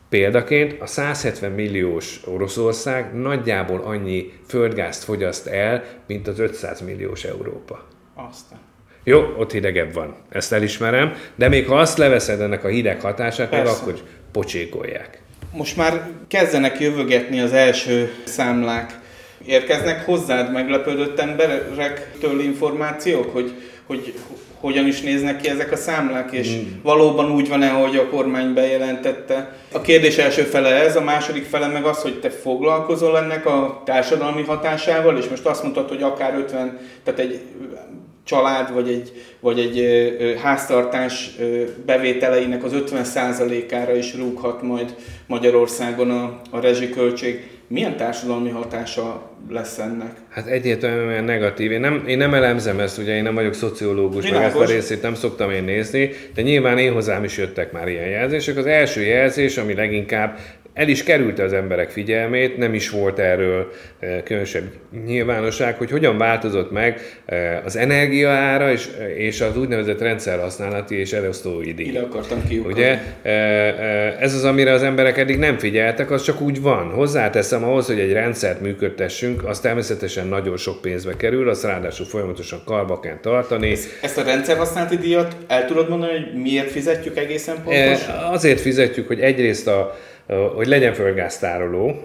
Példaként 0.10 0.82
a 0.82 0.86
170 0.86 1.52
milliós 1.52 2.20
Oroszország 2.26 3.14
nagyjából 3.14 3.82
annyi 3.82 4.32
földgázt 4.48 5.04
fogyaszt 5.04 5.48
el, 5.48 5.84
mint 6.08 6.28
az 6.28 6.40
500 6.40 6.82
milliós 6.82 7.24
Európa. 7.24 7.88
Aztán. 8.16 8.60
Jó, 9.04 9.34
ott 9.38 9.52
hidegebb 9.52 9.94
van, 9.94 10.16
ezt 10.30 10.54
elismerem, 10.54 11.14
de 11.36 11.48
még 11.48 11.68
ha 11.68 11.80
azt 11.80 11.98
leveszed 11.98 12.42
ennek 12.42 12.64
a 12.64 12.68
hideg 12.68 13.02
hatását, 13.02 13.50
Persze. 13.50 13.72
akkor 13.72 14.00
pocsékolják. 14.32 15.22
Most 15.52 15.78
már 15.78 16.10
kezdenek 16.28 16.80
jövögetni 16.80 17.40
az 17.40 17.54
első 17.54 18.12
számlák. 18.24 19.00
Érkeznek 19.46 20.06
hozzád 20.06 20.52
meglepődött 20.52 21.20
emberektől 21.20 22.40
információk, 22.40 23.34
hogy, 23.34 23.54
hogy 23.86 24.14
hogyan 24.60 24.88
is 24.88 25.02
néznek 25.02 25.42
ki 25.42 25.50
ezek 25.50 25.72
a 25.72 25.76
számlák, 25.76 26.32
és 26.32 26.56
mm. 26.56 26.82
valóban 26.84 27.32
úgy 27.32 27.50
van-e, 27.50 27.70
hogy 27.70 27.96
a 27.96 28.10
kormány 28.10 28.54
bejelentette. 28.54 29.56
A 29.72 29.82
kérdés 29.82 30.18
első 30.18 30.42
fele 30.42 30.70
ez, 30.70 30.96
a 30.96 31.02
második 31.02 31.44
fele 31.44 31.68
meg 31.68 31.86
az, 31.86 32.02
hogy 32.02 32.20
te 32.20 32.30
foglalkozol 32.30 33.18
ennek 33.18 33.46
a 33.46 33.82
társadalmi 33.86 34.44
hatásával, 34.44 35.18
és 35.18 35.28
most 35.28 35.46
azt 35.46 35.64
mondtad, 35.64 35.90
hogy 35.90 36.02
akár 36.02 36.36
50, 36.36 36.80
tehát 37.04 37.20
egy 37.20 37.42
család 38.24 38.74
vagy 38.74 38.90
egy, 38.90 39.12
vagy 39.40 39.60
egy 39.60 39.84
háztartás 40.42 41.32
bevételeinek 41.86 42.64
az 42.64 42.72
50%-ára 42.76 43.96
is 43.96 44.16
rúghat 44.16 44.62
majd 44.62 44.96
Magyarországon 45.28 46.12
a, 46.12 46.42
a 46.50 46.60
rezsiköltség. 46.60 47.59
Milyen 47.70 47.98
társadalmi 47.98 48.50
hatása 48.50 49.32
lesz 49.50 49.78
ennek? 49.78 50.12
Hát 50.30 50.46
egyértelműen 50.46 51.24
negatív. 51.24 51.72
Én 51.72 51.80
nem, 51.80 52.04
én 52.08 52.18
nem 52.18 52.34
elemzem 52.34 52.80
ezt, 52.80 52.98
ugye 52.98 53.16
én 53.16 53.24
nem 53.24 53.34
vagyok 53.34 53.54
szociológus, 53.54 54.24
Világos. 54.24 54.54
meg 54.54 54.62
ezt 54.62 54.70
a 54.70 54.74
részét 54.74 55.02
nem 55.02 55.16
szoktam 55.16 55.52
én 55.52 55.64
nézni, 55.64 56.10
de 56.34 56.42
nyilván 56.42 56.78
én 56.78 56.94
hozzám 56.94 57.24
is 57.24 57.38
jöttek 57.38 57.72
már 57.72 57.88
ilyen 57.88 58.08
jelzések. 58.08 58.58
Az 58.58 58.66
első 58.66 59.02
jelzés, 59.02 59.58
ami 59.58 59.74
leginkább 59.74 60.38
el 60.80 60.88
is 60.88 61.04
kerülte 61.04 61.44
az 61.44 61.54
emberek 61.54 61.90
figyelmét, 61.90 62.58
nem 62.58 62.74
is 62.74 62.90
volt 62.90 63.20
erről 63.20 63.72
eh, 64.00 64.22
különösebb 64.24 64.64
nyilvánosság, 65.06 65.78
hogy 65.78 65.92
hogyan 65.92 66.18
változott 66.18 66.72
meg 66.72 67.02
eh, 67.26 67.60
az 67.66 67.76
energiaára 67.76 68.72
és, 68.72 68.88
és 69.18 69.42
az 69.42 69.58
úgynevezett 69.58 70.02
rendszerhasználati 70.02 70.96
és 70.96 71.14
elosztói 71.14 71.74
díj. 71.74 71.88
Ide 71.88 72.00
akartam 72.00 72.48
kiukadni. 72.48 72.74
Ugye, 72.74 73.00
eh, 73.22 74.22
ez 74.22 74.34
az, 74.34 74.44
amire 74.44 74.72
az 74.72 74.84
emberek 74.84 75.18
eddig 75.18 75.38
nem 75.38 75.58
figyeltek, 75.58 76.12
az 76.12 76.24
csak 76.24 76.42
úgy 76.42 76.62
van. 76.62 76.90
Hozzáteszem 76.90 77.64
ahhoz, 77.64 77.86
hogy 77.86 78.00
egy 78.00 78.12
rendszert 78.12 78.62
működtessünk, 78.62 79.46
az 79.46 79.60
természetesen 79.60 80.28
nagyon 80.28 80.58
sok 80.58 80.82
pénzbe 80.82 81.16
kerül, 81.16 81.50
azt 81.50 81.64
ráadásul 81.64 82.06
folyamatosan 82.06 82.62
karba 82.66 83.00
kell 83.00 83.18
tartani. 83.22 83.76
Ezt 84.02 84.18
a 84.18 84.24
rendszerhasználati 84.24 84.98
díjat 84.98 85.36
el 85.48 85.66
tudod 85.66 85.90
mondani, 85.90 86.12
hogy 86.12 86.42
miért 86.42 86.72
fizetjük 86.72 87.18
egészen 87.18 87.56
pontosan? 87.64 88.16
Azért 88.16 88.60
fizetjük, 88.60 89.08
hogy 89.08 89.20
egyrészt 89.20 89.68
a 89.68 89.98
hogy 90.56 90.68
legyen 90.68 90.94
földgáztároló, 90.94 92.00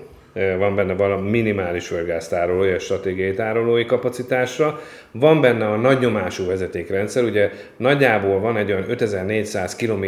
van 0.59 0.75
benne 0.75 0.95
valami 0.95 1.31
minimális 1.31 1.87
földgáztárolói 1.87 2.69
és 2.69 2.83
stratégiai 2.83 3.35
tárolói 3.35 3.85
kapacitásra, 3.85 4.81
van 5.19 5.41
benne 5.41 5.67
a 5.67 5.77
nagynyomású 5.77 6.47
vezetékrendszer, 6.47 7.25
ugye 7.25 7.51
nagyjából 7.77 8.41
van 8.41 8.57
egy 8.57 8.73
olyan 8.73 8.85
5400 8.89 9.77
km 9.77 10.05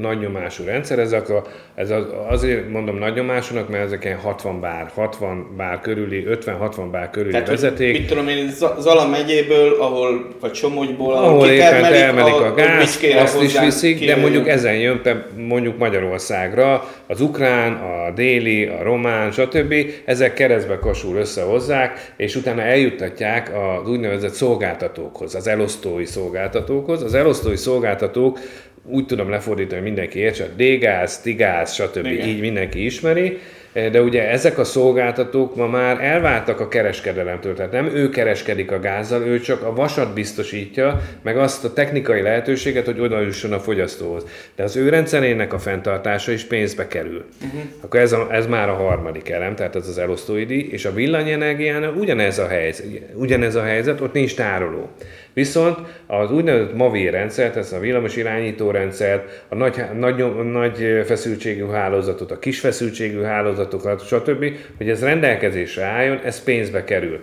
nagynyomású 0.00 0.64
rendszer, 0.64 0.98
ezek 0.98 1.28
a, 1.28 1.42
ez 1.74 1.90
az, 1.90 2.04
azért 2.28 2.70
mondom 2.70 2.98
nagynyomásúnak, 2.98 3.68
mert 3.68 3.84
ezek 3.84 4.04
ilyen 4.04 4.18
60 4.18 4.60
bár, 4.60 4.90
60 4.94 5.46
bár 5.56 5.80
körüli, 5.80 6.26
50-60 6.28 6.88
bár 6.90 7.10
körüli 7.10 7.30
Tehát, 7.30 7.48
vezeték. 7.48 7.98
Mit 7.98 8.06
tudom 8.06 8.28
én, 8.28 8.50
Zala 8.78 9.08
megyéből, 9.08 9.80
ahol, 9.80 10.26
vagy 10.40 10.54
Somogyból, 10.54 11.14
ahol, 11.14 11.28
ahol 11.28 11.48
éppen 11.48 11.82
termelik 11.82 12.34
a, 12.34 12.46
a 12.46 12.54
gáz, 12.54 13.00
azt 13.16 13.42
is 13.42 13.58
viszik, 13.58 14.06
de 14.06 14.16
mondjuk 14.16 14.48
ezen 14.48 14.74
jön 14.74 15.00
mondjuk 15.36 15.78
Magyarországra 15.78 16.88
az 17.06 17.20
ukrán, 17.20 17.72
a 17.72 18.10
déli, 18.14 18.66
a 18.66 18.82
román, 18.82 19.30
stb. 19.30 19.74
Ezek 20.04 20.34
keresztbe 20.34 20.78
kasul 20.78 21.16
összehozzák, 21.16 22.12
és 22.16 22.36
utána 22.36 22.62
eljuttatják 22.62 23.50
az 23.54 23.90
úgynevezett 23.90 24.40
szolgáltatókhoz, 24.42 25.34
az 25.34 25.46
elosztói 25.46 26.04
szolgáltatókhoz. 26.04 27.02
Az 27.02 27.14
elosztói 27.14 27.56
szolgáltatók 27.56 28.38
úgy 28.84 29.06
tudom 29.06 29.30
lefordítani, 29.30 29.74
hogy 29.74 29.82
mindenki 29.82 30.18
értse, 30.18 30.48
D-gáz, 30.56 31.20
Tigáz, 31.20 31.72
stb. 31.72 32.06
Igen. 32.06 32.28
így 32.28 32.40
mindenki 32.40 32.84
ismeri. 32.84 33.38
De 33.72 34.02
ugye 34.02 34.30
ezek 34.30 34.58
a 34.58 34.64
szolgáltatók 34.64 35.56
ma 35.56 35.66
már 35.66 36.00
elváltak 36.00 36.60
a 36.60 36.68
kereskedelemtől, 36.68 37.54
tehát 37.54 37.72
nem 37.72 37.86
ő 37.86 38.08
kereskedik 38.08 38.70
a 38.70 38.80
gázzal, 38.80 39.22
ő 39.22 39.40
csak 39.40 39.62
a 39.62 39.74
vasat 39.74 40.14
biztosítja, 40.14 41.00
meg 41.22 41.38
azt 41.38 41.64
a 41.64 41.72
technikai 41.72 42.20
lehetőséget, 42.20 42.84
hogy 42.84 43.00
oda 43.00 43.20
jusson 43.20 43.52
a 43.52 43.60
fogyasztóhoz. 43.60 44.26
De 44.56 44.62
az 44.62 44.76
ő 44.76 44.88
rendszerének 44.88 45.52
a 45.52 45.58
fenntartása 45.58 46.32
is 46.32 46.44
pénzbe 46.44 46.86
kerül. 46.86 47.24
Uh-huh. 47.44 47.60
Akkor 47.80 48.00
ez, 48.00 48.12
a, 48.12 48.26
ez 48.30 48.46
már 48.46 48.68
a 48.68 48.74
harmadik 48.74 49.28
elem, 49.28 49.54
tehát 49.54 49.76
ez 49.76 49.88
az 49.88 49.98
elosztói 49.98 50.44
díj, 50.44 50.68
és 50.70 50.84
a 50.84 50.92
villanyenergiánál 50.92 51.92
ugyanez 51.92 52.38
a 52.38 52.46
helyzet, 52.46 52.86
ugyanez 53.14 53.54
a 53.54 53.62
helyzet, 53.62 54.00
ott 54.00 54.12
nincs 54.12 54.34
tároló. 54.34 54.90
Viszont 55.34 55.78
az 56.06 56.32
úgynevezett 56.32 56.74
MAVI 56.74 57.10
rendszert, 57.10 57.56
ez 57.56 57.72
a 57.72 57.78
villamos 57.78 58.16
irányító 58.16 58.70
rendszert, 58.70 59.44
a 59.48 59.54
nagy, 59.54 59.84
nagy, 59.98 60.42
nagy 60.44 61.02
feszültségű 61.06 61.66
hálózatot, 61.66 62.30
a 62.30 62.38
kis 62.38 62.60
feszültségű 62.60 63.20
hálózatokat, 63.20 64.06
stb., 64.06 64.44
hogy 64.76 64.88
ez 64.88 65.02
rendelkezésre 65.02 65.84
álljon, 65.84 66.20
ez 66.24 66.44
pénzbe 66.44 66.84
kerül. 66.84 67.20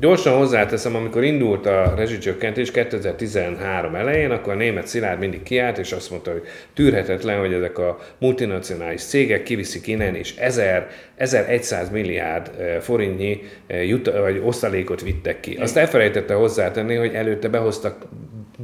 Gyorsan 0.00 0.36
hozzáteszem, 0.36 0.94
amikor 0.94 1.24
indult 1.24 1.66
a 1.66 1.94
rezsicsökkentés 1.96 2.70
2013 2.70 3.94
elején, 3.94 4.30
akkor 4.30 4.52
a 4.52 4.56
német 4.56 4.86
Szilárd 4.86 5.18
mindig 5.18 5.42
kiállt, 5.42 5.78
és 5.78 5.92
azt 5.92 6.10
mondta, 6.10 6.30
hogy 6.30 6.42
tűrhetetlen, 6.74 7.38
hogy 7.38 7.52
ezek 7.52 7.78
a 7.78 7.98
multinacionális 8.18 9.02
cégek 9.02 9.42
kiviszik 9.42 9.86
innen, 9.86 10.14
és 10.14 10.34
1000, 10.36 10.88
1100 11.16 11.90
milliárd 11.90 12.50
eh, 12.58 12.80
forintnyi 12.80 13.42
eh, 13.66 13.88
jut, 13.88 14.10
vagy 14.10 14.42
osztalékot 14.44 15.02
vittek 15.02 15.40
ki. 15.40 15.56
Azt 15.60 15.76
elfelejtette 15.76 16.34
hozzátenni, 16.34 16.94
hogy 16.94 17.14
előtte 17.14 17.48
behoztak 17.48 17.96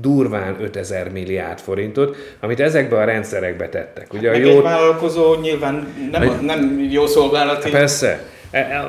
durván 0.00 0.56
5000 0.60 1.12
milliárd 1.12 1.58
forintot, 1.58 2.16
amit 2.40 2.60
ezekbe 2.60 2.96
a 2.96 3.04
rendszerekbe 3.04 3.68
tettek. 3.68 4.12
Ugye 4.12 4.28
hát 4.28 4.36
a 4.36 4.40
jó... 4.40 4.56
egy 4.56 4.62
vállalkozó 4.62 5.34
nyilván 5.34 5.94
nem, 6.10 6.38
nem 6.42 6.86
jó 6.90 7.06
szolgálati. 7.06 7.70
Persze, 7.70 8.26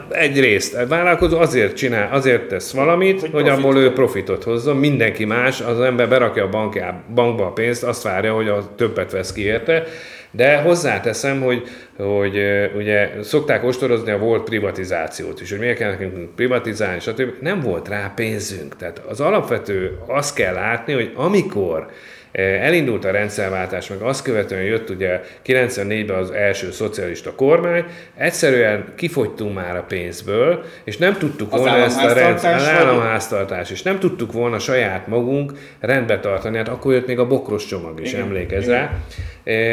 egyrészt 0.10 0.76
a 0.76 0.88
vállalkozó 0.88 1.40
azért 1.40 1.76
csinál, 1.76 2.10
azért 2.12 2.48
tesz 2.48 2.72
valamit, 2.72 3.20
hogy, 3.20 3.32
hogy 3.32 3.50
abból 3.50 3.78
ő 3.78 3.92
profitot 3.94 4.44
hozzon, 4.44 4.76
mindenki 4.76 5.26
más, 5.26 5.62
az 5.62 5.80
ember 5.80 6.10
berakja 6.10 6.44
a 6.44 6.50
bankjá, 6.50 7.04
bankba 7.14 7.46
a 7.46 7.52
pénzt, 7.52 7.84
azt 7.84 8.04
várja, 8.04 8.34
hogy 8.34 8.48
a 8.48 8.76
többet 8.76 9.12
vesz 9.12 9.34
ki 9.34 9.42
érte, 9.42 9.84
de 10.32 10.58
hozzáteszem, 10.58 11.42
hogy, 11.42 11.64
hogy 11.98 12.40
ugye 12.76 13.10
szokták 13.22 13.64
ostorozni 13.64 14.12
a 14.12 14.18
volt 14.18 14.44
privatizációt 14.44 15.42
is, 15.42 15.50
hogy 15.50 15.60
miért 15.60 15.78
kell 15.78 15.90
nekünk 15.90 16.36
privatizálni, 16.36 17.00
stb. 17.00 17.32
Nem 17.42 17.60
volt 17.60 17.88
rá 17.88 18.12
pénzünk. 18.16 18.76
Tehát 18.76 19.02
az 19.08 19.20
alapvető 19.20 19.98
azt 20.08 20.36
kell 20.36 20.54
látni, 20.54 20.94
hogy 20.94 21.12
amikor 21.16 21.88
Elindult 22.32 23.06
a 23.06 23.12
rendszerváltás, 23.12 23.90
meg 23.90 24.02
azt 24.02 24.24
követően 24.24 24.64
jött 24.64 24.90
ugye 24.90 25.22
94-ben 25.46 26.18
az 26.18 26.32
első 26.32 26.72
szocialista 26.72 27.36
kormány, 27.36 27.84
egyszerűen 28.18 28.86
kifogytunk 28.96 29.56
már 29.56 29.78
a 29.78 29.86
pénzből, 29.88 30.64
és 30.84 30.98
nem 30.98 31.18
tudtuk 31.18 31.52
volna 31.52 31.78
ezt 31.78 32.04
a 32.04 32.14
rendszer, 32.14 32.56
az 32.56 32.68
államháztartás, 32.68 33.72
és 33.72 33.82
nem 33.82 34.00
tudtuk 34.00 34.32
volna 34.32 34.60
saját 34.60 35.08
magunk 35.08 35.54
rendbe 35.80 36.20
tartani, 36.20 36.58
hát 36.58 36.68
akkor 36.68 36.94
jött 36.94 37.08
még 37.08 37.20
a 37.20 37.28
bokros 37.28 37.66
csomag 37.66 38.02
is, 38.02 38.14
emlékez 38.14 38.68
rá. 38.68 38.92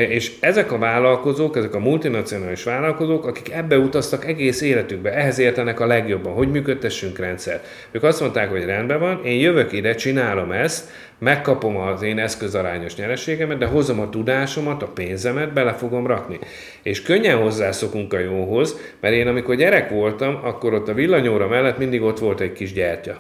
És 0.09 0.33
ezek 0.41 0.73
a 0.73 0.79
vállalkozók, 0.79 1.57
ezek 1.57 1.75
a 1.75 1.79
multinacionális 1.79 2.63
vállalkozók, 2.63 3.27
akik 3.27 3.53
ebbe 3.53 3.79
utaztak 3.79 4.27
egész 4.27 4.61
életükbe, 4.61 5.13
ehhez 5.13 5.39
értenek 5.39 5.81
a 5.81 5.87
legjobban, 5.87 6.33
hogy 6.33 6.51
működtessünk 6.51 7.19
rendszert. 7.19 7.67
Ők 7.91 8.03
azt 8.03 8.21
mondták, 8.21 8.51
hogy 8.51 8.65
rendben 8.65 8.99
van, 8.99 9.25
én 9.25 9.41
jövök 9.41 9.73
ide, 9.73 9.95
csinálom 9.95 10.53
ezt, 10.53 10.89
megkapom 11.19 11.77
az 11.77 12.03
én 12.03 12.19
eszközarányos 12.47 12.97
nyereségemet, 12.97 13.59
de 13.59 13.67
hozom 13.67 14.01
a 14.01 14.11
tudásomat, 14.11 14.83
a 14.83 14.87
pénzemet, 14.87 15.53
bele 15.53 15.73
fogom 15.73 16.07
rakni. 16.07 16.39
És 16.83 17.03
könnyen 17.03 17.37
hozzászokunk 17.37 18.13
a 18.13 18.19
jóhoz, 18.19 18.77
mert 19.01 19.15
én 19.15 19.27
amikor 19.27 19.55
gyerek 19.55 19.91
voltam, 19.91 20.39
akkor 20.43 20.75
ott 20.75 20.89
a 20.89 20.95
villanyóra 20.95 21.49
mellett 21.49 21.79
mindig 21.79 22.03
ott 22.03 22.19
volt 22.19 22.41
egy 22.41 22.53
kis 22.53 22.73
gyertya 22.73 23.17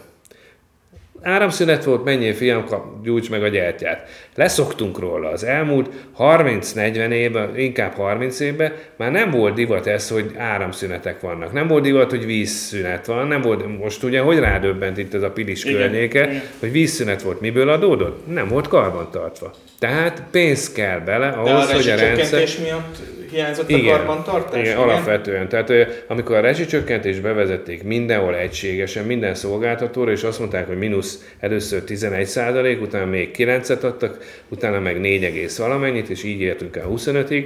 áramszünet 1.26 1.84
volt, 1.84 2.04
menjél 2.04 2.34
fiam, 2.34 2.64
kap, 2.64 3.02
gyújts 3.02 3.30
meg 3.30 3.42
a 3.42 3.48
gyertyát. 3.48 4.08
Leszoktunk 4.34 4.98
róla. 4.98 5.28
Az 5.28 5.44
elmúlt 5.44 5.90
30-40 6.18 7.10
évben, 7.10 7.58
inkább 7.58 7.92
30 7.92 8.40
évben 8.40 8.72
már 8.96 9.10
nem 9.10 9.30
volt 9.30 9.54
divat 9.54 9.86
ez, 9.86 10.10
hogy 10.10 10.30
áramszünetek 10.36 11.20
vannak. 11.20 11.52
Nem 11.52 11.66
volt 11.66 11.82
divat, 11.82 12.10
hogy 12.10 12.26
vízszünet 12.26 13.06
van. 13.06 13.26
Nem 13.26 13.40
volt, 13.40 13.78
most 13.78 14.02
ugye 14.02 14.20
hogy 14.20 14.38
rádöbbent 14.38 14.98
itt 14.98 15.14
ez 15.14 15.22
a 15.22 15.30
Pilis 15.30 15.64
igen, 15.64 15.80
környéke, 15.80 16.22
igen. 16.22 16.42
hogy 16.58 16.72
vízszünet 16.72 17.22
volt. 17.22 17.40
Miből 17.40 17.68
adódott? 17.68 18.26
Nem 18.32 18.48
volt 18.48 18.68
karbantartva. 18.68 19.50
Tehát 19.78 20.22
pénz 20.30 20.72
kell 20.72 20.98
bele 20.98 21.28
ahhoz, 21.28 21.72
hogy 21.72 21.88
a 21.88 21.96
rendszer... 21.96 22.48
miatt 22.62 22.96
hiányzott 23.30 23.70
igen, 23.70 23.94
a 23.94 23.96
karbantartás? 23.96 24.60
Igen, 24.60 24.72
igen, 24.72 24.88
alapvetően. 24.88 25.48
Tehát 25.48 25.72
amikor 26.06 26.36
a 26.36 26.40
rezsicsökkentést 26.40 27.22
bevezették 27.22 27.82
mindenhol 27.82 28.36
egységesen, 28.36 29.04
minden 29.04 29.34
szolgáltatóra, 29.34 30.10
és 30.10 30.22
azt 30.22 30.38
mondták, 30.38 30.66
hogy 30.66 30.78
mínusz 30.78 31.15
először 31.40 31.82
11 31.82 32.26
százalék, 32.26 32.80
utána 32.80 33.06
még 33.06 33.30
9-et 33.36 33.80
adtak, 33.80 34.42
utána 34.48 34.80
meg 34.80 35.00
4, 35.00 35.50
valamennyit, 35.58 36.08
és 36.08 36.22
így 36.24 36.40
értünk 36.40 36.76
el 36.76 36.86
25-ig, 36.90 37.44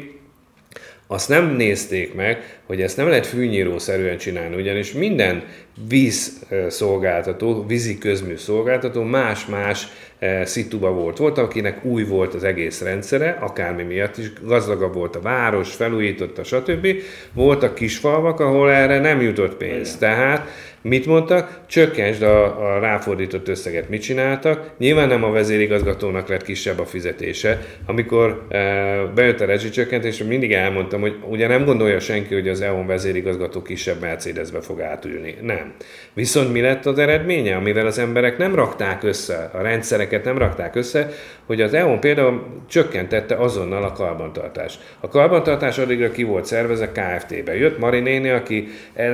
azt 1.07 1.29
nem 1.29 1.55
nézték 1.57 2.15
meg, 2.15 2.61
hogy 2.67 2.83
ezt 2.83 2.97
nem 2.97 3.09
lehet 3.09 3.27
fűnyírószerűen 3.27 4.19
csinálni, 4.19 4.57
ugyanis 4.57 4.93
minden 4.93 5.45
vízszolgáltató, 5.89 7.65
vízi 7.67 7.99
közmű 7.99 8.37
szolgáltató 8.37 9.03
más-más 9.03 9.87
szituba 10.45 10.91
volt. 10.91 11.19
Volt, 11.19 11.39
akinek 11.39 11.85
új 11.85 12.05
volt 12.05 12.35
az 12.35 12.45
egész 12.45 12.81
rendszere, 12.83 13.39
akármi 13.41 13.83
miatt 13.83 14.19
is, 14.19 14.33
gazdagabb 14.43 14.95
volt 14.95 15.17
a 15.17 15.21
város, 15.21 15.75
felújította, 15.75 16.45
stb. 16.45 16.87
Voltak 17.33 17.75
kisfalvak, 17.75 18.41
ahol 18.41 18.71
erre 18.71 18.99
nem 19.01 19.21
jutott 19.21 19.55
pénz. 19.55 19.97
Tehát 19.97 20.49
Mit 20.83 21.07
mondtak? 21.07 21.61
Csökkentsd 21.67 22.23
a, 22.23 22.75
a 22.75 22.79
ráfordított 22.79 23.49
összeget. 23.49 23.89
Mit 23.89 24.03
csináltak? 24.03 24.71
Nyilván 24.79 25.09
nem 25.09 25.25
a 25.25 25.31
vezérigazgatónak 25.31 26.29
lett 26.29 26.43
kisebb 26.43 26.79
a 26.79 26.85
fizetése. 26.85 27.61
Amikor 27.87 28.47
e, 28.49 28.59
bejött 29.15 29.41
a 29.41 29.45
rezsicsökkentés, 29.45 30.23
mindig 30.23 30.53
elmondtam, 30.53 31.01
hogy 31.01 31.17
ugye 31.29 31.47
nem 31.47 31.65
gondolja 31.65 32.01
senki, 32.01 32.35
hogy 32.35 32.49
az 32.49 32.61
EON 32.61 32.87
vezérigazgató 32.87 33.63
kisebb 33.63 34.01
Mercedesbe 34.01 34.61
fog 34.61 34.81
átülni. 34.81 35.37
Nem. 35.43 35.73
Viszont 36.13 36.53
mi 36.53 36.61
lett 36.61 36.87
az 36.87 36.99
eredménye, 36.99 37.57
amivel 37.57 37.87
az 37.87 37.99
emberek 37.99 38.39
nem 38.39 38.55
rakták 38.55 39.03
össze, 39.03 39.51
a 39.53 39.63
rendszereket 39.63 40.25
nem 40.25 40.39
rakták 40.39 40.75
össze, 40.75 41.11
hogy 41.51 41.61
az 41.61 41.75
EON 41.75 42.01
például 42.01 42.47
csökkentette 42.69 43.35
azonnal 43.35 43.83
a 43.83 43.93
karbantartást. 43.93 44.81
A 45.01 45.09
karbantartás 45.09 45.79
addigra 45.79 46.11
ki 46.11 46.23
volt 46.23 46.45
szervezve 46.45 46.93
KFT-be. 46.93 47.57
Jött 47.57 47.79
Mari 47.79 48.01
néni, 48.01 48.29
aki 48.29 48.69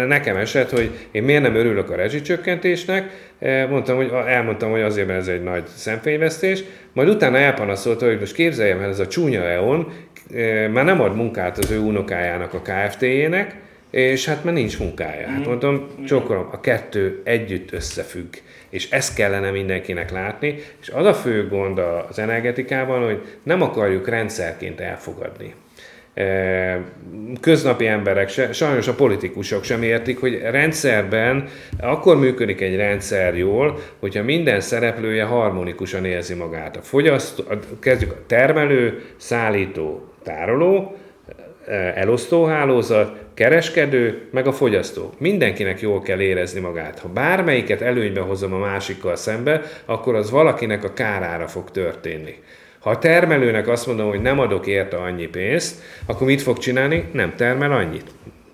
nekem 0.07 0.37
esett, 0.37 0.71
hogy 0.71 0.91
én 1.11 1.23
miért 1.23 1.43
nem 1.43 1.55
örülök 1.55 1.91
a 1.91 1.95
rezsicsökkentésnek, 1.97 3.31
e, 3.39 3.67
mondtam, 3.67 3.97
hogy 3.97 4.13
elmondtam, 4.27 4.71
hogy 4.71 4.81
azért, 4.81 5.07
mert 5.07 5.19
ez 5.19 5.29
egy 5.29 5.43
nagy 5.43 5.67
szemfényvesztés, 5.67 6.63
majd 6.93 7.09
utána 7.09 7.37
elpanaszolta, 7.37 8.07
hogy 8.07 8.19
most 8.19 8.35
képzeljem 8.35 8.81
el, 8.81 8.89
ez 8.89 9.01
a 9.01 9.07
csúnya 9.07 9.43
EON 9.43 9.93
e, 10.35 10.69
már 10.69 10.85
nem 10.85 11.01
ad 11.01 11.17
munkát 11.17 11.59
az 11.59 11.71
ő 11.71 11.79
unokájának 11.79 12.55
a 12.55 12.63
KFT-jének, 12.63 13.57
és 13.91 14.27
hát 14.27 14.45
már 14.45 14.55
nincs 14.55 14.79
munkája. 14.79 15.27
Hát 15.27 15.39
mhm. 15.39 15.49
mondtam, 15.49 15.87
csókolom, 16.07 16.49
a 16.53 16.61
kettő 16.61 17.21
együtt 17.25 17.73
összefügg, 17.73 18.35
és 18.77 18.91
ezt 18.91 19.15
kellene 19.15 19.51
mindenkinek 19.51 20.11
látni, 20.11 20.55
és 20.81 20.89
az 20.89 21.07
a 21.07 21.15
fő 21.15 21.49
gond 21.49 21.79
az 22.09 22.19
energetikában, 22.19 23.05
hogy 23.05 23.39
nem 23.43 23.63
akarjuk 23.63 24.09
rendszerként 24.09 24.81
elfogadni 24.81 25.55
köznapi 27.41 27.87
emberek, 27.87 28.29
se, 28.29 28.53
sajnos 28.53 28.89
a 28.89 28.95
politikusok 28.95 29.65
sem 29.65 29.83
értik, 29.83 30.21
hogy 30.21 30.41
rendszerben 30.41 31.49
akkor 31.81 32.19
működik 32.19 32.61
egy 32.61 32.77
rendszer 32.77 33.37
jól, 33.37 33.79
hogyha 34.01 34.23
minden 34.23 34.61
szereplője 34.61 35.25
harmonikusan 35.25 36.05
érzi 36.05 36.35
magát. 36.35 36.77
A 36.77 36.83
fogyasztó, 36.83 37.45
kezdjük 37.81 38.13
a 38.13 38.27
termelő, 38.27 39.03
szállító, 39.17 40.13
tároló, 40.23 40.97
elosztóhálózat, 41.95 43.26
kereskedő, 43.37 44.29
meg 44.31 44.47
a 44.47 44.53
fogyasztó. 44.53 45.13
Mindenkinek 45.19 45.81
jól 45.81 46.03
kell 46.03 46.21
érezni 46.21 46.61
magát. 46.61 46.99
Ha 46.99 47.09
bármelyiket 47.09 47.81
előnybe 47.81 48.21
hozom 48.21 48.53
a 48.53 48.59
másikkal 48.59 49.17
szembe, 49.17 49.63
akkor 49.85 50.15
az 50.15 50.31
valakinek 50.31 50.85
a 50.85 50.93
kárára 50.93 51.49
fog 51.49 51.71
történni. 51.71 52.35
Ha 52.79 52.91
a 52.91 52.99
termelőnek 52.99 53.69
azt 53.69 53.87
mondom, 53.87 54.09
hogy 54.09 54.21
nem 54.21 54.39
adok 54.39 54.67
érte 54.67 54.97
annyi 54.97 55.27
pénzt, 55.27 55.83
akkor 56.07 56.27
mit 56.27 56.43
fog 56.43 56.59
csinálni? 56.59 57.09
Nem 57.13 57.35
termel 57.37 57.73
annyit. 57.73 58.11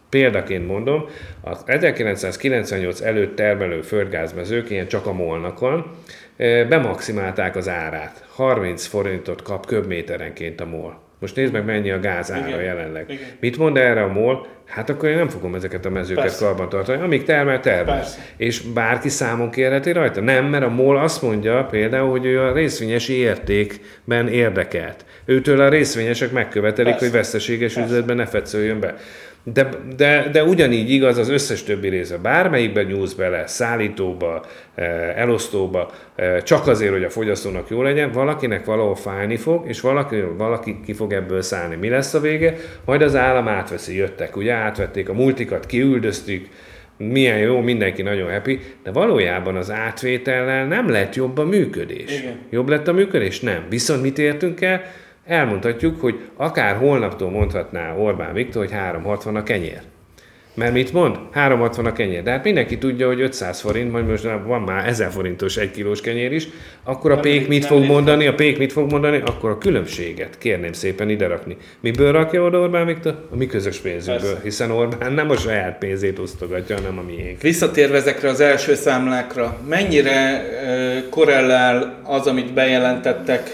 Példaként 0.09 0.67
mondom, 0.67 1.05
az 1.41 1.63
1998 1.67 3.01
előtt 3.01 3.37
termelő 3.37 3.81
földgázmezők, 3.81 4.71
ilyen 4.71 4.89
csak 4.89 5.07
a 5.07 5.13
molnak 5.13 5.59
van, 5.59 5.91
eh, 6.37 6.69
bemaximálták 6.69 7.57
az 7.57 7.69
árát. 7.69 8.25
30 8.29 8.87
forintot 8.87 9.43
kap 9.43 9.67
köbméterenként 9.67 10.61
a 10.61 10.67
mol. 10.67 11.01
Most 11.23 11.37
nézd 11.37 11.53
meg, 11.53 11.65
mennyi 11.65 11.91
a 11.91 12.01
gáz 12.01 12.33
ára 12.33 12.47
Igen. 12.47 12.63
jelenleg. 12.63 13.11
Igen. 13.11 13.29
Mit 13.41 13.59
mond 13.59 13.77
erre 13.77 14.03
a 14.03 14.13
MOL? 14.13 14.47
Hát 14.75 14.91
akkor 14.91 15.09
én 15.09 15.17
nem 15.17 15.29
fogom 15.29 15.55
ezeket 15.55 15.85
a 15.85 15.91
mezőket 15.91 16.23
Persze. 16.23 16.45
karban 16.45 16.69
tartani. 16.69 17.03
Amíg 17.03 17.25
termel, 17.25 17.61
termel. 17.61 17.95
Persze. 17.95 18.19
És 18.37 18.61
bárki 18.61 19.09
számon 19.09 19.51
kérheti 19.51 19.93
rajta? 19.93 20.21
Nem, 20.21 20.45
mert 20.45 20.65
a 20.65 20.69
MOL 20.69 20.99
azt 20.99 21.23
mondja 21.23 21.65
például, 21.71 22.11
hogy 22.11 22.25
ő 22.25 22.41
a 22.41 22.53
részvényesi 22.53 23.13
értékben 23.13 24.29
érdekelt. 24.29 25.05
Őtől 25.25 25.61
a 25.61 25.69
részvényesek 25.69 26.33
megkövetelik, 26.33 26.91
Persze. 26.91 27.05
hogy 27.05 27.15
veszteséges 27.15 27.73
Persze. 27.73 27.89
üzletben 27.89 28.17
ne 28.17 28.27
fetszöljön 28.27 28.81
be. 28.81 28.97
De, 29.45 29.69
de, 29.97 30.29
de 30.33 30.45
ugyanígy 30.45 30.91
igaz 30.91 31.19
az 31.19 31.29
összes 31.29 31.63
többi 31.63 31.89
része. 31.89 32.17
Bármelyikben 32.17 32.85
nyúlsz 32.85 33.13
bele, 33.13 33.47
szállítóba, 33.47 34.45
eh, 34.75 35.19
elosztóba, 35.19 35.91
eh, 36.15 36.43
csak 36.43 36.67
azért, 36.67 36.93
hogy 36.93 37.05
a 37.05 37.11
fogyasztónak 37.11 37.71
jó 37.71 37.83
legyen, 37.83 38.13
valakinek 38.13 38.65
valahol 38.65 38.95
fájni 38.95 39.37
fog, 39.37 39.69
és 39.69 39.81
valaki, 39.81 40.21
valaki 40.37 40.81
ki 40.85 40.93
fog 40.93 41.13
ebből 41.13 41.43
szállni. 41.43 41.75
Mi 41.75 41.89
lesz 41.89 42.15
a 42.15 42.21
vége? 42.21 42.57
Majd 42.85 43.03
az 43.03 43.17
állam 43.17 43.49
átveszi, 43.49 43.97
jöttek, 43.97 44.37
ugye 44.37 44.53
átvették 44.53 45.09
a 45.09 45.13
multikat, 45.13 45.67
kiüldöztük, 45.67 46.49
milyen 46.97 47.39
jó, 47.39 47.61
mindenki 47.61 48.03
nagyon 48.03 48.31
happy, 48.31 48.61
de 48.83 48.91
valójában 48.91 49.57
az 49.57 49.71
átvétellel 49.71 50.67
nem 50.67 50.89
lett 50.91 51.15
jobb 51.15 51.39
a 51.39 51.45
működés. 51.45 52.21
Igen. 52.21 52.39
Jobb 52.51 52.69
lett 52.69 52.89
a 52.89 52.93
működés? 52.93 53.41
Nem. 53.41 53.65
Viszont 53.69 54.03
mit 54.03 54.19
értünk 54.19 54.61
el? 54.61 54.83
Elmondhatjuk, 55.25 56.01
hogy 56.01 56.29
akár 56.37 56.77
holnaptól 56.77 57.31
mondhatná 57.31 57.95
Orbán 57.95 58.33
Viktor, 58.33 58.63
hogy 58.63 58.73
360 58.73 59.37
a 59.37 59.43
kenyér. 59.43 59.92
Mert 60.55 60.73
mit 60.73 60.93
mond? 60.93 61.17
360 61.31 61.87
a 61.87 61.93
kenyér. 61.93 62.23
De 62.23 62.31
hát 62.31 62.45
mindenki 62.45 62.79
tudja, 62.79 63.07
hogy 63.07 63.21
500 63.21 63.61
forint, 63.61 63.93
majd 63.93 64.07
most 64.07 64.29
van 64.47 64.61
már 64.61 64.89
1000 64.89 65.11
forintos 65.11 65.57
egy 65.57 65.71
kilós 65.71 66.01
kenyér 66.01 66.33
is, 66.33 66.49
akkor 66.85 67.11
a 67.11 67.15
Nem 67.15 67.23
pék 67.23 67.49
mit 67.49 67.65
fog 67.65 67.85
mondani? 67.85 68.27
A 68.27 68.35
pék 68.35 68.59
mit 68.59 68.73
fog 68.73 68.91
mondani? 68.91 69.23
Akkor 69.25 69.51
a 69.51 69.59
különbséget 69.59 70.39
kérném 70.39 70.73
szépen 70.73 71.09
ide 71.09 71.27
rakni. 71.27 71.57
Miből 71.81 72.13
rakja 72.13 72.43
oda 72.43 72.59
Orbán 72.59 72.87
Viktor? 72.87 73.29
A 73.31 73.37
mi 73.37 73.47
közös 73.47 73.79
pénzünkből. 73.79 74.29
Persze. 74.31 74.45
Hiszen 74.45 74.71
Orbán 74.71 75.13
nem 75.13 75.31
a 75.31 75.37
saját 75.37 75.79
pénzét 75.79 76.19
osztogatja, 76.19 76.77
hanem 76.77 76.99
a 76.99 77.03
miénk. 77.03 77.41
Visszatérve 77.41 77.97
ezekre 77.97 78.29
az 78.29 78.41
első 78.41 78.75
számlákra, 78.75 79.59
mennyire 79.69 80.45
korrelál 81.11 82.01
az, 82.05 82.27
amit 82.27 82.53
bejelentettek 82.53 83.51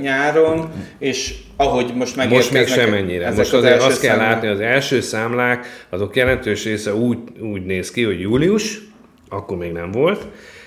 nyáron, 0.00 0.72
és 0.98 1.34
ahogy 1.56 1.84
most 1.84 1.96
Most 1.96 2.16
megérkeznek 2.16 2.64
még 2.66 2.74
sem 2.74 2.92
ennyire. 2.94 3.26
Most 3.26 3.38
az 3.38 3.52
azért 3.54 3.72
első 3.74 3.86
azt 3.86 4.00
kell 4.00 4.16
számlák? 4.16 4.32
látni, 4.32 4.48
az 4.48 4.60
első 4.60 5.00
számlák, 5.00 5.66
azok 5.90 6.16
jelentős 6.16 6.64
része 6.64 6.94
úgy, 6.94 7.18
úgy 7.40 7.64
néz 7.64 7.90
ki, 7.90 8.02
hogy 8.02 8.20
július, 8.20 8.78
akkor 9.28 9.56
még 9.56 9.72
nem 9.72 9.90
volt, 9.90 10.26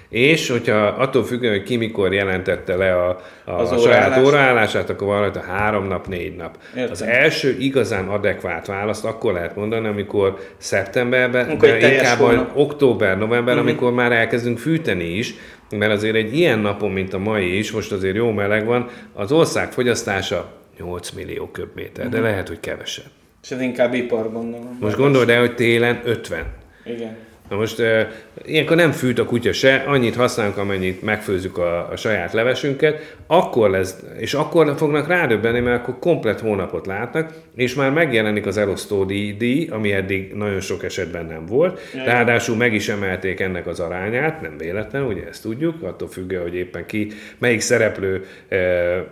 és 0.09 0.49
hogyha 0.49 0.75
attól 0.85 1.23
függően, 1.25 1.53
hogy 1.53 1.63
ki 1.63 1.75
mikor 1.75 2.13
jelentette 2.13 2.75
le 2.75 2.95
a, 2.95 3.09
a, 3.45 3.51
Az 3.51 3.71
a 3.71 3.77
saját 3.77 4.07
óraállás. 4.07 4.25
óraállását, 4.27 4.89
akkor 4.89 5.07
van 5.07 5.19
rajta 5.19 5.39
három 5.47 5.87
nap, 5.87 6.07
négy 6.07 6.35
nap. 6.35 6.57
Értem. 6.75 6.91
Az 6.91 7.01
első 7.03 7.55
igazán 7.59 8.07
adekvát 8.07 8.67
választ 8.67 9.05
akkor 9.05 9.33
lehet 9.33 9.55
mondani, 9.55 9.87
amikor 9.87 10.37
szeptemberben, 10.57 11.45
Amikor 11.47 11.69
de 11.69 11.93
inkább 11.93 12.49
október, 12.53 13.17
november, 13.17 13.55
Mhm. 13.55 13.63
amikor 13.63 13.91
már 13.93 14.11
elkezdünk 14.11 14.57
fűteni 14.57 15.03
is, 15.17 15.33
mert 15.69 15.91
azért 15.91 16.15
egy 16.15 16.37
ilyen 16.37 16.59
napon, 16.59 16.91
mint 16.91 17.13
a 17.13 17.17
mai 17.19 17.57
is, 17.57 17.71
most 17.71 17.91
azért 17.91 18.15
jó 18.15 18.31
meleg 18.31 18.65
van, 18.65 18.89
az 19.13 19.31
ország 19.31 19.71
fogyasztása 19.71 20.51
8 20.77 21.11
millió 21.11 21.47
köbméter, 21.47 22.05
Mhm. 22.05 22.13
de 22.13 22.19
lehet, 22.21 22.47
hogy 22.47 22.59
kevesebb. 22.59 23.05
És 23.43 23.51
ez 23.51 23.61
inkább 23.61 23.93
ipar, 23.93 24.31
gondolom. 24.31 24.77
Most 24.79 24.95
gondold 24.95 25.29
el, 25.29 25.39
hogy 25.39 25.55
télen 25.55 26.01
50. 26.05 26.53
Igen. 26.85 27.17
Na 27.49 27.55
most 27.55 27.79
e, 27.79 28.11
ilyenkor 28.45 28.75
nem 28.75 28.91
fűt 28.91 29.19
a 29.19 29.25
kutya 29.25 29.53
se, 29.53 29.83
annyit 29.87 30.15
használunk, 30.15 30.57
amennyit 30.57 31.01
megfőzzük 31.01 31.57
a, 31.57 31.89
a 31.91 31.95
saját 31.95 32.33
levesünket, 32.33 33.15
akkor 33.27 33.69
lesz, 33.69 34.03
és 34.17 34.33
akkor 34.33 34.73
fognak 34.77 35.07
rádöbbenni, 35.07 35.59
mert 35.59 35.81
akkor 35.81 35.99
komplet 35.99 36.39
hónapot 36.39 36.85
látnak, 36.85 37.33
és 37.55 37.73
már 37.73 37.91
megjelenik 37.91 38.45
az 38.45 38.57
elosztó 38.57 39.03
díj, 39.03 39.33
díj 39.33 39.67
ami 39.71 39.91
eddig 39.91 40.33
nagyon 40.33 40.59
sok 40.59 40.83
esetben 40.83 41.25
nem 41.25 41.45
volt. 41.45 41.79
Jaj. 41.95 42.05
Ráadásul 42.05 42.55
meg 42.55 42.73
is 42.73 42.89
emelték 42.89 43.39
ennek 43.39 43.67
az 43.67 43.79
arányát, 43.79 44.41
nem 44.41 44.57
véletlen, 44.57 45.03
ugye 45.03 45.27
ezt 45.27 45.41
tudjuk, 45.41 45.83
attól 45.83 46.07
függően, 46.07 46.41
hogy 46.41 46.55
éppen 46.55 46.85
ki, 46.85 47.07
melyik 47.37 47.59
szereplő 47.59 48.25
e, 48.47 48.57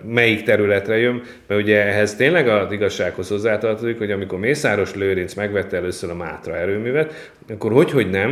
melyik 0.07 0.43
területre 0.43 0.97
jön, 0.97 1.21
mert 1.47 1.61
ugye 1.61 1.85
ehhez 1.85 2.15
tényleg 2.15 2.47
az 2.47 2.71
igazsághoz 2.71 3.29
hozzátartozik, 3.29 3.97
hogy 3.97 4.11
amikor 4.11 4.39
Mészáros 4.39 4.95
Lőrinc 4.95 5.33
megvette 5.33 5.77
először 5.77 6.09
a 6.09 6.15
Mátra 6.15 6.57
erőművet, 6.57 7.31
akkor 7.49 7.71
hogy, 7.71 7.91
hogy 7.91 8.09
nem, 8.09 8.24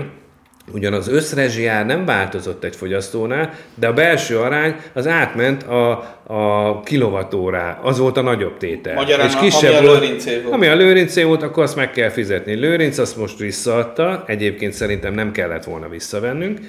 Ugyan 0.73 0.93
az 0.93 1.07
összrezsiár 1.07 1.85
nem 1.85 2.05
változott 2.05 2.63
egy 2.63 2.75
fogyasztónál, 2.75 3.53
de 3.75 3.87
a 3.87 3.93
belső 3.93 4.37
arány 4.39 4.75
az 4.93 5.07
átment 5.07 5.63
a, 5.63 5.89
a 6.27 6.79
kilovatórá. 6.81 7.79
Az 7.83 7.97
volt 7.97 8.17
a 8.17 8.21
nagyobb 8.21 8.57
tétel. 8.57 8.93
Magyarán 8.93 9.29
a- 9.29 9.39
ami 9.39 9.75
a 9.75 9.81
Lőrincé 9.81 10.39
volt. 10.41 10.53
Ami 10.53 10.67
a 10.67 10.75
Lőrincé 10.75 11.23
volt, 11.23 11.43
akkor 11.43 11.63
azt 11.63 11.75
meg 11.75 11.91
kell 11.91 12.09
fizetni. 12.09 12.53
Lőrinc 12.53 12.97
azt 12.97 13.17
most 13.17 13.37
visszaadta, 13.39 14.23
egyébként 14.27 14.73
szerintem 14.73 15.13
nem 15.13 15.31
kellett 15.31 15.63
volna 15.63 15.89
visszavennünk. 15.89 16.59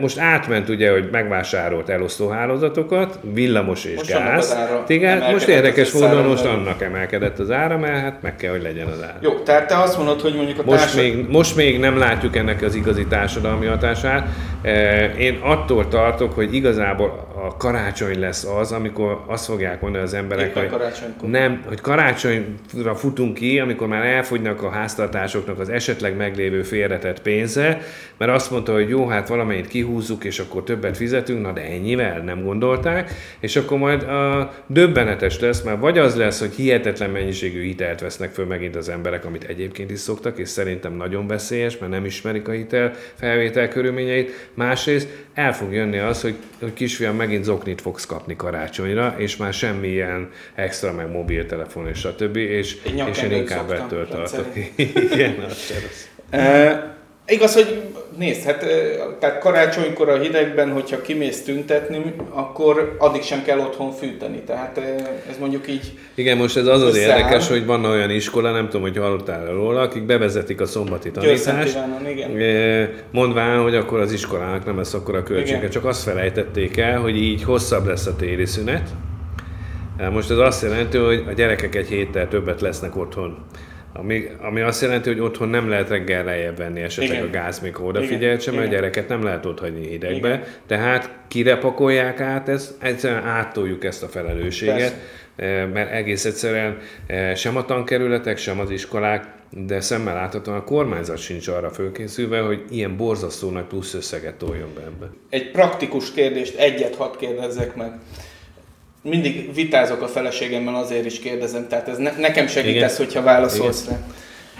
Most 0.00 0.18
átment 0.18 0.68
ugye, 0.68 0.90
hogy 0.90 1.08
megvásárolt 1.10 1.88
elosztóhálózatokat, 1.88 3.18
villamos 3.32 3.84
és 3.84 3.96
Most 3.96 4.10
gáz. 4.10 4.56
Igen, 4.86 5.32
most 5.32 5.48
érdekes 5.48 5.92
módon 5.92 6.24
most 6.24 6.44
annak 6.44 6.82
emelkedett 6.82 7.38
az 7.38 7.50
ára, 7.50 7.78
mert 7.78 8.00
hát 8.00 8.22
meg 8.22 8.36
kell, 8.36 8.50
hogy 8.50 8.62
legyen 8.62 8.86
az 8.86 9.02
ára. 9.02 9.18
Jó, 9.20 9.32
tehát 9.32 9.66
te 9.66 9.78
azt 9.78 9.96
mondod, 9.96 10.20
hogy 10.20 10.34
mondjuk 10.34 10.58
a 10.58 10.62
Most 10.64 10.96
még, 10.96 11.28
most 11.28 11.56
még 11.56 11.78
nem 11.78 11.98
látjuk 11.98 12.36
ennek 12.36 12.62
az 12.62 12.74
igazi 12.74 13.06
társadalmi 13.06 13.66
hatását. 13.66 14.28
Én 15.18 15.38
attól 15.42 15.88
tartok, 15.88 16.32
hogy 16.32 16.54
igazából 16.54 17.26
a 17.44 17.56
karácsony 17.56 18.20
lesz 18.20 18.44
az, 18.44 18.72
amikor 18.72 19.24
azt 19.26 19.44
fogják 19.44 19.80
mondani 19.80 20.04
az 20.04 20.14
emberek, 20.14 20.46
Éppen 20.46 20.68
hogy 20.68 21.30
nem, 21.30 21.62
hogy 21.66 21.80
karácsonyra 21.80 22.94
futunk 22.94 23.34
ki, 23.34 23.58
amikor 23.58 23.86
már 23.86 24.04
elfogynak 24.04 24.62
a 24.62 24.70
háztartásoknak 24.70 25.58
az 25.58 25.68
esetleg 25.68 26.16
meglévő 26.16 26.62
félretett 26.62 27.22
pénze, 27.22 27.80
mert 28.18 28.32
azt 28.32 28.50
mondta, 28.50 28.72
hogy 28.72 28.88
jó, 28.88 29.06
hát 29.06 29.28
valamennyit 29.46 29.70
kihúzzuk, 29.70 30.24
és 30.24 30.38
akkor 30.38 30.62
többet 30.64 30.96
fizetünk, 30.96 31.42
na 31.42 31.52
de 31.52 31.60
ennyivel 31.60 32.18
nem 32.20 32.42
gondolták, 32.42 33.10
és 33.40 33.56
akkor 33.56 33.78
majd 33.78 34.02
a 34.02 34.52
döbbenetes 34.66 35.40
lesz, 35.40 35.62
mert 35.62 35.80
vagy 35.80 35.98
az 35.98 36.16
lesz, 36.16 36.40
hogy 36.40 36.54
hihetetlen 36.54 37.10
mennyiségű 37.10 37.62
hitelt 37.62 38.00
vesznek 38.00 38.32
föl 38.32 38.46
megint 38.46 38.76
az 38.76 38.88
emberek, 38.88 39.24
amit 39.24 39.44
egyébként 39.44 39.90
is 39.90 39.98
szoktak, 39.98 40.38
és 40.38 40.48
szerintem 40.48 40.92
nagyon 40.92 41.26
veszélyes, 41.26 41.78
mert 41.78 41.92
nem 41.92 42.04
ismerik 42.04 42.48
a 42.48 42.52
hitel 42.52 42.92
felvétel 43.14 43.68
körülményeit. 43.68 44.50
Másrészt 44.54 45.08
el 45.34 45.54
fog 45.54 45.72
jönni 45.72 45.98
az, 45.98 46.22
hogy, 46.22 46.34
hogy 46.60 46.72
kisfiam 46.72 47.16
megint 47.16 47.44
zoknit 47.44 47.80
fogsz 47.80 48.06
kapni 48.06 48.36
karácsonyra, 48.36 49.14
és 49.16 49.36
már 49.36 49.52
semmilyen 49.52 50.30
extra, 50.54 50.92
meg 50.92 51.10
mobiltelefon 51.10 51.88
és 51.88 51.98
stb. 51.98 52.36
És, 52.36 52.76
Egy 52.84 53.04
és 53.08 53.22
én 53.22 53.32
inkább 53.32 53.70
ettől 53.70 54.08
tartok. 54.08 54.46
Igen, 55.12 55.34
az 55.48 56.94
igaz, 57.26 57.54
hogy 57.54 57.82
nézd, 58.16 58.42
hát 58.42 58.64
tehát 59.18 59.38
karácsonykor 59.38 60.08
a 60.08 60.18
hidegben, 60.18 60.72
hogyha 60.72 61.00
kimész 61.00 61.44
tüntetni, 61.44 62.14
akkor 62.30 62.96
addig 62.98 63.22
sem 63.22 63.42
kell 63.42 63.58
otthon 63.58 63.92
fűteni. 63.92 64.40
Tehát 64.46 64.78
ez 65.30 65.38
mondjuk 65.40 65.68
így 65.68 65.98
Igen, 66.14 66.36
most 66.36 66.56
ez 66.56 66.66
az 66.66 66.82
az 66.82 66.88
Összeáll. 66.96 67.18
érdekes, 67.18 67.48
hogy 67.48 67.66
van 67.66 67.84
olyan 67.84 68.10
iskola, 68.10 68.50
nem 68.52 68.64
tudom, 68.64 68.80
hogy 68.82 68.96
hallottál 68.96 69.46
róla, 69.46 69.80
akik 69.80 70.02
bevezetik 70.02 70.60
a 70.60 70.66
szombati 70.66 71.10
tanítást, 71.10 71.44
Győr-Szent 71.44 72.08
igen. 72.08 72.88
mondván, 73.10 73.62
hogy 73.62 73.74
akkor 73.74 74.00
az 74.00 74.12
iskolának 74.12 74.64
nem 74.64 74.76
lesz 74.76 74.94
akkor 74.94 75.14
a 75.14 75.22
költsége, 75.22 75.56
Igen. 75.56 75.70
csak 75.70 75.84
azt 75.84 76.02
felejtették 76.02 76.76
el, 76.76 77.00
hogy 77.00 77.16
így 77.16 77.42
hosszabb 77.44 77.86
lesz 77.86 78.06
a 78.06 78.16
téli 78.16 78.46
szünet. 78.46 78.88
Most 80.12 80.30
ez 80.30 80.38
azt 80.38 80.62
jelenti, 80.62 80.98
hogy 80.98 81.24
a 81.28 81.32
gyerekek 81.32 81.74
egy 81.74 81.88
héttel 81.88 82.28
többet 82.28 82.60
lesznek 82.60 82.96
otthon. 82.96 83.38
Ami, 83.98 84.28
ami 84.40 84.60
azt 84.60 84.82
jelenti, 84.82 85.08
hogy 85.08 85.20
otthon 85.20 85.48
nem 85.48 85.68
lehet 85.68 85.88
reggel 85.88 86.24
lejjebb 86.24 86.56
venni 86.56 86.80
esetleg 86.80 87.16
Igen. 87.16 87.28
a 87.28 87.30
gáz, 87.30 87.60
mikor 87.60 87.86
odafigyelt 87.86 88.40
sem, 88.40 88.54
mert 88.54 88.66
a 88.66 88.70
gyereket 88.70 89.08
nem 89.08 89.22
lehet 89.22 89.46
ott 89.46 89.60
hagyni 89.60 89.88
hidegbe. 89.88 90.28
Igen. 90.28 90.44
Tehát 90.66 91.10
kire 91.28 91.58
pakolják 91.58 92.20
át 92.20 92.48
ezt? 92.48 92.74
Egyszerűen 92.78 93.24
áttoljuk 93.24 93.84
ezt 93.84 94.02
a 94.02 94.06
felelősséget. 94.08 94.76
Persze. 94.76 94.96
Eh, 95.36 95.66
mert 95.72 95.92
egész 95.92 96.24
egyszerűen 96.24 96.78
eh, 97.06 97.34
sem 97.34 97.56
a 97.56 97.64
tankerületek, 97.64 98.36
sem 98.36 98.60
az 98.60 98.70
iskolák, 98.70 99.34
de 99.50 99.80
szemmel 99.80 100.14
láthatóan 100.14 100.56
a 100.56 100.64
kormányzat 100.64 101.18
sincs 101.18 101.48
arra 101.48 101.70
fölkészülve, 101.70 102.40
hogy 102.40 102.64
ilyen 102.70 102.96
borzasztó 102.96 103.50
nagy 103.50 103.64
plusz 103.64 103.94
összeget 103.94 104.34
toljon 104.34 104.68
be 104.74 104.80
ebbe. 104.80 105.10
egy 105.30 105.50
praktikus 105.50 106.12
kérdést, 106.12 106.56
egyet 106.56 106.94
hadd 106.94 107.16
kérdezzek 107.18 107.74
meg. 107.74 107.92
Mindig 109.08 109.54
vitázok 109.54 110.02
a 110.02 110.08
feleségemmel, 110.08 110.74
azért 110.74 111.04
is 111.04 111.18
kérdezem, 111.18 111.68
tehát 111.68 111.88
ez 111.88 111.96
ne, 111.96 112.12
nekem 112.16 112.46
segítesz, 112.46 112.94
Igen. 112.94 113.06
hogyha 113.06 113.22
válaszolsz 113.22 113.88
rá. 113.88 113.98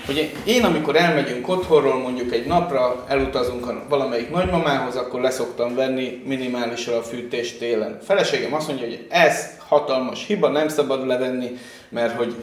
Ugye 0.09 0.29
én, 0.45 0.65
amikor 0.65 0.97
elmegyünk 0.97 1.49
otthonról, 1.49 1.99
mondjuk 1.99 2.33
egy 2.33 2.47
napra, 2.47 3.05
elutazunk 3.09 3.69
a 3.69 3.85
valamelyik 3.89 4.31
nagymamához, 4.31 4.97
akkor 4.97 5.21
leszoktam 5.21 5.75
venni 5.75 6.23
minimálisra 6.25 6.97
a 6.97 7.03
fűtést 7.03 7.59
télen. 7.59 7.99
A 8.01 8.05
feleségem 8.05 8.55
azt 8.55 8.69
mondja, 8.69 8.87
hogy 8.87 9.07
ez 9.09 9.57
hatalmas 9.69 10.27
hiba, 10.27 10.49
nem 10.49 10.69
szabad 10.69 11.07
levenni, 11.07 11.51
mert 11.89 12.16
hogy 12.16 12.34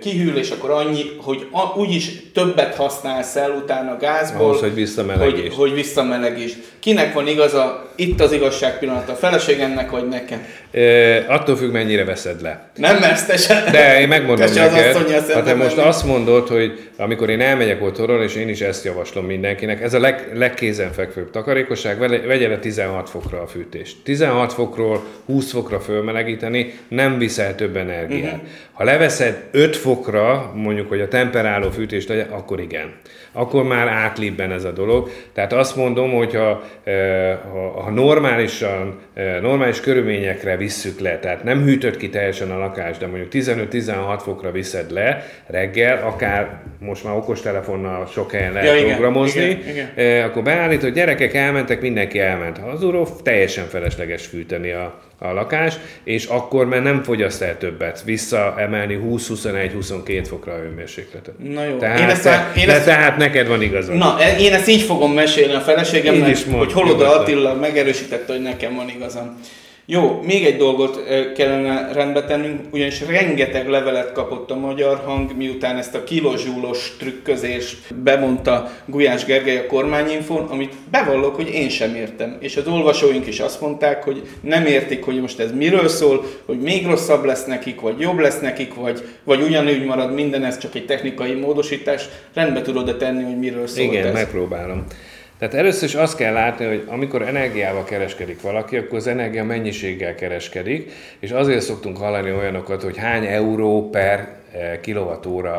kihűl, 0.00 0.36
és 0.36 0.50
akkor 0.50 0.70
annyi, 0.70 1.02
hogy 1.16 1.46
a, 1.50 1.78
úgyis 1.78 2.10
többet 2.34 2.74
használsz 2.74 3.36
el 3.36 3.50
utána 3.50 3.96
gázból, 3.96 4.44
Ahhoz, 4.44 4.60
hogy 4.60 4.74
visszamelegítsd. 4.74 5.40
hogy, 5.40 5.54
hogy 5.54 5.74
visszamelegítsd. 5.74 6.56
Kinek 6.78 7.14
van 7.14 7.26
igaza? 7.26 7.90
Itt 7.96 8.20
az 8.20 8.32
igazság 8.32 8.78
pillanata. 8.78 9.12
A 9.12 9.14
feleségemnek 9.14 9.90
vagy 9.90 10.08
nekem? 10.08 10.46
E, 10.70 11.24
attól 11.28 11.56
függ, 11.56 11.72
mennyire 11.72 12.04
veszed 12.04 12.42
le. 12.42 12.70
Nem 12.74 12.98
mersz 12.98 13.26
te 13.26 13.36
se. 13.36 13.64
De 13.70 14.00
én 14.00 14.08
megmondom 14.08 14.44
az 14.44 14.54
neked, 14.54 14.96
asszonnyal 14.96 15.20
ha 15.34 15.42
te 15.42 15.54
most 15.54 15.76
menni. 15.76 15.88
azt 15.88 16.04
mondod, 16.04 16.48
hogy 16.48 16.88
amikor 16.96 17.30
én 17.30 17.40
elmegyek 17.40 17.82
otthonról, 17.82 18.22
és 18.22 18.34
én 18.34 18.48
is 18.48 18.60
ezt 18.60 18.84
javaslom 18.84 19.24
mindenkinek, 19.24 19.82
ez 19.82 19.94
a 19.94 20.00
leg, 20.00 20.30
legkézenfekvőbb 20.34 21.30
takarékosság, 21.30 21.98
vegye 22.26 22.48
le 22.48 22.58
16 22.58 23.10
fokra 23.10 23.42
a 23.42 23.46
fűtést. 23.46 23.96
16 24.02 24.52
fokról 24.52 25.04
20 25.26 25.50
fokra 25.50 25.80
fölmelegíteni, 25.80 26.78
nem 26.88 27.18
viszel 27.18 27.54
több 27.54 27.76
energiát. 27.76 28.32
Uh-huh. 28.32 28.48
Ha 28.72 28.84
leveszed 28.86 29.48
5 29.50 29.76
fokra, 29.76 30.52
mondjuk, 30.54 30.88
hogy 30.88 31.00
a 31.00 31.08
temperáló 31.08 31.70
fűtést 31.70 32.10
akkor 32.10 32.60
igen. 32.60 32.94
Akkor 33.36 33.64
már 33.64 33.88
átlibben 33.88 34.52
ez 34.52 34.64
a 34.64 34.70
dolog. 34.70 35.10
Tehát 35.32 35.52
azt 35.52 35.76
mondom, 35.76 36.12
hogy 36.12 36.34
ha, 36.34 36.62
ha, 37.52 37.80
ha 37.82 37.90
normálisan, 37.90 38.98
normális 39.40 39.80
körülményekre 39.80 40.56
visszük 40.56 41.00
le, 41.00 41.18
tehát 41.18 41.44
nem 41.44 41.62
hűtött 41.62 41.96
ki 41.96 42.08
teljesen 42.08 42.50
a 42.50 42.58
lakást, 42.58 43.00
de 43.00 43.06
mondjuk 43.06 43.28
15-16 43.32 44.18
fokra 44.22 44.50
viszed 44.50 44.90
le 44.90 45.26
reggel, 45.46 46.06
akár 46.06 46.60
most 46.78 47.04
már 47.04 47.14
okostelefonnal 47.14 48.06
sok 48.06 48.32
helyen 48.32 48.52
lehet 48.52 48.80
ja, 48.80 48.86
programozni, 48.86 49.40
igen, 49.40 49.90
igen. 49.96 50.24
akkor 50.24 50.42
beállít, 50.42 50.82
hogy 50.82 50.92
gyerekek 50.92 51.34
elmentek, 51.34 51.80
mindenki 51.80 52.18
elment. 52.18 52.58
Az 52.72 52.82
uró 52.82 53.08
teljesen 53.22 53.66
felesleges 53.66 54.26
fűteni 54.26 54.70
a, 54.70 55.00
a 55.18 55.32
lakás, 55.32 55.74
és 56.04 56.24
akkor 56.24 56.66
már 56.66 56.82
nem 56.82 57.02
fogyaszt 57.02 57.42
el 57.42 57.58
többet 57.58 58.02
visszaemelni 58.04 59.00
20-21-22 59.04 60.24
fokra 60.28 60.52
a 60.52 60.56
hőmérsékletet. 60.56 61.34
Na 61.38 61.64
jó. 61.64 61.76
Tehát, 61.76 61.98
én 61.98 62.08
ezt 62.08 62.24
már, 62.24 62.52
én 62.56 62.70
ezt... 62.70 62.84
tehát 62.84 63.16
neked 63.26 63.48
van 63.48 63.62
igazad. 63.62 63.94
Na, 63.94 64.16
e- 64.20 64.38
én 64.38 64.52
ezt 64.52 64.68
így 64.68 64.82
fogom 64.82 65.12
mesélni 65.12 65.54
a 65.54 65.60
feleségemnek, 65.60 66.36
hogy 66.50 66.72
Holoda 66.72 67.20
Attila 67.20 67.54
megerősítette, 67.54 68.32
hogy 68.32 68.42
nekem 68.42 68.74
van 68.74 68.88
igazam. 68.88 69.40
Jó, 69.88 70.20
még 70.22 70.44
egy 70.44 70.56
dolgot 70.56 71.04
kellene 71.34 71.92
rendbe 71.92 72.24
tennünk, 72.24 72.60
ugyanis 72.70 73.06
rengeteg 73.06 73.68
levelet 73.68 74.12
kapott 74.12 74.50
a 74.50 74.56
magyar 74.56 75.02
hang, 75.04 75.36
miután 75.36 75.76
ezt 75.76 75.94
a 75.94 76.04
kilozsúlos 76.04 76.96
trükközést 76.98 77.94
bemondta 77.94 78.70
Gulyás 78.86 79.24
Gergely 79.24 79.56
a 79.56 79.66
kormányinfón, 79.66 80.46
amit 80.46 80.74
bevallok, 80.90 81.34
hogy 81.34 81.48
én 81.48 81.68
sem 81.68 81.94
értem. 81.94 82.36
És 82.40 82.56
az 82.56 82.66
olvasóink 82.66 83.26
is 83.26 83.40
azt 83.40 83.60
mondták, 83.60 84.04
hogy 84.04 84.22
nem 84.40 84.64
értik, 84.66 85.04
hogy 85.04 85.20
most 85.20 85.38
ez 85.40 85.52
miről 85.52 85.88
szól, 85.88 86.24
hogy 86.44 86.60
még 86.60 86.86
rosszabb 86.86 87.24
lesz 87.24 87.44
nekik, 87.44 87.80
vagy 87.80 88.00
jobb 88.00 88.18
lesz 88.18 88.40
nekik, 88.40 88.74
vagy, 88.74 89.02
vagy 89.24 89.42
ugyanúgy 89.42 89.84
marad 89.84 90.14
minden, 90.14 90.44
ez 90.44 90.58
csak 90.58 90.74
egy 90.74 90.86
technikai 90.86 91.32
módosítás. 91.32 92.08
Rendbe 92.34 92.62
tudod-e 92.62 92.94
tenni, 92.94 93.22
hogy 93.22 93.38
miről 93.38 93.66
szól 93.66 93.84
Igen, 93.84 94.06
ez? 94.06 94.12
megpróbálom. 94.12 94.86
Tehát 95.38 95.54
először 95.54 95.88
is 95.88 95.94
azt 95.94 96.16
kell 96.16 96.32
látni, 96.32 96.64
hogy 96.64 96.84
amikor 96.86 97.22
energiával 97.22 97.84
kereskedik 97.84 98.40
valaki, 98.40 98.76
akkor 98.76 98.98
az 98.98 99.06
energia 99.06 99.44
mennyiséggel 99.44 100.14
kereskedik, 100.14 100.92
és 101.18 101.30
azért 101.30 101.60
szoktunk 101.60 101.96
hallani 101.96 102.32
olyanokat, 102.32 102.82
hogy 102.82 102.96
hány 102.96 103.24
euró 103.24 103.90
per 103.90 104.28
eh, 104.52 104.78
kilovatóra 104.80 105.54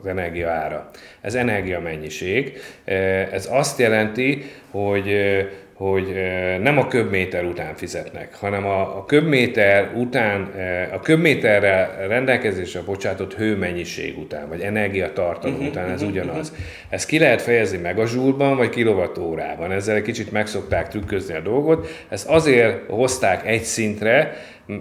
az 0.00 0.06
energia 0.06 0.50
ára. 0.50 0.90
Ez 1.20 1.34
energia 1.34 1.80
mennyiség. 1.80 2.60
Eh, 2.84 3.32
ez 3.32 3.48
azt 3.50 3.78
jelenti, 3.78 4.44
hogy 4.70 5.08
eh, 5.08 5.46
hogy 5.78 6.14
nem 6.60 6.78
a 6.78 6.86
köbméter 6.86 7.44
után 7.44 7.74
fizetnek, 7.74 8.34
hanem 8.34 8.66
a, 8.66 8.80
a 8.96 9.04
köbméter 9.04 9.92
után, 9.94 10.52
a 10.92 11.00
köbméterrel 11.00 12.08
rendelkezésre 12.08 12.80
bocsátott 12.80 13.34
hőmennyiség 13.34 14.18
után, 14.18 14.48
vagy 14.48 14.60
energiatartalom 14.60 15.54
uh-huh, 15.54 15.70
után, 15.70 15.88
ez 15.88 16.02
uh-huh, 16.02 16.10
ugyanaz. 16.10 16.50
Uh-huh. 16.50 16.66
Ezt 16.88 17.08
ki 17.08 17.18
lehet 17.18 17.42
fejezni 17.42 17.78
meg 17.78 17.98
a 17.98 18.06
zsúlban, 18.06 18.56
vagy 18.56 18.68
kilovatórában. 18.68 19.70
Ezzel 19.70 19.96
egy 19.96 20.02
kicsit 20.02 20.32
megszokták 20.32 20.88
trükközni 20.88 21.34
a 21.34 21.40
dolgot. 21.40 21.88
Ezt 22.08 22.28
azért 22.28 22.88
hozták 22.88 23.46
egy 23.46 23.62
szintre, 23.62 24.36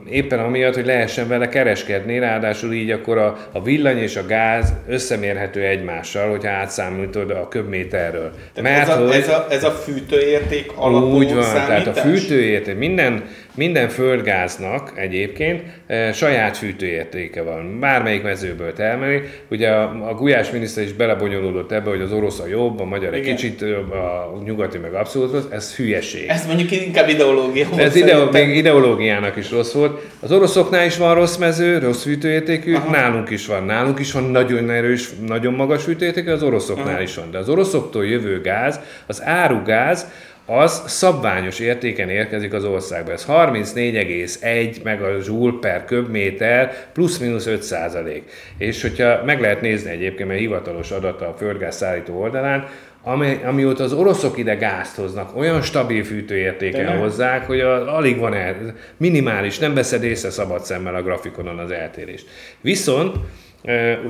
éppen 0.09 0.39
amiatt, 0.39 0.75
hogy 0.75 0.85
lehessen 0.85 1.27
vele 1.27 1.49
kereskedni, 1.49 2.19
ráadásul 2.19 2.73
így 2.73 2.91
akkor 2.91 3.17
a, 3.17 3.37
a 3.51 3.61
villany 3.61 3.97
és 3.97 4.15
a 4.15 4.25
gáz 4.25 4.73
összemérhető 4.87 5.61
egymással, 5.61 6.29
hogyha 6.29 6.49
átszámítod 6.49 7.31
a 7.31 7.47
köbméterről. 7.47 8.31
Mert, 8.61 8.89
ez, 8.89 8.97
a, 8.97 9.07
hogy, 9.07 9.15
ez, 9.15 9.29
a, 9.29 9.47
ez 9.49 9.63
a 9.63 9.71
fűtőérték 9.71 10.71
alapú 10.75 11.15
Úgy 11.15 11.33
van, 11.33 11.43
számítás? 11.43 11.83
tehát 11.83 11.87
a 11.87 12.01
fűtőérték, 12.01 12.77
minden, 12.77 13.23
minden 13.57 13.89
földgáznak 13.89 14.91
egyébként 14.95 15.61
e, 15.87 16.13
saját 16.13 16.57
fűtőértéke 16.57 17.41
van. 17.41 17.79
Bármelyik 17.79 18.23
mezőből 18.23 18.73
termeli. 18.73 19.21
Ugye 19.49 19.69
a, 19.69 20.09
a 20.09 20.13
Gulyás 20.13 20.51
miniszter 20.51 20.83
is 20.83 20.93
belebonyolódott 20.93 21.71
ebbe, 21.71 21.89
hogy 21.89 22.01
az 22.01 22.11
orosz 22.11 22.39
a 22.39 22.47
jobb, 22.47 22.79
a 22.79 22.85
magyar 22.85 23.13
egy 23.13 23.21
kicsit 23.21 23.61
a 23.61 24.41
nyugati 24.45 24.77
meg 24.77 24.93
abszolút 24.93 25.31
rossz. 25.31 25.45
Ez 25.51 25.75
hülyeség. 25.75 26.27
Ez 26.27 26.45
mondjuk 26.45 26.71
inkább 26.71 27.09
ideológia. 27.09 27.67
Ez 27.77 27.95
ide, 27.95 28.17
még 28.31 28.55
ideológiának 28.55 29.35
is 29.35 29.51
rossz 29.51 29.73
volt. 29.73 30.01
Az 30.19 30.31
oroszoknál 30.31 30.85
is 30.85 30.97
van 30.97 31.15
rossz 31.15 31.37
mező, 31.37 31.77
rossz 31.77 32.03
fűtőértékű, 32.03 32.73
Aha. 32.73 32.91
nálunk 32.91 33.29
is 33.29 33.47
van. 33.47 33.63
Nálunk 33.63 33.99
is 33.99 34.11
van 34.11 34.23
nagyon 34.23 34.69
erős, 34.69 35.09
nagyon 35.27 35.53
magas 35.53 35.83
fűtőértékű, 35.83 36.31
az 36.31 36.43
oroszoknál 36.43 36.93
Aha. 36.93 37.01
is 37.01 37.15
van. 37.15 37.31
De 37.31 37.37
az 37.37 37.49
oroszoktól 37.49 38.05
jövő 38.05 38.41
gáz, 38.41 38.79
az 39.05 39.21
árugáz, 39.23 40.07
az 40.49 40.83
szabványos 40.85 41.59
értéken 41.59 42.09
érkezik 42.09 42.53
az 42.53 42.63
országba. 42.63 43.11
Ez 43.11 43.25
34,1 43.27 44.83
meg 44.83 45.01
a 45.01 45.21
zsúl 45.21 45.59
per 45.59 45.85
köbméter, 45.85 46.87
plusz-minusz 46.93 47.45
5 47.45 47.63
százalék. 47.63 48.31
És 48.57 48.81
hogyha 48.81 49.23
meg 49.25 49.41
lehet 49.41 49.61
nézni 49.61 49.89
egyébként, 49.89 50.27
mert 50.27 50.39
hivatalos 50.39 50.91
adata 50.91 51.27
a 51.27 51.35
földgáz 51.37 51.75
szállító 51.75 52.21
oldalán, 52.21 52.67
ami, 53.03 53.39
amióta 53.45 53.83
az 53.83 53.93
oroszok 53.93 54.37
ide 54.37 54.55
gázt 54.55 54.95
hoznak, 54.95 55.37
olyan 55.37 55.61
stabil 55.61 56.03
fűtőértéken 56.03 56.97
hozzák, 56.97 57.45
hogy 57.45 57.59
a, 57.59 57.95
alig 57.95 58.17
van 58.17 58.33
el, 58.33 58.75
minimális, 58.97 59.59
nem 59.59 59.73
veszed 59.73 60.03
észre 60.03 60.29
szabad 60.29 60.65
szemmel 60.65 60.95
a 60.95 61.01
grafikonon 61.01 61.59
az 61.59 61.71
eltérést. 61.71 62.27
Viszont 62.61 63.15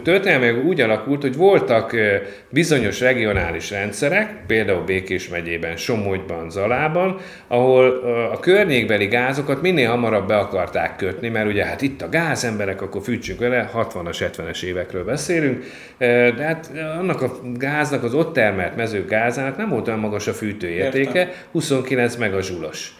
történelmileg 0.03 0.65
úgy 0.65 0.81
alakult, 0.81 1.21
hogy 1.21 1.35
voltak 1.35 1.95
bizonyos 2.49 2.99
regionális 2.99 3.71
rendszerek, 3.71 4.45
például 4.47 4.83
Békés 4.83 5.29
megyében, 5.29 5.77
Somogyban, 5.77 6.49
Zalában, 6.49 7.19
ahol 7.47 7.85
a 8.33 8.39
környékbeli 8.39 9.05
gázokat 9.05 9.61
minél 9.61 9.89
hamarabb 9.89 10.27
be 10.27 10.37
akarták 10.37 10.95
kötni, 10.95 11.29
mert 11.29 11.47
ugye 11.47 11.65
hát 11.65 11.81
itt 11.81 12.01
a 12.01 12.09
gáz 12.09 12.43
emberek, 12.43 12.81
akkor 12.81 13.01
fűtsünk 13.01 13.39
vele, 13.39 13.69
60-as, 13.73 14.29
70-es 14.37 14.63
évekről 14.63 15.03
beszélünk, 15.03 15.63
de 15.97 16.43
hát 16.43 16.71
annak 16.99 17.21
a 17.21 17.39
gáznak, 17.57 18.03
az 18.03 18.13
ott 18.13 18.33
termelt 18.33 18.75
mező 18.75 19.05
gázának 19.05 19.57
nem 19.57 19.69
volt 19.69 19.87
olyan 19.87 19.99
magas 19.99 20.27
a 20.27 20.33
fűtőértéke, 20.33 21.19
Értem. 21.19 21.33
29 21.51 22.15
megazsulos 22.15 22.95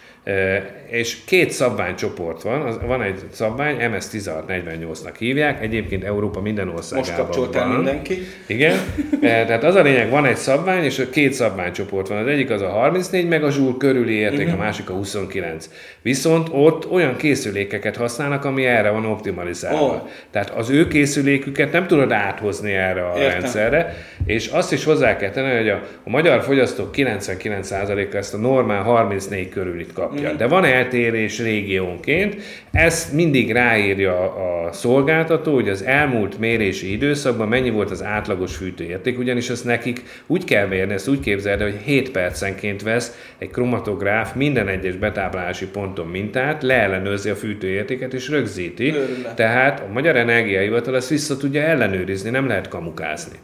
és 0.90 1.18
két 1.26 1.52
szabványcsoport 1.52 2.42
van, 2.42 2.80
van 2.86 3.02
egy 3.02 3.20
szabvány, 3.32 3.78
MS1648-nak 3.80 5.14
hívják, 5.18 5.62
egyébként 5.62 6.04
Európa 6.04 6.42
minden 6.42 6.70
országában 6.70 7.38
Most 7.38 7.54
van. 7.54 7.68
mindenki. 7.70 8.18
Igen, 8.46 8.78
tehát 9.22 9.64
az 9.64 9.76
a 9.76 9.82
lényeg, 9.82 10.10
van 10.10 10.26
egy 10.26 10.36
szabvány, 10.36 10.84
és 10.84 11.08
két 11.12 11.34
szabványcsoport 11.34 12.08
van. 12.08 12.18
Az 12.18 12.28
egyik 12.28 12.50
az 12.50 12.62
a 12.62 12.68
34 12.70 13.28
megazsúl 13.28 13.78
körüli 13.78 14.14
érték, 14.14 14.46
uh-huh. 14.46 14.62
a 14.62 14.64
másik 14.64 14.90
a 14.90 14.94
29. 14.94 15.70
Viszont 16.02 16.48
ott 16.52 16.92
olyan 16.92 17.16
készülékeket 17.16 17.96
használnak, 17.96 18.46
ami 18.46 18.66
erre 18.66 18.90
van 18.90 19.06
optimalizálva. 19.06 19.82
Oh. 19.82 20.10
Tehát 20.32 20.50
az 20.50 20.70
ő 20.70 20.88
készüléküket 20.88 21.72
nem 21.72 21.88
tudod 21.88 22.12
áthozni 22.12 22.74
erre 22.74 23.06
a 23.06 23.18
Értem. 23.18 23.40
rendszerre, 23.40 23.96
és 24.26 24.48
azt 24.48 24.72
is 24.72 24.84
hozzá 24.84 25.16
kell 25.16 25.30
tenni, 25.30 25.56
hogy 25.56 25.70
a, 25.70 25.82
a 26.04 26.10
magyar 26.10 26.44
fogyasztók 26.44 26.90
99%-a 26.94 28.16
ezt 28.16 28.34
a 28.34 28.38
normál 28.38 28.84
34 28.84 29.50
körülit 29.50 29.94
kap 29.94 30.17
alapja. 30.20 30.38
De 30.38 30.48
van 30.48 30.66
eltérés 30.66 31.40
régiónként, 31.40 32.36
ezt 32.72 33.14
mindig 33.14 33.52
ráírja 33.52 34.36
a 34.36 34.72
szolgáltató, 34.72 35.54
hogy 35.54 35.70
az 35.70 35.84
elmúlt 35.84 36.40
mérési 36.40 36.92
időszakban 36.92 37.48
mennyi 37.48 37.70
volt 37.70 37.92
az 37.92 38.04
átlagos 38.04 38.56
fűtőérték, 38.56 39.20
ugyanis 39.20 39.50
ezt 39.50 39.66
nekik 39.66 40.02
úgy 40.28 40.44
kell 40.44 40.68
mérni, 40.68 40.94
ezt 40.94 41.08
úgy 41.08 41.20
képzeld, 41.20 41.62
hogy 41.62 41.78
7 41.84 42.12
percenként 42.12 42.82
vesz 42.82 43.34
egy 43.38 43.50
kromatográf 43.50 44.34
minden 44.34 44.68
egyes 44.68 44.96
betáplálási 44.96 45.66
ponton 45.66 46.08
mintát, 46.08 46.64
leellenőrzi 46.64 47.30
a 47.30 47.36
fűtőértéket 47.36 48.14
és 48.14 48.30
rögzíti. 48.30 48.86
Őrület. 48.88 49.36
Tehát 49.36 49.80
a 49.80 49.92
Magyar 49.92 50.16
Energiahivatal 50.16 50.96
ezt 50.96 51.10
vissza 51.10 51.38
tudja 51.38 51.62
ellenőrizni, 51.62 52.30
nem 52.30 52.48
lehet 52.48 52.68
kamukázni. 52.68 53.38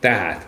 Tehát 0.00 0.46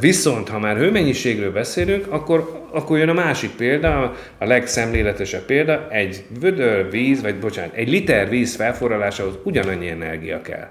Viszont, 0.00 0.48
ha 0.48 0.58
már 0.58 0.76
hőmennyiségről 0.76 1.52
beszélünk, 1.52 2.06
akkor, 2.08 2.66
akkor 2.70 2.98
jön 2.98 3.08
a 3.08 3.12
másik 3.12 3.50
példa, 3.50 4.14
a 4.38 4.44
legszemléletesebb 4.44 5.42
példa, 5.42 5.86
egy 5.90 6.24
vödör 6.40 6.90
víz, 6.90 7.22
vagy 7.22 7.38
bocsánat, 7.38 7.74
egy 7.74 7.88
liter 7.88 8.28
víz 8.28 8.54
felforralásához 8.54 9.38
ugyanannyi 9.42 9.88
energia 9.88 10.42
kell. 10.42 10.68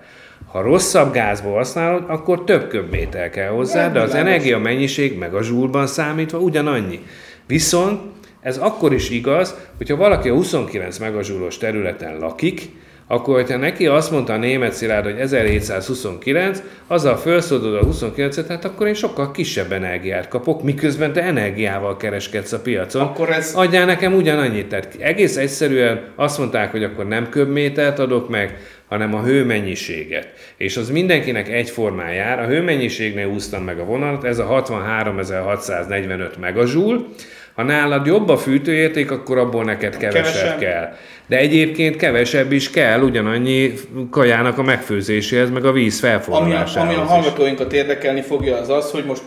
Ha 0.52 0.62
rosszabb 0.62 1.14
gázból 1.14 1.54
használod, 1.54 2.04
akkor 2.08 2.44
több 2.44 2.68
köbméter 2.68 3.30
kell 3.30 3.50
hozzá, 3.50 3.90
de 3.90 4.00
az 4.00 4.14
energia 4.14 4.60
mennyiség 4.60 5.18
meg 5.18 5.34
a 5.34 5.44
zsúlban 5.44 5.88
számítva 5.88 6.38
ugyanannyi. 6.38 7.00
Viszont 7.48 8.02
ez 8.42 8.58
akkor 8.58 8.94
is 8.94 9.10
igaz, 9.10 9.56
hogyha 9.78 9.96
valaki 9.96 10.30
a 10.30 10.34
29 10.34 10.98
megazsúlos 10.98 11.58
területen 11.58 12.18
lakik, 12.18 12.62
akkor 13.08 13.36
hogyha 13.36 13.58
neki 13.58 13.88
azt 13.88 14.12
mondta 14.12 14.34
a 14.34 14.38
német 14.38 14.74
Szilárd, 14.74 15.06
hogy 15.06 15.20
1729, 15.20 16.62
azzal 16.88 17.18
felszódod 17.18 17.74
a 17.74 17.88
29-et, 17.88 18.46
hát 18.48 18.66
akkor 18.66 18.88
én 18.88 18.94
sokkal 18.94 19.32
kisebb 19.32 19.72
energiát 19.72 20.28
kapok, 20.28 20.64
miközben 20.64 21.14
te 21.14 21.22
energiával 21.22 21.98
kereskedsz 21.98 22.52
a 22.52 22.60
piacon. 22.60 23.02
Akkor 23.02 23.30
ez... 23.30 23.54
Adjál 23.56 23.86
nekem 23.86 24.14
ugyanannyit. 24.14 24.68
Tehát 24.68 24.96
egész 25.00 25.38
egyszerűen 25.38 26.02
azt 26.16 26.38
mondták, 26.38 26.72
hogy 26.72 26.84
akkor 26.84 27.08
nem 27.08 27.30
köbmétert 27.30 28.00
adok 28.00 28.30
meg, 28.30 28.58
hanem 28.88 29.14
a 29.14 29.24
hőmennyiséget. 29.24 30.28
És 30.58 30.78
az 30.78 30.90
mindenkinek 30.90 31.50
egyformán 31.50 32.14
jár. 32.14 32.40
A 32.40 32.48
hőmennyiségnél 32.48 33.28
úsztam 33.28 33.64
meg 33.64 33.80
a 33.80 33.86
vonalat, 33.86 34.24
ez 34.24 34.40
a 34.40 34.64
63.645 34.68 36.40
megazsúl, 36.40 37.08
Ha 37.56 37.64
nálad 37.64 38.06
jobb 38.06 38.30
a 38.30 38.38
fűtőérték, 38.38 39.12
akkor 39.12 39.38
abból 39.38 39.64
neked 39.64 39.98
kevesebb, 39.98 40.24
Kevesebb. 40.24 40.60
kell. 40.60 40.94
De 41.28 41.38
egyébként 41.38 41.96
kevesebb 41.96 42.52
is 42.52 42.70
kell 42.70 43.02
ugyanannyi 43.02 43.74
kajának 44.12 44.58
a 44.58 44.64
megfőzéséhez, 44.64 45.50
meg 45.50 45.66
a 45.66 45.72
víz 45.72 46.04
Ami 46.04 46.12
a, 46.14 46.18
felforrásához 46.20 46.76
ami 46.76 46.94
a 46.96 47.04
is. 47.04 47.10
hallgatóinkat 47.10 47.74
érdekelni 47.74 48.22
fogja 48.22 48.58
az 48.58 48.70
az, 48.70 48.92
hogy 48.92 49.06
most 49.06 49.24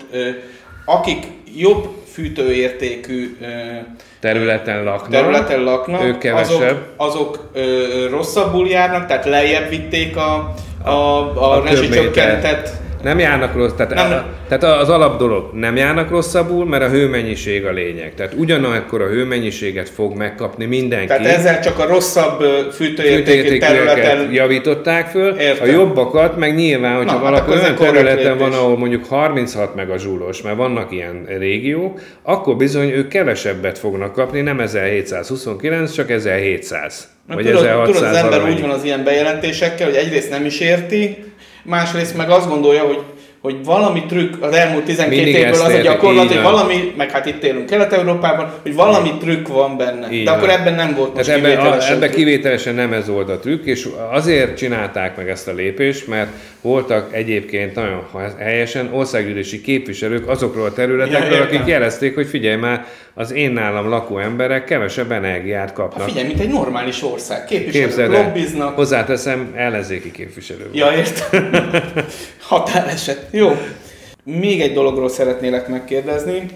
akik 0.84 1.26
jobb 1.56 1.88
fűtőértékű 2.12 3.36
Területen 4.20 4.84
laknak. 4.84 5.10
területen 5.10 5.62
laknak, 5.62 6.04
ők 6.04 6.18
kevesebb. 6.18 6.60
azok, 6.60 6.92
azok 6.96 7.50
rosszabbul 8.10 8.68
járnak, 8.68 9.06
tehát 9.06 9.24
lejjebb 9.24 9.68
vitték 9.68 10.16
a, 10.16 10.54
a, 10.84 10.90
a, 10.90 11.52
a 11.52 11.62
rezsicsökkentett 11.64 12.70
Nem 13.02 13.18
járnak 13.18 13.54
rossz, 13.54 13.72
tehát, 13.76 13.94
Nem. 13.94 14.24
tehát 14.48 14.80
az 14.80 14.88
alap 14.88 15.18
dolog, 15.18 15.50
nem 15.52 15.76
járnak 15.76 16.10
rosszabbul, 16.10 16.66
mert 16.66 16.82
a 16.82 16.88
hőmennyiség 16.88 17.64
a 17.64 17.70
lényeg. 17.70 18.14
Tehát 18.14 18.34
ugyanakkor 18.36 19.02
a 19.02 19.06
hőmennyiséget 19.06 19.88
fog 19.88 20.16
megkapni 20.16 20.64
mindenki. 20.64 21.06
Tehát 21.06 21.26
ezzel 21.26 21.60
csak 21.60 21.78
a 21.78 21.86
rosszabb 21.86 22.42
fűtőértékű 22.72 23.58
területen 23.58 24.32
javították 24.32 25.06
föl, 25.06 25.36
Értem. 25.38 25.68
a 25.68 25.72
jobbakat 25.72 26.36
meg 26.36 26.54
nyilván, 26.54 26.96
hogyha 26.96 27.18
Na, 27.18 27.24
hát 27.24 27.44
valaki 27.46 27.50
olyan 27.60 27.74
területen 27.74 28.38
van, 28.38 28.52
ahol 28.52 28.78
mondjuk 28.78 29.04
36 29.04 29.74
meg 29.74 29.90
a 29.90 29.98
zsúlos, 29.98 30.42
mert 30.42 30.56
vannak 30.56 30.92
ilyen 30.92 31.24
régiók, 31.38 32.00
akkor 32.22 32.56
bizony 32.56 32.90
ők 32.90 33.08
kevesebbet 33.08 33.78
fognak 33.78 34.12
kapni, 34.12 34.40
nem 34.40 34.60
1729, 34.60 35.92
csak 35.92 36.10
1700. 36.10 37.08
Mert 37.26 37.40
Vagy 37.40 37.50
tudod, 37.50 37.66
1600 37.66 37.96
tudod, 37.96 38.14
az 38.14 38.22
ember 38.22 38.52
úgy 38.52 38.60
van 38.60 38.70
az 38.70 38.84
ilyen 38.84 39.04
bejelentésekkel, 39.04 39.86
hogy 39.86 39.96
egyrészt 39.96 40.30
nem 40.30 40.44
is 40.44 40.60
érti, 40.60 41.27
másrészt 41.68 42.16
meg 42.16 42.30
azt 42.30 42.48
gondolja, 42.48 42.86
hogy 42.86 43.02
hogy 43.48 43.64
valami 43.64 44.04
trükk 44.08 44.42
az 44.42 44.54
elmúlt 44.54 44.84
12 44.84 45.16
Mindig 45.16 45.34
évből 45.42 45.60
az 45.60 45.72
a 45.72 45.78
gyakorlat, 45.80 46.26
hogy 46.32 46.42
valami, 46.42 46.92
meg 46.96 47.10
hát 47.10 47.26
itt 47.26 47.42
élünk 47.42 47.66
Kelet-Európában, 47.66 48.52
hogy 48.62 48.74
valami 48.74 49.12
trükk 49.20 49.48
van 49.48 49.76
benne. 49.76 50.10
Így 50.10 50.24
De 50.24 50.30
akkor 50.30 50.46
van. 50.48 50.56
ebben 50.58 50.74
nem 50.74 50.94
volt 50.94 51.14
most 51.14 51.26
Tehát 51.26 51.44
ebben, 51.44 51.66
a, 51.66 51.90
ebben 51.90 52.10
kivételesen 52.10 52.74
nem 52.74 52.92
ez 52.92 53.08
volt 53.08 53.28
a 53.28 53.38
trükk, 53.38 53.64
és 53.64 53.88
azért 54.10 54.56
csinálták 54.56 55.16
meg 55.16 55.28
ezt 55.28 55.48
a 55.48 55.52
lépést, 55.52 56.06
mert 56.06 56.28
voltak 56.60 57.14
egyébként 57.14 57.74
nagyon 57.74 58.06
helyesen 58.38 58.88
országgyűlési 58.92 59.60
képviselők 59.60 60.28
azokról 60.28 60.64
a 60.64 60.72
területekről, 60.72 61.36
Ja, 61.38 61.42
akik 61.42 61.66
jelezték, 61.66 62.14
hogy 62.14 62.26
figyelj 62.26 62.56
már, 62.56 62.86
az 63.14 63.32
én 63.32 63.50
nálam 63.50 63.88
lakó 63.88 64.18
emberek 64.18 64.64
kevesebb 64.64 65.12
energiát 65.12 65.72
kapnak. 65.72 66.08
figyelj, 66.08 66.26
mint 66.26 66.40
egy 66.40 66.48
normális 66.48 67.02
ország. 67.02 67.44
Képviselők 67.44 67.86
Képzeld 67.86 68.10
lobbiznak. 68.10 68.74
hozzáteszem, 68.74 69.52
ellenzéki 69.54 70.10
képviselő. 70.10 70.70
Ja, 70.72 70.92
értem. 70.96 71.50
Határeset. 72.48 73.26
Jó. 73.30 73.50
Még 74.24 74.60
egy 74.60 74.72
dologról 74.72 75.08
szeretnélek 75.08 75.68
megkérdezni. 75.68 76.46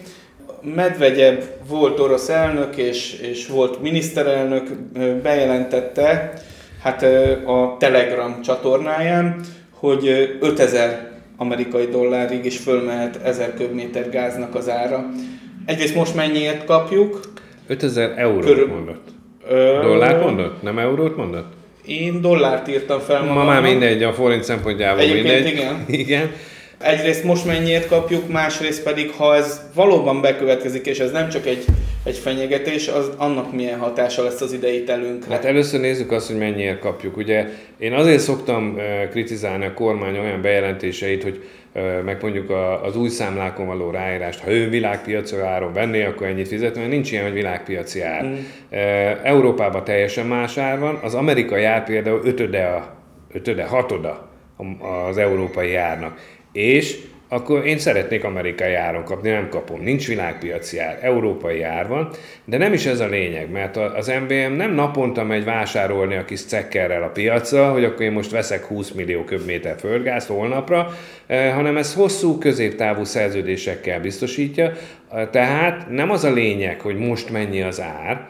Medvegyev 0.74 1.38
volt 1.68 2.00
orosz 2.00 2.28
elnök 2.28 2.76
és, 2.76 3.12
és 3.20 3.46
volt 3.46 3.82
miniszterelnök, 3.82 4.70
bejelentette 5.22 6.32
hát 6.82 7.02
a 7.46 7.76
Telegram 7.78 8.42
csatornáján, 8.42 9.40
hogy 9.74 10.06
ö, 10.06 10.46
5000 10.46 11.10
amerikai 11.36 11.86
dollárig 11.86 12.44
is 12.44 12.58
fölmehet 12.58 13.16
1000 13.24 13.54
köbméter 13.54 14.10
gáznak 14.10 14.54
az 14.54 14.68
ára. 14.68 15.08
Egyrészt 15.66 15.94
most 15.94 16.14
mennyiért 16.14 16.64
kapjuk? 16.64 17.20
5000 17.66 18.12
eurót 18.16 18.44
Körül- 18.44 18.68
mondott. 18.68 19.08
Ö, 19.48 19.78
Dollárt 19.82 20.22
mondott? 20.22 20.62
Nem 20.62 20.78
eurót 20.78 21.16
mondott? 21.16 21.52
Én 21.86 22.20
dollárt 22.20 22.68
írtam 22.68 23.00
fel 23.00 23.18
Ma 23.20 23.26
magamnak. 23.26 23.52
már 23.52 23.62
mindegy, 23.62 24.02
a 24.02 24.12
forint 24.12 24.44
szempontjából 24.44 25.00
Egyébként 25.02 25.24
mindegy. 25.44 25.52
igen. 25.52 25.84
igen. 26.06 26.32
Egyrészt 26.78 27.24
most 27.24 27.44
mennyiért 27.44 27.86
kapjuk, 27.88 28.28
másrészt 28.28 28.82
pedig, 28.82 29.10
ha 29.10 29.34
ez 29.36 29.60
valóban 29.74 30.20
bekövetkezik, 30.20 30.86
és 30.86 30.98
ez 30.98 31.10
nem 31.10 31.28
csak 31.28 31.46
egy, 31.46 31.64
egy 32.04 32.16
fenyegetés, 32.16 32.88
az 32.88 33.10
annak 33.16 33.52
milyen 33.52 33.78
hatása 33.78 34.22
lesz 34.22 34.40
az 34.40 34.52
idei 34.52 34.84
telünkre. 34.84 35.34
Hát 35.34 35.44
először 35.44 35.80
nézzük 35.80 36.12
azt, 36.12 36.26
hogy 36.26 36.38
mennyiért 36.38 36.78
kapjuk. 36.78 37.16
Ugye 37.16 37.48
én 37.78 37.92
azért 37.92 38.20
szoktam 38.20 38.78
kritizálni 39.10 39.64
a 39.64 39.74
kormány 39.74 40.18
olyan 40.18 40.40
bejelentéseit, 40.40 41.22
hogy 41.22 41.44
meg 42.04 42.18
mondjuk 42.22 42.50
az 42.82 42.96
új 42.96 43.08
számlákon 43.08 43.66
való 43.66 43.90
ráírást, 43.90 44.40
ha 44.40 44.50
ő 44.50 44.68
világpiaci 44.68 45.36
áron 45.36 45.72
venné, 45.72 46.04
akkor 46.04 46.26
ennyit 46.26 46.48
fizet, 46.48 46.76
mert 46.76 46.88
nincs 46.88 47.12
ilyen, 47.12 47.24
hogy 47.24 47.32
világpiaci 47.32 48.00
ár. 48.00 48.24
Mm. 48.24 48.34
Európában 49.22 49.84
teljesen 49.84 50.26
más 50.26 50.58
ár 50.58 50.78
van, 50.78 50.98
az 51.02 51.14
amerikai 51.14 51.64
ár 51.64 51.84
például 51.84 52.20
ötöde, 52.24 52.64
a, 52.64 52.96
ötöde 53.32 53.64
hatoda 53.64 54.30
az 55.08 55.18
európai 55.18 55.74
árnak. 55.74 56.20
És 56.52 56.98
akkor 57.32 57.66
én 57.66 57.78
szeretnék 57.78 58.24
amerikai 58.24 58.74
áron 58.74 59.04
kapni, 59.04 59.30
nem 59.30 59.48
kapom. 59.48 59.80
Nincs 59.80 60.06
világpiaci 60.06 60.78
ár, 60.78 60.98
európai 61.02 61.62
ár 61.62 61.88
van, 61.88 62.10
de 62.44 62.56
nem 62.56 62.72
is 62.72 62.86
ez 62.86 63.00
a 63.00 63.06
lényeg, 63.06 63.50
mert 63.50 63.76
az 63.76 64.12
MVM 64.22 64.52
nem 64.52 64.74
naponta 64.74 65.24
megy 65.24 65.44
vásárolni 65.44 66.16
a 66.16 66.24
kis 66.24 66.44
cekkerrel 66.44 67.02
a 67.02 67.08
piacra, 67.08 67.72
hogy 67.72 67.84
akkor 67.84 68.00
én 68.00 68.12
most 68.12 68.30
veszek 68.30 68.64
20 68.64 68.90
millió 68.90 69.24
köbméter 69.24 69.76
földgázt 69.78 70.28
holnapra, 70.28 70.88
eh, 71.26 71.54
hanem 71.54 71.76
ez 71.76 71.94
hosszú, 71.94 72.38
középtávú 72.38 73.04
szerződésekkel 73.04 74.00
biztosítja, 74.00 74.72
Eh, 75.12 75.28
tehát 75.30 75.90
nem 75.90 76.10
az 76.10 76.24
a 76.24 76.32
lényeg, 76.32 76.80
hogy 76.80 76.96
most 76.96 77.30
mennyi 77.30 77.62
az 77.62 77.80
ár, 77.80 78.28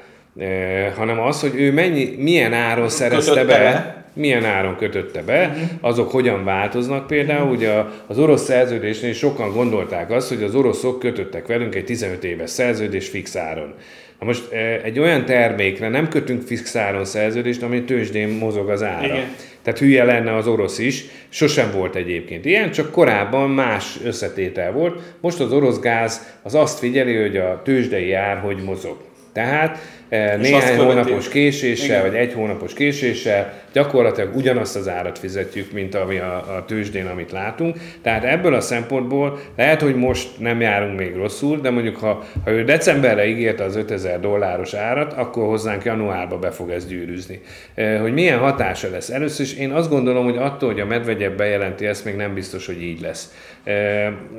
hanem 0.96 1.20
az, 1.20 1.40
hogy 1.40 1.54
ő 1.54 1.72
mennyi, 1.72 2.14
milyen 2.18 2.52
áron 2.52 2.88
szerezte 2.88 3.30
Kötötte 3.30 3.58
be, 3.58 3.58
be. 3.58 4.04
milyen 4.12 4.44
áron 4.44 4.76
kötötte 4.76 5.22
be, 5.22 5.56
azok 5.80 6.10
hogyan 6.10 6.44
változnak 6.44 7.06
például. 7.06 7.50
Ugye 7.50 7.70
az 8.06 8.18
orosz 8.18 8.42
szerződésnél 8.44 9.12
sokan 9.12 9.52
gondolták 9.52 10.10
azt, 10.10 10.28
hogy 10.28 10.42
az 10.42 10.54
oroszok 10.54 10.98
kötöttek 10.98 11.46
velünk 11.46 11.74
egy 11.74 11.84
15 11.84 12.24
éves 12.24 12.50
szerződés 12.50 13.08
fix 13.08 13.36
áron. 13.36 13.74
Na 14.20 14.26
most 14.26 14.52
egy 14.82 14.98
olyan 14.98 15.24
termékre 15.24 15.88
nem 15.88 16.08
kötünk 16.08 16.42
fix 16.42 16.76
áron 16.76 17.04
szerződést, 17.04 17.62
ami 17.62 17.82
tőzsdén 17.82 18.28
mozog 18.28 18.70
az 18.70 18.82
ára. 18.82 19.14
Igen. 19.14 19.34
Tehát 19.62 19.78
hülye 19.78 20.04
lenne 20.04 20.36
az 20.36 20.46
orosz 20.46 20.78
is, 20.78 21.04
sosem 21.28 21.70
volt 21.70 21.94
egyébként 21.94 22.44
ilyen, 22.44 22.70
csak 22.70 22.90
korábban 22.90 23.50
más 23.50 23.98
összetétel 24.04 24.72
volt. 24.72 25.00
Most 25.20 25.40
az 25.40 25.52
orosz 25.52 25.80
gáz 25.80 26.36
az 26.42 26.54
azt 26.54 26.78
figyeli, 26.78 27.20
hogy 27.20 27.36
a 27.36 27.60
tőzsdei 27.64 28.12
ár 28.12 28.38
hogy 28.38 28.56
mozog. 28.64 28.96
Tehát 29.32 29.78
eh, 30.08 30.32
azt 30.32 30.40
néhány 30.42 30.76
hónapos 30.76 31.28
késéssel, 31.28 31.86
Igen. 31.86 32.10
vagy 32.10 32.14
egy 32.14 32.32
hónapos 32.32 32.74
késéssel 32.74 33.52
gyakorlatilag 33.72 34.36
ugyanazt 34.36 34.76
az 34.76 34.88
árat 34.88 35.18
fizetjük, 35.18 35.72
mint 35.72 35.94
ami 35.94 36.18
a, 36.18 36.56
a 36.56 36.64
tőzsdén, 36.66 37.06
amit 37.06 37.32
látunk. 37.32 37.76
Tehát 38.02 38.24
ebből 38.24 38.54
a 38.54 38.60
szempontból 38.60 39.38
lehet, 39.56 39.80
hogy 39.80 39.94
most 39.96 40.28
nem 40.38 40.60
járunk 40.60 40.98
még 40.98 41.16
rosszul, 41.16 41.60
de 41.60 41.70
mondjuk 41.70 41.96
ha, 41.96 42.24
ha 42.44 42.50
ő 42.50 42.64
decemberre 42.64 43.26
ígérte 43.26 43.64
az 43.64 43.76
5000 43.76 44.20
dolláros 44.20 44.74
árat, 44.74 45.12
akkor 45.12 45.46
hozzánk 45.46 45.84
januárba 45.84 46.38
be 46.38 46.50
fog 46.50 46.70
ez 46.70 46.86
gyűrűzni. 46.86 47.40
Eh, 47.74 48.00
Hogy 48.00 48.12
milyen 48.12 48.38
hatása 48.38 48.90
lesz? 48.90 49.10
Először 49.10 49.46
is 49.46 49.54
én 49.54 49.70
azt 49.70 49.90
gondolom, 49.90 50.24
hogy 50.24 50.36
attól, 50.36 50.70
hogy 50.70 50.80
a 50.80 50.86
Medvegyev 50.86 51.32
bejelenti 51.32 51.86
ezt, 51.86 52.04
még 52.04 52.14
nem 52.14 52.34
biztos, 52.34 52.66
hogy 52.66 52.82
így 52.82 53.00
lesz. 53.00 53.32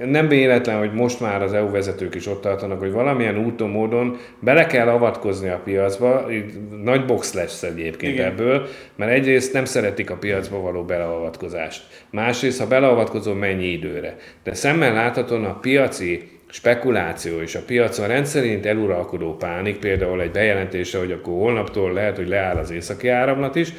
Nem 0.05 0.27
véletlen, 0.27 0.77
hogy 0.77 0.93
most 0.93 1.19
már 1.19 1.41
az 1.41 1.53
EU 1.53 1.71
vezetők 1.71 2.15
is 2.15 2.27
ott 2.27 2.41
tartanak, 2.41 2.79
hogy 2.79 2.91
valamilyen 2.91 3.37
úton, 3.45 3.69
módon 3.69 4.17
bele 4.39 4.65
kell 4.65 4.87
avatkozni 4.87 5.49
a 5.49 5.61
piacba. 5.63 6.25
Nagy 6.83 7.05
box 7.05 7.33
lesz 7.33 7.63
egyébként 7.63 8.13
Igen. 8.13 8.25
ebből, 8.25 8.67
mert 8.95 9.11
egyrészt 9.11 9.53
nem 9.53 9.65
szeretik 9.65 10.09
a 10.09 10.15
piacba 10.15 10.61
való 10.61 10.83
beleavatkozást. 10.83 11.83
Másrészt, 12.09 12.59
ha 12.59 12.67
beleavatkozom, 12.67 13.37
mennyi 13.37 13.67
időre. 13.67 14.15
De 14.43 14.53
szemmel 14.53 14.93
láthatóan 14.93 15.45
a 15.45 15.59
piaci 15.59 16.32
spekuláció 16.55 17.41
és 17.41 17.55
a 17.55 17.59
piacon 17.65 18.07
rendszerint 18.07 18.65
eluralkodó 18.65 19.35
pánik, 19.35 19.77
például 19.77 20.21
egy 20.21 20.31
bejelentése, 20.31 20.97
hogy 20.97 21.11
akkor 21.11 21.33
holnaptól 21.33 21.93
lehet, 21.93 22.15
hogy 22.15 22.27
leáll 22.27 22.55
az 22.57 22.71
északi 22.71 23.07
áramlat 23.07 23.55
is, 23.55 23.73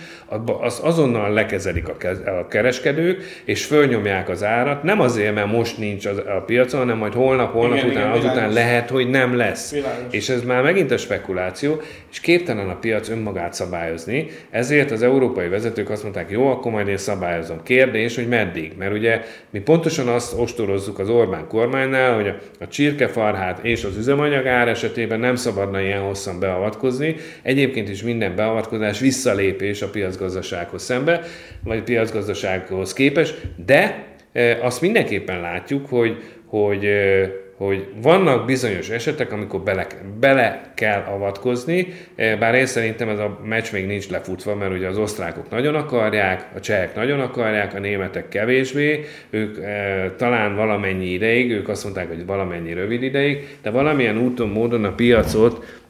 azt 0.61 0.83
azonnal 0.83 1.33
lekezelik 1.33 1.89
a 1.89 2.47
kereskedők, 2.49 3.23
és 3.45 3.65
fölnyomják 3.65 4.29
az 4.29 4.45
árat, 4.45 4.83
nem 4.83 5.01
azért, 5.01 5.35
mert 5.35 5.53
most 5.53 5.79
nincs 5.79 6.07
az- 6.07 6.19
a 6.19 6.43
piacon, 6.47 6.81
hanem 6.81 6.97
majd 6.99 7.13
holnap, 7.13 7.53
holnap 7.53 7.77
Igen, 7.77 7.89
után, 7.89 8.01
igen, 8.03 8.11
azután 8.13 8.35
világos. 8.35 8.55
lehet, 8.55 8.91
hogy 8.91 9.11
nem 9.11 9.37
lesz. 9.37 9.73
Világos. 9.73 10.15
És 10.15 10.29
ez 10.29 10.43
már 10.43 10.63
megint 10.63 10.91
a 10.91 10.97
spekuláció, 10.97 11.81
és 12.11 12.21
képtelen 12.21 12.69
a 12.69 12.77
piac 12.79 13.09
önmagát 13.09 13.55
szabályozni, 13.55 14.27
ezért 14.51 14.91
az 14.91 15.03
európai 15.03 15.49
vezetők 15.49 15.91
azt 15.91 16.03
mondták, 16.03 16.31
jó, 16.31 16.51
akkor 16.51 16.73
majd 16.73 16.89
én 16.89 16.97
szabályozom. 16.97 17.63
Kérdés, 17.63 18.15
hogy 18.15 18.29
meddig? 18.29 18.73
Mert 18.79 18.93
ugye 18.93 19.21
mi 19.51 19.59
pontosan 19.61 20.09
azt 20.09 20.39
ostorozzuk 20.39 20.99
az 20.99 21.09
Orbán 21.09 21.47
kormánynál, 21.49 22.15
hogy 22.15 22.29
a, 22.29 22.35
a 22.65 22.69
csirkefarhát 22.69 23.65
és 23.65 23.85
az 23.85 23.97
üzemanyag 23.97 24.47
ár 24.47 24.69
esetében 24.69 25.21
nem 25.21 25.37
szabadna 25.37 25.81
ilyen 25.81 26.01
hosszan 26.01 26.41
beavatkozni. 26.41 27.17
Egyébként 27.43 27.89
is 27.89 28.03
minden 28.03 28.35
beavatkozás 28.37 29.01
visszalépés 29.01 29.83
a 29.83 29.91
piacgazdasághoz 29.91 30.83
szembe, 30.83 31.23
vagy 31.65 31.83
piacgazdasághoz 31.83 32.93
képes, 32.93 33.35
de 33.67 34.05
e, 34.33 34.59
azt 34.63 34.81
mindenképpen 34.81 35.41
látjuk, 35.41 35.87
hogy, 35.87 36.23
hogy, 36.47 36.85
e, 36.85 37.31
hogy 37.67 37.87
vannak 38.03 38.47
bizonyos 38.47 38.89
esetek, 38.89 39.33
amikor 39.33 39.61
bele, 39.61 39.87
bele 40.21 40.73
kell 40.75 41.01
avatkozni, 41.01 41.93
eh, 42.15 42.39
bár 42.39 42.55
én 42.55 42.67
szerintem 42.67 43.09
ez 43.09 43.19
a 43.19 43.41
meccs 43.45 43.73
még 43.73 43.87
nincs 43.87 44.09
lefutva, 44.09 44.55
mert 44.55 44.73
ugye 44.73 44.89
az 44.89 44.99
osztrákok 44.99 45.51
nagyon 45.51 45.75
akarják, 45.75 46.47
a 46.55 46.61
csehek 46.61 46.95
nagyon 46.95 47.21
akarják, 47.21 47.75
a 47.75 47.79
németek 47.79 48.29
kevésbé, 48.29 49.05
ők 49.31 49.59
e, 49.59 50.11
talán 50.17 50.57
valamennyi 50.57 51.07
ideig, 51.07 51.51
ők 51.51 51.69
azt 51.69 51.85
mondták, 51.85 52.09
hogy 52.09 52.27
valamennyi 52.27 52.73
rövid 52.73 53.03
ideig, 53.03 53.57
de 53.63 53.71
valamilyen 53.71 54.19
úton, 54.19 54.49
módon 54.49 54.85
a 54.85 54.95
piacot 54.95 55.83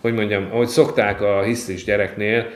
hogy 0.00 0.14
mondjam, 0.14 0.48
ahogy 0.52 0.66
szokták 0.66 1.20
a 1.22 1.42
hisztis 1.42 1.84
gyereknél, 1.84 2.46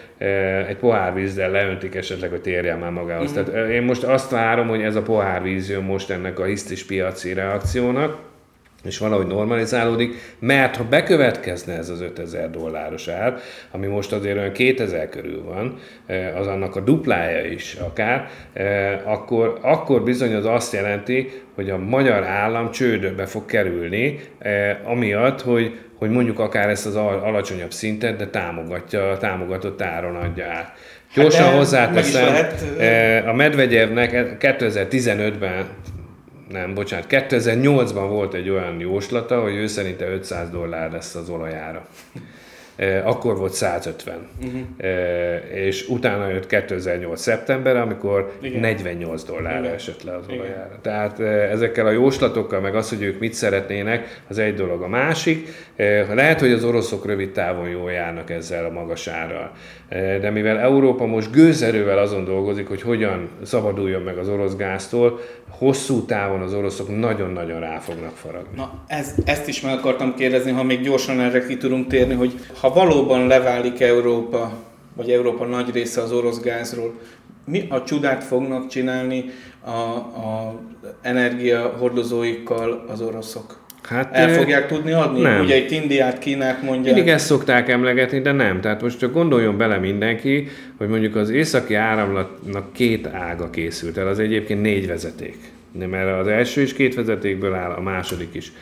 egy 0.69 0.77
pohár 0.77 1.15
vízzel 1.15 1.51
leöntik 1.51 1.95
esetleg, 1.95 2.31
hogy 2.31 2.41
térjen 2.41 2.79
már 2.79 2.91
magához. 2.91 3.31
Uh-huh. 3.31 3.53
Tehát 3.53 3.71
én 3.71 3.83
most 3.83 4.03
azt 4.03 4.31
várom, 4.31 4.69
hogy 4.69 4.83
ez 4.83 4.97
a 4.97 5.03
pohár 5.03 5.43
víz 5.43 5.71
jön 5.71 5.83
most 5.83 6.11
ennek 6.11 6.39
a 6.39 6.45
hisztis 6.45 6.85
piaci 6.85 7.33
reakciónak, 7.33 8.19
és 8.85 8.99
valahogy 8.99 9.27
normalizálódik, 9.27 10.15
mert 10.39 10.77
ha 10.77 10.85
bekövetkezne 10.85 11.77
ez 11.77 11.89
az 11.89 12.01
5000 12.01 12.51
dolláros 12.51 13.09
ár, 13.09 13.37
ami 13.71 13.87
most 13.87 14.13
azért 14.13 14.37
olyan 14.37 14.53
2000 14.53 15.09
körül 15.09 15.43
van, 15.45 15.79
az 16.37 16.47
annak 16.47 16.77
a 16.77 16.81
duplája 16.81 17.45
is 17.45 17.75
akár, 17.75 18.29
akkor, 19.05 19.59
akkor 19.63 20.03
bizony 20.03 20.35
az 20.35 20.45
azt 20.47 20.73
jelenti, 20.73 21.43
hogy 21.55 21.71
a 21.71 21.79
magyar 21.79 22.23
állam 22.23 22.71
csődbe 22.71 23.27
fog 23.27 23.45
kerülni, 23.45 24.21
amiatt, 24.85 25.43
hogy 25.43 25.79
hogy 25.99 26.11
mondjuk 26.11 26.39
akár 26.39 26.69
ezt 26.69 26.87
az 26.87 26.97
alacsonyabb 26.97 27.73
szintet, 27.73 28.17
de 28.17 28.27
támogatja, 28.27 29.17
támogatott 29.21 29.83
áron 29.83 30.17
adja 30.17 30.47
át. 30.47 30.73
Gyorsan 31.15 31.45
hát 31.45 31.57
hozzáteszem, 31.57 32.25
lehet... 32.25 32.79
Eh, 32.79 33.29
a 33.29 33.33
Medvegyevnek 33.35 34.37
2015-ben 34.41 35.67
nem, 36.49 36.75
bocsánat, 36.75 37.07
2008-ban 37.09 38.07
volt 38.09 38.35
egy 38.35 38.51
olyan 38.51 38.81
jóslata, 38.81 39.43
hogy 39.43 39.55
ő 39.55 39.67
szerinte 39.67 40.09
500 40.09 40.51
dollár 40.51 40.93
lesz 40.93 41.15
az 41.15 41.29
olajára. 41.29 41.87
Eh, 42.77 43.07
akkor 43.07 43.37
volt 43.37 43.53
150. 43.53 44.29
Uh-huh. 44.37 44.53
Mhm. 44.53 45.55
És 45.55 45.89
utána 45.89 46.29
jött 46.29 46.47
2008. 46.47 47.21
szeptember, 47.21 47.77
amikor 47.77 48.33
Igen. 48.41 48.61
48 48.61 49.25
dollárra 49.25 49.69
esett 49.69 50.03
le 50.03 50.17
az 50.17 50.25
olajára. 50.29 50.79
Tehát 50.83 51.21
eh, 51.21 51.51
ezekkel 51.51 51.87
a 51.87 51.91
jóslatokkal, 51.91 52.61
meg 52.61 52.75
az, 52.75 52.89
hogy 52.89 53.03
ők 53.03 53.19
mit 53.19 53.33
szeretnének, 53.33 54.23
az 54.29 54.39
egy 54.39 54.55
dolog. 54.55 54.83
A 54.83 54.89
másik, 54.89 55.49
lehet, 56.13 56.41
hogy 56.41 56.53
az 56.53 56.65
oroszok 56.65 57.07
rövid 57.07 57.31
távon 57.31 57.69
jól 57.69 57.93
járnak 57.93 58.31
ezzel 58.31 58.65
a 58.65 58.71
magas 58.71 59.07
árral. 59.07 59.53
De 59.95 60.31
mivel 60.31 60.59
Európa 60.59 61.07
most 61.07 61.31
gőzerővel 61.31 61.99
azon 61.99 62.25
dolgozik, 62.25 62.69
hogy 62.69 62.83
hogyan 62.83 63.29
szabaduljon 63.43 64.03
meg 64.03 64.19
az 64.19 64.29
orosz 64.29 64.57
gáztól, 64.57 65.21
hosszú 65.51 66.05
távon 66.05 66.41
az 66.41 66.55
oroszok 66.55 66.99
nagyon-nagyon 66.99 67.61
rá 67.61 67.79
fognak 67.79 68.17
faragni. 68.17 68.57
Na, 68.57 68.85
ez, 68.87 69.15
ezt 69.25 69.49
is 69.49 69.61
meg 69.61 69.79
akartam 69.79 70.15
kérdezni, 70.15 70.51
ha 70.51 70.63
még 70.63 70.81
gyorsan 70.81 71.21
erre 71.21 71.47
ki 71.47 71.57
tudunk 71.57 71.87
térni, 71.87 72.15
hogy 72.15 72.35
ha 72.61 72.73
valóban 72.73 73.27
leválik 73.27 73.81
Európa, 73.81 74.53
vagy 74.97 75.11
Európa 75.11 75.45
nagy 75.45 75.71
része 75.73 76.03
az 76.03 76.13
orosz 76.13 76.41
gázról, 76.41 76.95
mi 77.47 77.67
a 77.69 77.83
csodát 77.83 78.25
fognak 78.25 78.67
csinálni 78.67 79.25
a, 79.65 79.71
a 79.71 80.61
energiahordozóikkal 81.03 82.85
az 82.89 83.01
oroszok? 83.01 83.64
Hát, 83.89 84.15
El 84.15 84.29
fogják 84.29 84.67
tudni 84.67 84.93
adni? 84.93 85.21
Nem. 85.21 85.41
Ugye 85.41 85.57
itt 85.57 85.71
Indiát, 85.71 86.19
Kínát 86.19 86.63
mondják. 86.63 86.95
Mindig 86.95 87.13
ezt 87.13 87.27
szokták 87.27 87.69
emlegetni, 87.69 88.21
de 88.21 88.33
nem. 88.33 88.61
Tehát 88.61 88.83
most 88.83 88.99
csak 88.99 89.13
gondoljon 89.13 89.57
bele 89.57 89.77
mindenki, 89.77 90.49
hogy 90.77 90.89
mondjuk 90.89 91.17
az 91.17 91.31
északi 91.31 91.75
áramlatnak 91.75 92.73
két 92.73 93.07
ága 93.07 93.51
készült 93.51 93.97
el, 93.97 94.09
az 94.09 94.19
egyébként 94.19 94.63
négy 94.63 94.87
vezeték. 94.87 95.37
Nem, 95.73 95.89
mert 95.89 96.21
az 96.21 96.27
első 96.27 96.61
is 96.61 96.73
két 96.73 96.95
vezetékből 96.95 97.55
áll, 97.55 97.71
a 97.71 97.81
második 97.81 98.35
is. 98.35 98.53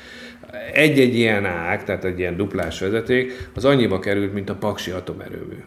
Egy-egy 0.73 1.17
ilyen 1.17 1.45
ág, 1.47 1.85
tehát 1.85 2.05
egy 2.05 2.19
ilyen 2.19 2.37
duplás 2.37 2.81
vezeték, 2.81 3.49
az 3.55 3.65
annyiba 3.65 3.99
került, 3.99 4.33
mint 4.33 4.51
a 4.51 4.55
Paksi 4.55 4.91
atomerőmű. 4.91 5.63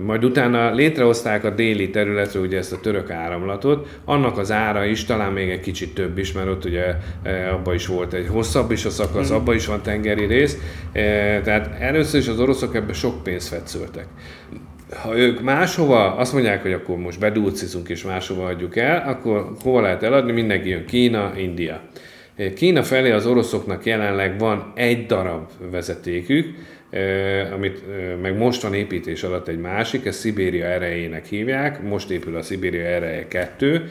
Majd 0.00 0.24
utána 0.24 0.70
létrehozták 0.70 1.44
a 1.44 1.50
déli 1.50 1.90
területre 1.90 2.40
ugye 2.40 2.58
ezt 2.58 2.72
a 2.72 2.80
török 2.80 3.10
áramlatot, 3.10 4.00
annak 4.04 4.38
az 4.38 4.50
ára 4.50 4.84
is, 4.84 5.04
talán 5.04 5.32
még 5.32 5.50
egy 5.50 5.60
kicsit 5.60 5.94
több 5.94 6.18
is, 6.18 6.32
mert 6.32 6.48
ott 6.48 6.64
ugye 6.64 6.94
e, 7.22 7.52
abban 7.52 7.74
is 7.74 7.86
volt 7.86 8.12
egy 8.12 8.26
hosszabb 8.28 8.70
is 8.70 8.84
a 8.84 8.90
szakasz, 8.90 9.30
mm. 9.30 9.34
abban 9.34 9.54
is 9.54 9.66
van 9.66 9.82
tengeri 9.82 10.24
rész, 10.24 10.58
e, 10.92 11.00
tehát 11.40 11.80
először 11.80 12.20
is 12.20 12.28
az 12.28 12.40
oroszok 12.40 12.74
ebbe 12.74 12.92
sok 12.92 13.22
pénzt 13.22 13.48
fetszöltek 13.48 14.06
ha 14.94 15.16
ők 15.16 15.40
máshova 15.40 16.14
azt 16.16 16.32
mondják, 16.32 16.62
hogy 16.62 16.72
akkor 16.72 16.96
most 16.96 17.18
bedúcizunk 17.18 17.88
és 17.88 18.04
máshova 18.04 18.46
adjuk 18.46 18.76
el, 18.76 19.08
akkor 19.08 19.52
hova 19.62 19.80
lehet 19.80 20.02
eladni? 20.02 20.32
Mindenki 20.32 20.68
jön 20.68 20.86
Kína, 20.86 21.32
India. 21.36 21.80
Kína 22.54 22.82
felé 22.82 23.10
az 23.10 23.26
oroszoknak 23.26 23.84
jelenleg 23.86 24.38
van 24.38 24.72
egy 24.74 25.06
darab 25.06 25.48
vezetékük, 25.70 26.54
amit 27.52 27.82
meg 28.20 28.36
most 28.36 28.62
van 28.62 28.74
építés 28.74 29.22
alatt 29.22 29.48
egy 29.48 29.58
másik, 29.60 30.04
ezt 30.04 30.18
Szibéria 30.18 30.64
erejének 30.64 31.26
hívják, 31.26 31.82
most 31.82 32.10
épül 32.10 32.36
a 32.36 32.42
Szibéria 32.42 32.84
ereje 32.84 33.28
2. 33.28 33.90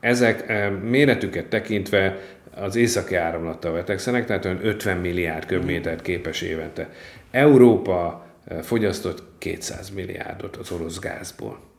Ezek 0.00 0.52
méretüket 0.82 1.46
tekintve 1.46 2.18
az 2.54 2.76
északi 2.76 3.14
áramlattal 3.14 3.72
vetekszenek, 3.72 4.26
tehát 4.26 4.44
olyan 4.44 4.66
50 4.66 4.96
milliárd 4.96 5.46
köbmétert 5.46 6.02
képes 6.02 6.42
évente. 6.42 6.90
Európa 7.30 8.26
fogyasztott 8.62 9.22
200 9.38 9.90
milliárdot 9.90 10.56
az 10.56 10.70
orosz 10.70 10.98
gázból. 10.98 11.69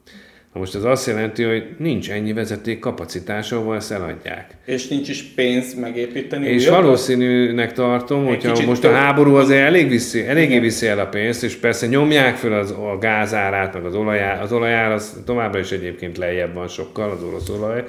Na 0.54 0.60
most 0.60 0.76
ez 0.76 0.84
azt 0.84 1.08
jelenti, 1.08 1.44
hogy 1.44 1.64
nincs 1.78 2.12
ennyi 2.12 2.34
vezeték 2.34 2.80
kapacitása, 2.80 3.58
ahol 3.58 3.76
ezt 3.76 3.92
eladják. 3.92 4.58
És 4.66 4.88
nincs 4.88 5.10
is 5.10 5.24
pénz 5.24 5.74
megépíteni. 5.80 6.48
És 6.48 6.62
újabban? 6.62 6.84
valószínűnek 6.84 7.74
tartom, 7.74 8.26
hogyha 8.26 8.66
most 8.66 8.84
a 8.84 8.92
háború 8.92 9.36
azért 9.36 9.66
elég 9.66 9.90
viszi, 9.90 10.28
eléggé 10.28 10.60
viszi 10.60 10.88
el 10.88 11.00
a 11.00 11.06
pénzt, 11.06 11.44
és 11.44 11.56
persze 11.56 11.88
nyomják 11.88 12.36
fel 12.36 12.54
az, 12.54 12.72
a 12.72 12.98
gázárát, 13.00 13.74
meg 13.74 13.86
az 13.86 13.96
olajár. 13.96 14.42
Az 14.42 14.52
olajár 14.52 14.92
az 14.92 15.22
továbbra 15.26 15.60
is 15.60 15.72
egyébként 15.72 16.18
lejjebb 16.18 16.54
van 16.54 16.68
sokkal, 16.68 17.10
az 17.10 17.24
orosz 17.24 17.50
olaj. 17.50 17.84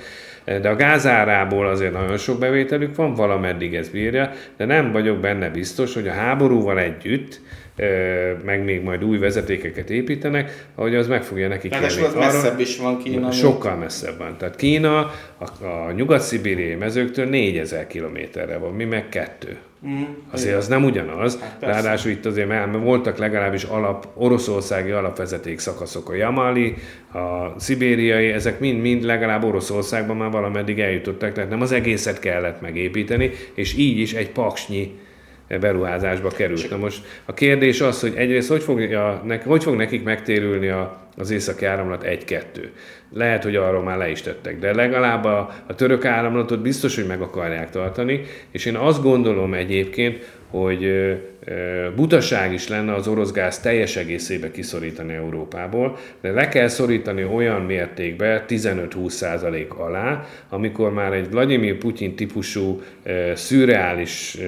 De 0.44 0.68
a 0.68 0.76
gázárából 0.76 1.68
azért 1.68 1.92
nagyon 1.92 2.16
sok 2.16 2.38
bevételük 2.38 2.96
van, 2.96 3.14
valameddig 3.14 3.74
ez 3.74 3.88
bírja, 3.88 4.30
de 4.56 4.64
nem 4.64 4.92
vagyok 4.92 5.18
benne 5.18 5.48
biztos, 5.48 5.94
hogy 5.94 6.08
a 6.08 6.12
háborúval 6.12 6.78
együtt 6.78 7.40
meg 8.44 8.64
még 8.64 8.82
majd 8.82 9.04
új 9.04 9.18
vezetékeket 9.18 9.90
építenek, 9.90 10.66
ahogy 10.74 10.94
az 10.94 11.06
meg 11.06 11.22
fogja 11.22 11.48
neki 11.48 11.68
kelleni. 11.68 12.02
az 12.02 12.14
messzebb 12.14 12.60
is 12.60 12.78
van 12.78 12.98
Kína. 12.98 13.30
Sokkal 13.30 13.76
messzebb 13.76 14.18
van. 14.18 14.36
Tehát 14.38 14.56
Kína 14.56 15.10
a, 15.38 15.64
a 15.64 15.92
nyugat-szibériai 15.92 16.74
mezőktől 16.74 17.26
4000 17.26 17.86
kilométerre 17.86 18.56
van, 18.56 18.72
mi 18.72 18.84
meg 18.84 19.08
kettő. 19.08 19.56
Mm. 19.86 20.02
Azért 20.30 20.56
az 20.56 20.68
nem 20.68 20.84
ugyanaz. 20.84 21.40
Hát 21.40 21.56
Ráadásul 21.60 22.10
itt 22.10 22.26
azért 22.26 22.48
mert 22.48 22.76
voltak 22.76 23.18
legalábbis 23.18 23.62
alap, 23.62 24.08
oroszországi 24.14 24.90
alapvezeték 24.90 25.58
szakaszok, 25.58 26.08
a 26.08 26.14
Jamali, 26.14 26.74
a 27.12 27.58
szibériai, 27.58 28.28
ezek 28.28 28.60
mind-mind 28.60 29.02
legalább 29.02 29.44
Oroszországban 29.44 30.16
már 30.16 30.30
valameddig 30.30 30.80
eljutottak, 30.80 31.32
tehát 31.32 31.50
nem 31.50 31.60
az 31.60 31.72
egészet 31.72 32.18
kellett 32.18 32.60
megépíteni, 32.60 33.30
és 33.54 33.76
így 33.76 33.98
is 33.98 34.12
egy 34.12 34.30
paksnyi 34.30 34.98
beruházásba 35.58 36.28
került. 36.28 36.70
Na 36.70 36.76
most 36.76 37.04
a 37.24 37.34
kérdés 37.34 37.80
az, 37.80 38.00
hogy 38.00 38.14
egyrészt 38.16 38.48
hogy, 38.48 38.62
fogja, 38.62 39.22
hogy 39.44 39.62
fog 39.62 39.76
nekik 39.76 40.02
megtérülni 40.02 40.68
a, 40.68 41.00
az 41.16 41.30
északi 41.30 41.64
áramlat 41.64 42.04
1-2. 42.06 42.42
Lehet, 43.12 43.42
hogy 43.42 43.56
arról 43.56 43.82
már 43.82 43.98
le 43.98 44.10
is 44.10 44.22
tettek, 44.22 44.58
de 44.58 44.74
legalább 44.74 45.24
a, 45.24 45.54
a 45.66 45.74
török 45.74 46.04
áramlatot 46.04 46.62
biztos, 46.62 46.94
hogy 46.94 47.06
meg 47.06 47.20
akarják 47.20 47.70
tartani, 47.70 48.22
és 48.50 48.64
én 48.64 48.76
azt 48.76 49.02
gondolom 49.02 49.54
egyébként, 49.54 50.32
hogy 50.50 50.84
butaság 51.96 52.52
is 52.52 52.68
lenne 52.68 52.94
az 52.94 53.08
orosz 53.08 53.32
gáz 53.32 53.60
teljes 53.60 53.96
egészébe 53.96 54.50
kiszorítani 54.50 55.12
Európából, 55.12 55.96
de 56.20 56.30
le 56.30 56.48
kell 56.48 56.68
szorítani 56.68 57.24
olyan 57.24 57.60
mértékbe, 57.62 58.44
15-20% 58.48 59.68
alá, 59.68 60.24
amikor 60.48 60.92
már 60.92 61.12
egy 61.12 61.30
Vladimir 61.30 61.78
Putyin 61.78 62.14
típusú 62.14 62.80
szürreális 63.34 64.38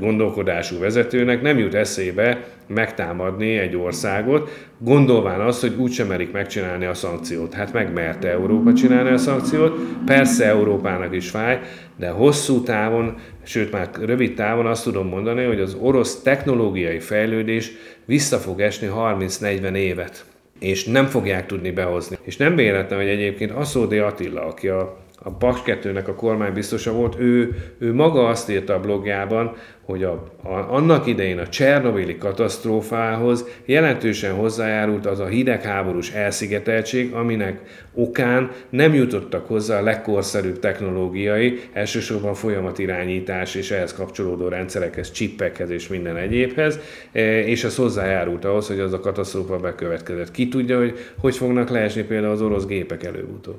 gondolkodású 0.00 0.78
vezetőnek 0.78 1.42
nem 1.42 1.58
jut 1.58 1.74
eszébe 1.74 2.44
megtámadni 2.66 3.56
egy 3.56 3.76
országot, 3.76 4.66
gondolván 4.78 5.40
azt, 5.40 5.60
hogy 5.60 5.74
úgysem 5.76 6.06
merik 6.06 6.32
megcsinálni 6.32 6.84
a 6.84 6.94
szankciót. 6.94 7.54
Hát 7.54 7.72
megmerte 7.72 8.28
Európa 8.28 8.72
csinálni 8.72 9.10
a 9.10 9.18
szankciót, 9.18 9.78
persze 10.06 10.46
Európának 10.46 11.14
is 11.14 11.30
fáj, 11.30 11.60
de 11.98 12.08
hosszú 12.08 12.62
távon, 12.62 13.14
sőt 13.42 13.72
már 13.72 13.90
rövid 14.00 14.34
távon 14.34 14.66
azt 14.66 14.84
tudom 14.84 15.08
mondani, 15.08 15.44
hogy 15.44 15.60
az 15.60 15.76
orosz 15.80 16.22
technológiai 16.22 16.98
fejlődés 16.98 17.72
vissza 18.04 18.36
fog 18.36 18.60
esni 18.60 18.88
30-40 18.94 19.74
évet 19.74 20.24
és 20.58 20.84
nem 20.84 21.06
fogják 21.06 21.46
tudni 21.46 21.70
behozni. 21.70 22.18
És 22.22 22.36
nem 22.36 22.54
véletlen, 22.54 22.98
hogy 22.98 23.08
egyébként 23.08 23.50
Aszódi 23.50 23.98
Attila, 23.98 24.46
aki 24.46 24.68
a 24.68 24.96
a 25.22 25.30
Paks 25.30 25.60
2-nek 25.64 26.06
a 26.06 26.14
kormány 26.14 26.52
biztosa 26.52 26.92
volt, 26.92 27.18
ő, 27.18 27.56
ő 27.78 27.94
maga 27.94 28.28
azt 28.28 28.50
írta 28.50 28.74
a 28.74 28.80
blogjában, 28.80 29.56
hogy 29.84 30.04
a, 30.04 30.12
a, 30.42 30.48
annak 30.48 31.06
idején 31.06 31.38
a 31.38 31.48
Csernobili 31.48 32.16
katasztrófához 32.16 33.44
jelentősen 33.64 34.34
hozzájárult 34.34 35.06
az 35.06 35.20
a 35.20 35.26
hidegháborús 35.26 36.12
elszigeteltség, 36.12 37.12
aminek 37.12 37.60
okán 37.94 38.50
nem 38.68 38.94
jutottak 38.94 39.46
hozzá 39.46 39.78
a 39.78 39.82
legkorszerűbb 39.82 40.58
technológiai, 40.58 41.60
elsősorban 41.72 42.34
folyamatirányítás 42.34 43.54
és 43.54 43.70
ehhez 43.70 43.94
kapcsolódó 43.94 44.48
rendszerekhez, 44.48 45.10
csippekhez 45.10 45.70
és 45.70 45.88
minden 45.88 46.16
egyébhez, 46.16 46.78
e, 47.12 47.40
és 47.40 47.64
az 47.64 47.76
hozzájárult 47.76 48.44
ahhoz, 48.44 48.66
hogy 48.66 48.80
az 48.80 48.92
a 48.92 49.00
katasztrófa 49.00 49.56
bekövetkezett. 49.56 50.30
Ki 50.30 50.48
tudja, 50.48 50.78
hogy 50.78 50.98
hogy 51.20 51.36
fognak 51.36 51.68
leesni 51.68 52.02
például 52.02 52.32
az 52.32 52.42
orosz 52.42 52.66
gépek 52.66 53.04
előbb-utóbb. 53.04 53.58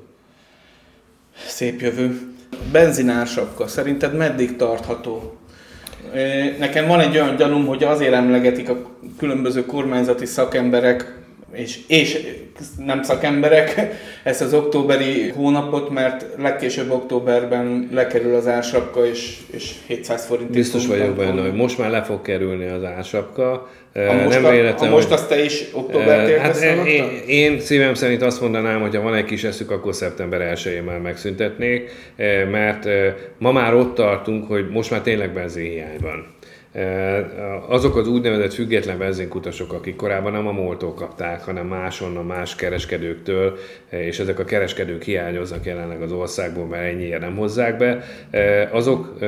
Szép 1.46 1.80
jövő. 1.80 2.20
Benzinársapka, 2.72 3.66
szerinted 3.66 4.16
meddig 4.16 4.56
tartható? 4.56 5.38
Nekem 6.58 6.86
van 6.86 7.00
egy 7.00 7.14
olyan 7.14 7.36
gyanúm, 7.36 7.66
hogy 7.66 7.84
azért 7.84 8.12
emlegetik 8.12 8.68
a 8.68 8.90
különböző 9.18 9.66
kormányzati 9.66 10.26
szakemberek, 10.26 11.18
és, 11.52 11.78
és 11.86 12.20
nem 12.84 13.02
szakemberek 13.02 13.90
ezt 14.22 14.40
az 14.40 14.54
októberi 14.54 15.28
hónapot, 15.28 15.90
mert 15.90 16.26
legkésőbb 16.38 16.90
októberben 16.90 17.88
lekerül 17.92 18.34
az 18.34 18.46
ársapka, 18.46 19.06
és, 19.06 19.36
és 19.50 19.74
700 19.86 20.26
forint. 20.26 20.50
Biztos 20.50 20.86
vagyok 20.86 21.16
benne, 21.16 21.40
hogy 21.40 21.54
most 21.54 21.78
már 21.78 21.90
le 21.90 22.02
fog 22.02 22.22
kerülni 22.22 22.66
az 22.66 22.84
ársapka. 22.84 23.68
A 23.94 24.12
most, 24.12 24.28
nem 24.28 24.44
a, 24.44 24.50
véletlen, 24.50 24.90
a 24.90 24.94
most 24.94 25.10
azt 25.10 25.28
te 25.28 25.44
is 25.44 25.64
október 25.72 26.38
hát 26.38 26.60
én, 26.86 27.04
én 27.26 27.60
szívem 27.60 27.94
szerint 27.94 28.22
azt 28.22 28.40
mondanám, 28.40 28.80
hogy 28.80 28.94
ha 28.94 29.02
van 29.02 29.14
egy 29.14 29.24
kis 29.24 29.44
eszük, 29.44 29.70
akkor 29.70 29.94
szeptember 29.94 30.56
1-én 30.56 30.82
már 30.82 30.98
megszüntetnék, 30.98 31.90
mert 32.50 32.88
ma 33.38 33.52
már 33.52 33.74
ott 33.74 33.94
tartunk, 33.94 34.48
hogy 34.48 34.68
most 34.68 34.90
már 34.90 35.00
tényleg 35.00 35.32
benzinhiány 35.32 35.98
van. 36.00 36.26
Azok 37.68 37.96
az 37.96 38.08
úgynevezett 38.08 38.52
független 38.52 38.98
benzinkutasok, 38.98 39.72
akik 39.72 39.96
korábban 39.96 40.32
nem 40.32 40.46
a 40.46 40.52
moltól 40.52 40.94
kapták, 40.94 41.44
hanem 41.44 41.66
máshonnan, 41.66 42.24
más 42.24 42.54
kereskedőktől, 42.54 43.58
és 43.88 44.18
ezek 44.18 44.38
a 44.38 44.44
kereskedők 44.44 45.02
hiányoznak 45.02 45.64
jelenleg 45.64 46.02
az 46.02 46.12
országból, 46.12 46.66
mert 46.66 46.92
ennyiért 46.92 47.20
nem 47.20 47.36
hozzák 47.36 47.76
be, 47.76 48.04
azok 48.70 49.18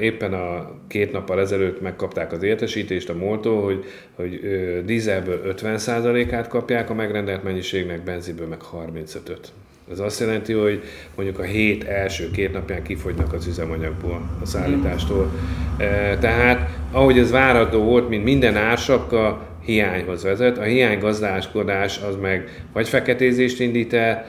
éppen 0.00 0.32
a 0.34 0.70
két 0.88 1.12
nappal 1.12 1.40
ezelőtt 1.40 1.80
megkapták 1.80 2.32
az 2.32 2.42
értesítést 2.42 3.08
a 3.08 3.14
moltól, 3.14 3.62
hogy, 3.64 3.84
hogy 4.14 4.40
dízelből 4.84 5.54
50%-át 5.56 6.48
kapják 6.48 6.90
a 6.90 6.94
megrendelt 6.94 7.42
mennyiségnek, 7.42 8.02
benzinből 8.02 8.46
meg 8.46 8.60
35-öt. 8.72 9.52
Ez 9.90 9.98
azt 9.98 10.20
jelenti, 10.20 10.52
hogy 10.52 10.82
mondjuk 11.14 11.38
a 11.38 11.42
hét 11.42 11.84
első 11.84 12.30
két 12.30 12.52
napján 12.52 12.82
kifogynak 12.82 13.32
az 13.32 13.46
üzemanyagból, 13.46 14.20
a 14.42 14.46
szállítástól. 14.46 15.30
E, 15.78 16.18
tehát, 16.18 16.70
ahogy 16.92 17.18
ez 17.18 17.30
várható 17.30 17.82
volt, 17.82 18.08
mint 18.08 18.24
minden 18.24 18.56
ársapka, 18.56 19.48
hiányhoz 19.64 20.22
vezet. 20.22 20.58
A 20.58 20.62
hiánygazdáskodás 20.62 22.00
az 22.08 22.16
meg 22.20 22.64
vagy 22.72 22.88
feketézést 22.88 23.60
indít 23.60 23.92
el, 23.92 24.26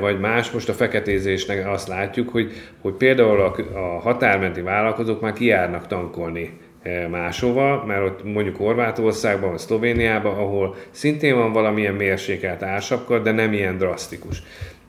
vagy 0.00 0.20
más. 0.20 0.50
Most 0.50 0.68
a 0.68 0.72
feketézésnek 0.72 1.68
azt 1.68 1.88
látjuk, 1.88 2.28
hogy, 2.28 2.52
hogy 2.80 2.92
például 2.92 3.40
a, 3.40 3.78
a 3.78 4.00
határmenti 4.00 4.60
vállalkozók 4.60 5.20
már 5.20 5.32
kijárnak 5.32 5.86
tankolni 5.86 6.58
e, 6.82 7.08
máshova, 7.08 7.84
mert 7.86 8.04
ott 8.04 8.24
mondjuk 8.24 8.56
Horvátországban 8.56 9.50
vagy 9.50 9.58
Szlovéniában, 9.58 10.34
ahol 10.34 10.76
szintén 10.90 11.34
van 11.34 11.52
valamilyen 11.52 11.94
mérsékelt 11.94 12.62
ársapka, 12.62 13.18
de 13.18 13.32
nem 13.32 13.52
ilyen 13.52 13.78
drasztikus. 13.78 14.42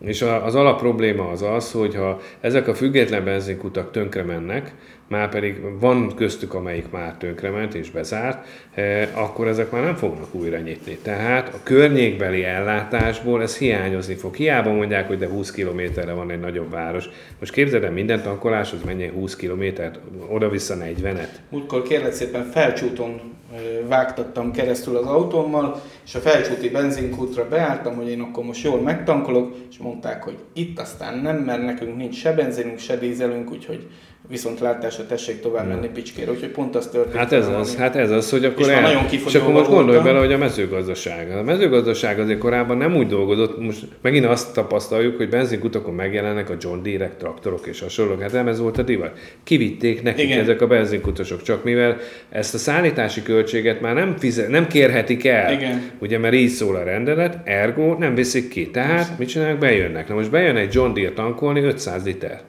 És 0.03 0.21
az 0.21 0.55
alap 0.55 0.79
probléma 0.79 1.29
az 1.29 1.41
az, 1.41 1.71
hogy 1.71 1.95
ha 1.95 2.19
ezek 2.39 2.67
a 2.67 2.73
független 2.73 3.23
benzinkutak 3.23 3.91
tönkre 3.91 4.23
mennek, 4.23 4.73
már 5.07 5.29
pedig 5.29 5.79
van 5.79 6.15
köztük, 6.15 6.53
amelyik 6.53 6.89
már 6.91 7.17
tönkrement 7.17 7.73
és 7.73 7.91
bezárt, 7.91 8.47
eh, 8.73 9.07
akkor 9.13 9.47
ezek 9.47 9.71
már 9.71 9.83
nem 9.83 9.95
fognak 9.95 10.33
újra 10.35 10.57
nyitni. 10.57 10.97
Tehát 11.01 11.53
a 11.53 11.59
környékbeli 11.63 12.43
ellátásból 12.43 13.41
ez 13.41 13.57
hiányozni 13.57 14.13
fog. 14.13 14.35
Hiába 14.35 14.71
mondják, 14.71 15.07
hogy 15.07 15.17
de 15.17 15.27
20 15.27 15.51
kilométerre 15.51 16.13
van 16.13 16.31
egy 16.31 16.39
nagyobb 16.39 16.71
város. 16.71 17.09
Most 17.39 17.51
képzeld 17.51 17.83
el, 17.83 17.91
minden 17.91 18.21
tankoláshoz 18.21 18.83
menjen 18.83 19.11
20 19.11 19.35
kilométert, 19.35 19.99
oda-vissza 20.29 20.75
40-et. 20.77 21.29
Múltkor 21.49 21.81
kérlek 21.81 22.13
szépen 22.13 22.45
felcsúton 22.45 23.21
vágtattam 23.87 24.51
keresztül 24.51 24.97
az 24.97 25.05
autómmal, 25.05 25.81
és 26.05 26.15
a 26.15 26.19
felcsúti 26.19 26.69
benzinkútra 26.69 27.47
beálltam, 27.47 27.95
hogy 27.95 28.09
én 28.09 28.21
akkor 28.21 28.43
most 28.43 28.63
jól 28.63 28.81
megtankolok, 28.81 29.55
és 29.69 29.77
mondták, 29.77 30.23
hogy 30.23 30.37
itt 30.53 30.79
aztán 30.79 31.17
nem, 31.17 31.37
mert 31.37 31.65
nekünk 31.65 31.97
nincs 31.97 32.15
se 32.15 32.33
benzinünk, 32.33 32.79
se 32.79 32.97
dízelünk, 32.97 33.51
úgyhogy 33.51 33.87
viszont 34.27 34.59
látásra 34.59 35.05
tessék 35.05 35.41
tovább 35.41 35.67
menni 35.67 35.87
Picskére, 35.87 36.31
úgyhogy 36.31 36.49
pont 36.49 36.75
az 36.75 36.87
történt. 36.87 37.15
Hát 37.15 37.31
ez 37.31 37.47
az, 37.47 37.75
hát 37.75 37.95
ez 37.95 38.11
az, 38.11 38.29
hogy 38.29 38.45
akkor 38.45 38.61
és, 38.61 38.67
el... 38.67 38.81
nagyon 38.81 39.03
és 39.25 39.35
akkor 39.35 39.53
most 39.53 39.69
gondolj 39.69 39.99
bele, 39.99 40.19
hogy 40.19 40.33
a 40.33 40.37
mezőgazdaság. 40.37 41.31
A 41.31 41.43
mezőgazdaság 41.43 42.19
azért 42.19 42.39
korábban 42.39 42.77
nem 42.77 42.95
úgy 42.95 43.07
dolgozott, 43.07 43.59
most 43.59 43.87
megint 44.01 44.25
azt 44.25 44.53
tapasztaljuk, 44.53 45.17
hogy 45.17 45.29
benzinkutakon 45.29 45.93
megjelennek 45.93 46.49
a 46.49 46.55
John 46.59 46.83
Deere 46.83 47.15
traktorok 47.17 47.67
és 47.67 47.79
hasonlók, 47.79 48.21
hát 48.21 48.31
nem 48.31 48.47
ez 48.47 48.59
volt 48.59 48.77
a 48.77 48.81
divat. 48.81 49.19
Kivitték 49.43 50.03
nekik 50.03 50.25
Igen. 50.25 50.39
ezek 50.39 50.61
a 50.61 50.67
benzinkutasok, 50.67 51.41
csak 51.41 51.63
mivel 51.63 51.97
ezt 52.29 52.53
a 52.53 52.57
szállítási 52.57 53.23
költséget 53.23 53.42
már 53.81 53.93
nem, 53.93 54.15
fizet, 54.17 54.49
nem 54.49 54.67
kérhetik 54.67 55.25
el, 55.25 55.51
Igen. 55.53 55.81
ugye 55.99 56.17
mert 56.17 56.33
így 56.33 56.49
szól 56.49 56.75
a 56.75 56.83
rendelet, 56.83 57.37
ergo 57.43 57.93
nem 57.93 58.15
viszik 58.15 58.49
ki. 58.49 58.69
Tehát 58.69 58.95
Persze. 58.95 59.15
mit 59.17 59.27
csinálnak? 59.27 59.57
Bejönnek. 59.57 60.07
Na 60.07 60.15
most 60.15 60.29
bejön 60.29 60.55
egy 60.55 60.73
John 60.73 60.93
Deere 60.93 61.11
tankolni 61.11 61.61
500 61.61 62.05
liter. 62.05 62.41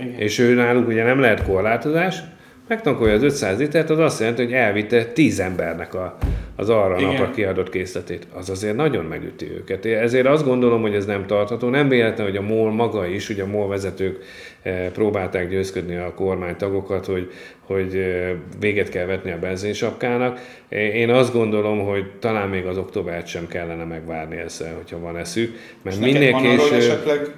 Igen. 0.00 0.14
És 0.18 0.38
ő 0.38 0.54
náluk 0.54 0.88
ugye 0.88 1.02
nem 1.04 1.20
lehet 1.20 1.42
korlátozás, 1.42 2.16
megtankolja 2.68 3.14
az 3.14 3.22
500 3.22 3.58
litert, 3.58 3.90
az 3.90 3.98
azt 3.98 4.20
jelenti, 4.20 4.42
hogy 4.42 4.52
elvitte 4.52 5.04
10 5.04 5.40
embernek 5.40 5.94
a, 5.94 6.16
az 6.56 6.68
arra 6.70 6.96
Igen. 6.96 7.08
napra 7.08 7.30
kiadott 7.30 7.70
készletét. 7.70 8.26
Az 8.34 8.50
azért 8.50 8.76
nagyon 8.76 9.04
megüti 9.04 9.50
őket. 9.50 9.84
Ezért 9.84 10.26
azt 10.26 10.44
gondolom, 10.44 10.80
hogy 10.80 10.94
ez 10.94 11.06
nem 11.06 11.26
tartható. 11.26 11.68
Nem 11.68 11.88
véletlen, 11.88 12.26
hogy 12.26 12.36
a 12.36 12.42
MOL 12.42 12.72
maga 12.72 13.06
is, 13.06 13.28
ugye 13.28 13.42
a 13.42 13.46
MOL 13.46 13.68
vezetők 13.68 14.24
eh, 14.62 14.90
próbálták 14.92 15.48
győzködni 15.48 15.96
a 15.96 16.14
kormánytagokat, 16.14 17.06
hogy, 17.06 17.30
hogy 17.60 17.96
eh, 17.96 18.30
véget 18.60 18.88
kell 18.88 19.06
vetni 19.06 19.30
a 19.30 19.38
benzinsapkának. 19.38 20.40
Én 20.68 21.10
azt 21.10 21.32
gondolom, 21.32 21.78
hogy 21.78 22.10
talán 22.18 22.48
még 22.48 22.66
az 22.66 22.78
októbert 22.78 23.26
sem 23.26 23.46
kellene 23.46 23.84
megvárni 23.84 24.36
ezzel, 24.36 24.74
hogyha 24.74 24.98
van 24.98 25.16
eszük. 25.16 25.56
Mert 25.82 25.96
És 25.96 26.12
minél 26.12 26.36
később... 26.36 26.78
esetleg 26.78 27.34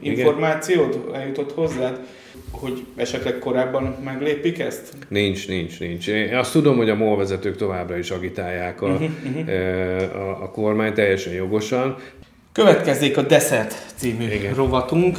információt 0.00 1.14
eljutott 1.14 1.52
hozzád, 1.52 2.00
hogy 2.50 2.84
esetleg 2.96 3.38
korábban 3.38 3.96
meglépik 4.04 4.58
ezt? 4.58 4.92
Nincs, 5.08 5.48
nincs, 5.48 5.80
nincs. 5.80 6.08
Én 6.08 6.36
azt 6.36 6.52
tudom, 6.52 6.76
hogy 6.76 6.90
a 6.90 6.94
MOL 6.94 7.16
vezetők 7.16 7.56
továbbra 7.56 7.96
is 7.96 8.10
agitálják 8.10 8.82
a, 8.82 8.86
uh-huh, 8.86 9.10
uh-huh. 9.24 10.16
a, 10.16 10.42
a 10.42 10.50
kormány 10.50 10.92
teljesen 10.92 11.32
jogosan. 11.32 11.96
Következzék 12.52 13.16
a 13.16 13.22
Deszert 13.22 13.74
című 13.94 14.24
Igen. 14.24 14.54
rovatunk, 14.54 15.18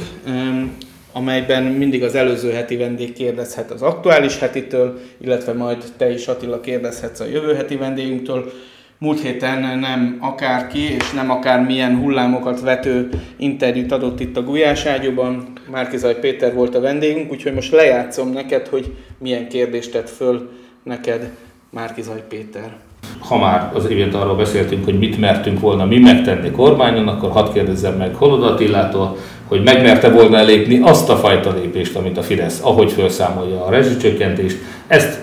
amelyben 1.12 1.62
mindig 1.62 2.02
az 2.02 2.14
előző 2.14 2.50
heti 2.52 2.76
vendég 2.76 3.12
kérdezhet 3.12 3.70
az 3.70 3.82
aktuális 3.82 4.38
hetitől, 4.38 5.00
illetve 5.18 5.52
majd 5.52 5.84
te 5.96 6.10
is 6.12 6.26
Attila 6.26 6.60
kérdezhetsz 6.60 7.20
a 7.20 7.24
jövő 7.24 7.54
heti 7.54 7.76
vendégünktől 7.76 8.52
múlt 9.00 9.20
héten 9.20 9.78
nem 9.78 10.16
akárki 10.20 10.94
és 10.94 11.10
nem 11.10 11.30
akár 11.30 11.60
milyen 11.60 11.96
hullámokat 11.96 12.60
vető 12.60 13.08
interjút 13.36 13.92
adott 13.92 14.20
itt 14.20 14.36
a 14.36 14.42
Gulyás 14.42 14.84
ágyúban. 14.84 15.52
Márkizaj 15.70 16.18
Péter 16.18 16.54
volt 16.54 16.74
a 16.74 16.80
vendégünk, 16.80 17.32
úgyhogy 17.32 17.54
most 17.54 17.72
lejátszom 17.72 18.32
neked, 18.32 18.66
hogy 18.66 18.94
milyen 19.18 19.48
kérdést 19.48 19.92
tett 19.92 20.10
föl 20.10 20.50
neked 20.82 21.30
Márkizaj 21.70 22.24
Péter. 22.28 22.76
Ha 23.18 23.38
már 23.38 23.70
az 23.74 23.90
évét 23.90 24.14
arról 24.14 24.36
beszéltünk, 24.36 24.84
hogy 24.84 24.98
mit 24.98 25.18
mertünk 25.18 25.60
volna 25.60 25.84
mi 25.84 25.98
megtenni 25.98 26.50
kormányon, 26.50 27.08
akkor 27.08 27.30
hadd 27.30 27.52
kérdezzem 27.52 27.94
meg 27.94 28.14
Holod 28.14 28.42
Attilától, 28.42 29.16
hogy 29.48 29.62
megmerte 29.62 30.10
volna 30.10 30.42
lépni 30.42 30.80
azt 30.82 31.08
a 31.08 31.16
fajta 31.16 31.54
lépést, 31.54 31.96
amit 31.96 32.18
a 32.18 32.22
Fidesz, 32.22 32.60
ahogy 32.62 32.92
felszámolja 32.92 33.64
a 33.64 33.70
rezsicsökkentést. 33.70 34.56
Ezt 34.86 35.18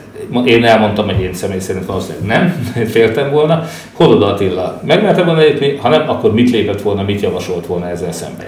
én 0.45 0.65
elmondtam, 0.65 1.05
hogy 1.05 1.21
én 1.21 1.34
személy 1.34 1.59
szerint 1.59 1.86
valószínűleg 1.86 2.28
nem, 2.28 2.49
féltem 2.93 3.32
volna. 3.32 3.63
Hodod 3.93 4.23
Attila 4.23 4.82
megmerte 4.86 5.23
volna 5.23 5.41
lépni, 5.41 5.75
ha 5.75 5.89
nem, 5.89 6.09
akkor 6.09 6.34
mit 6.34 6.49
lépett 6.49 6.82
volna, 6.82 7.03
mit 7.03 7.21
javasolt 7.21 7.65
volna 7.65 7.89
ezzel 7.89 8.11
szemben? 8.11 8.47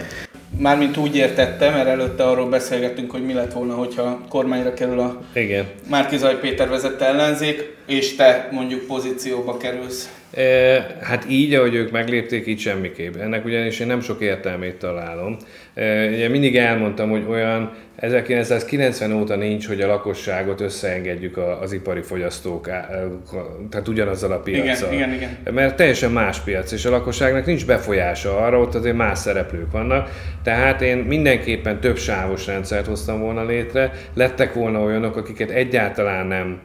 Mármint 0.58 0.98
úgy 0.98 1.16
értettem, 1.16 1.74
mert 1.74 1.88
előtte 1.88 2.24
arról 2.24 2.50
beszélgettünk, 2.50 3.12
hogy 3.12 3.26
mi 3.26 3.34
lett 3.34 3.54
volna, 3.54 3.74
hogyha 3.74 4.22
kormányra 4.30 4.74
kerül 4.74 5.00
a 5.00 5.22
Igen. 5.34 5.66
Márkizaj 5.90 6.40
Péter 6.40 6.70
vezette 6.70 7.06
ellenzék, 7.06 7.76
és 7.86 8.16
te 8.16 8.50
mondjuk 8.52 8.86
pozícióba 8.86 9.58
kerülsz. 9.58 10.10
E, 10.34 10.42
hát 11.02 11.26
így, 11.30 11.54
ahogy 11.54 11.74
ők 11.74 11.92
meglépték, 11.92 12.48
így 12.48 12.60
semmiképp. 12.60 13.16
Ennek 13.16 13.46
ugyanis 13.46 13.80
én 13.80 13.88
nem 13.88 14.02
sok 14.02 14.22
értelmét 14.22 14.76
találom. 14.76 15.38
E, 15.74 16.08
ugye 16.08 16.30
mindig 16.30 16.56
elmondtam, 16.56 17.10
hogy 17.10 17.26
olyan 17.30 17.72
1990 18.00 19.12
óta 19.12 19.36
nincs, 19.36 19.68
hogy 19.68 19.82
a 19.82 19.88
lakosságot 19.88 20.62
összeengedjük 20.62 21.38
az 21.62 21.72
ipari 21.72 22.02
fogyasztók, 22.02 22.70
tehát 23.70 23.88
ugyanazzal 23.88 24.32
a 24.32 24.40
piacsal. 24.40 24.94
Igen, 24.94 25.14
igen, 25.14 25.38
igen. 25.42 25.54
Mert 25.54 25.76
teljesen 25.76 26.12
más 26.12 26.40
piac, 26.40 26.72
és 26.72 26.86
a 26.86 26.90
lakosságnak 26.90 27.46
nincs 27.46 27.66
befolyása 27.66 28.38
arra, 28.38 28.60
ott 28.60 28.76
azért 28.76 28.96
más 28.96 29.20
szereplők 29.20 29.72
vannak. 29.72 30.10
Tehát 30.44 30.82
én 30.82 30.98
mindenképpen 30.98 31.80
több 31.80 31.98
sávos 31.98 32.46
rendszert 32.46 32.86
hoztam 32.86 33.20
volna 33.20 33.46
létre, 33.46 33.92
lettek 34.14 34.54
volna 34.54 34.80
olyanok, 34.80 35.16
akiket 35.16 35.50
egyáltalán 35.50 36.28
nem 36.28 36.60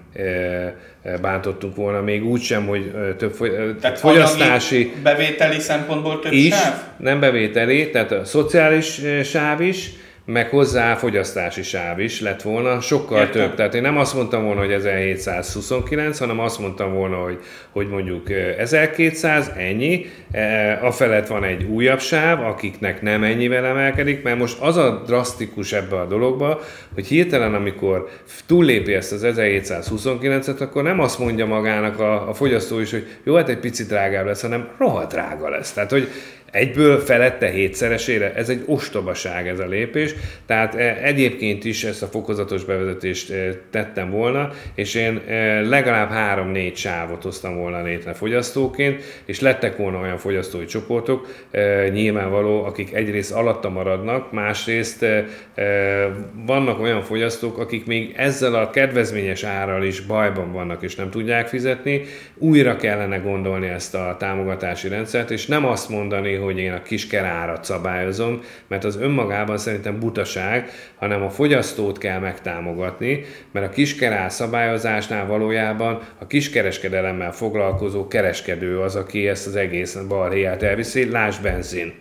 bántottunk 1.20 1.76
volna, 1.76 2.01
még 2.01 2.24
úgy 2.24 2.41
sem, 2.41 2.66
hogy 2.66 2.93
több 3.18 3.32
fogy- 3.32 3.76
tehát 3.80 3.99
fogyasztási... 3.99 4.93
Bevételi 5.03 5.59
szempontból 5.59 6.20
több 6.20 6.32
is, 6.32 6.55
sáv? 6.55 6.74
Nem 6.97 7.20
bevételi, 7.20 7.91
tehát 7.91 8.12
a 8.12 8.24
szociális 8.24 9.01
sáv 9.24 9.61
is, 9.61 9.91
meg 10.27 10.49
hozzá 10.49 10.95
fogyasztási 10.95 11.62
sáv 11.62 12.01
is 12.01 12.20
lett 12.20 12.43
volna, 12.43 12.81
sokkal 12.81 13.18
Értem. 13.18 13.33
több. 13.43 13.55
Tehát 13.55 13.75
én 13.75 13.83
nem 13.83 13.99
azt 13.99 14.14
mondtam 14.14 14.45
volna, 14.45 14.61
hogy 14.61 14.72
1729, 14.72 16.18
hanem 16.18 16.41
azt 16.41 16.59
mondtam 16.59 16.95
volna, 16.95 17.16
hogy, 17.16 17.39
hogy 17.70 17.89
mondjuk 17.89 18.31
1200, 18.59 19.53
ennyi. 19.57 20.07
A 20.83 20.91
felett 20.91 21.27
van 21.27 21.45
egy 21.45 21.62
újabb 21.62 22.01
sáv, 22.01 22.41
akiknek 22.45 23.03
nem 23.03 23.22
ennyivel 23.22 23.64
emelkedik, 23.64 24.22
mert 24.22 24.39
most 24.39 24.61
az 24.61 24.77
a 24.77 25.03
drasztikus 25.07 25.72
ebbe 25.72 25.97
a 26.01 26.07
dologba, 26.07 26.61
hogy 26.95 27.07
hirtelen, 27.07 27.55
amikor 27.55 28.09
túllépi 28.47 28.93
ezt 28.93 29.12
az 29.12 29.27
1729-et, 29.27 30.61
akkor 30.61 30.83
nem 30.83 31.01
azt 31.01 31.18
mondja 31.18 31.47
magának 31.47 32.01
a, 32.01 32.29
a 32.29 32.35
fogyasztó 32.35 32.79
is, 32.79 32.91
hogy 32.91 33.07
jó, 33.25 33.35
hát 33.35 33.49
egy 33.49 33.59
picit 33.59 33.89
drágább 33.89 34.27
lesz, 34.27 34.43
hanem 34.43 34.68
rohadt 34.79 35.12
drága 35.12 35.49
lesz. 35.49 35.72
Tehát, 35.72 35.91
hogy 35.91 36.09
egyből 36.55 36.99
felette 36.99 37.51
hétszeresére, 37.51 38.35
ez 38.35 38.49
egy 38.49 38.63
ostobaság 38.67 39.49
ez 39.49 39.59
a 39.59 39.67
lépés, 39.67 40.15
tehát 40.47 40.75
e, 40.75 40.99
egyébként 41.03 41.65
is 41.65 41.85
ezt 41.85 42.03
a 42.03 42.07
fokozatos 42.07 42.65
bevezetést 42.65 43.31
e, 43.31 43.61
tettem 43.71 44.11
volna, 44.11 44.51
és 44.75 44.95
én 44.95 45.21
e, 45.29 45.61
legalább 45.61 46.11
három-négy 46.11 46.77
sávot 46.77 47.23
hoztam 47.23 47.57
volna 47.57 47.83
létre 47.83 48.13
fogyasztóként, 48.13 49.03
és 49.25 49.41
lettek 49.41 49.77
volna 49.77 50.01
olyan 50.01 50.19
fogyasztói 50.19 50.65
csoportok, 50.65 51.29
nyilvánvaló, 51.93 52.65
akik 52.65 52.95
egyrészt 52.95 53.33
alatta 53.33 53.71
maradnak, 53.71 54.33
másrészt 54.33 55.07
vannak 56.47 56.81
olyan 56.81 57.03
fogyasztók, 57.03 57.59
akik 57.59 57.87
még 57.87 58.13
ezzel 58.17 58.55
a 58.55 58.71
kedvezményes 58.71 59.43
árral 59.43 59.85
is 59.85 60.01
bajban 60.01 60.53
vannak, 60.53 60.83
és 60.83 60.95
nem 60.95 61.11
tudják 61.11 61.49
fizetni, 61.49 62.03
újra 62.35 62.77
kellene 62.77 63.17
gondolni 63.17 63.67
ezt 63.69 63.95
a 63.95 64.17
támogatási 64.19 64.89
rendszert, 64.89 65.31
és 65.31 65.47
nem 65.47 65.67
azt 65.67 65.89
mondani, 65.89 66.35
hogy 66.45 66.59
én 66.59 66.73
a 66.73 66.83
kiskerárat 66.83 67.65
szabályozom, 67.65 68.41
mert 68.69 68.85
az 68.85 68.97
önmagában 68.97 69.59
szerintem 69.59 69.99
butaság, 69.99 70.71
hanem 70.95 71.23
a 71.23 71.31
fogyasztót 71.31 71.99
kell 71.99 72.19
megtámogatni, 72.19 73.25
mert 73.53 73.67
a 73.67 73.71
kiskerár 73.71 74.33
szabályozásnál 74.33 75.27
valójában 75.27 76.01
a 76.19 76.27
kiskereskedelemmel 76.27 77.33
foglalkozó 77.33 78.07
kereskedő 78.07 78.81
az, 78.81 78.97
aki 78.97 79.29
ezt 79.29 79.47
az 79.47 79.57
egész 79.57 79.95
balhéját 80.09 80.63
elviszi, 80.63 81.11
lásd 81.11 81.43
benzin. 81.43 81.95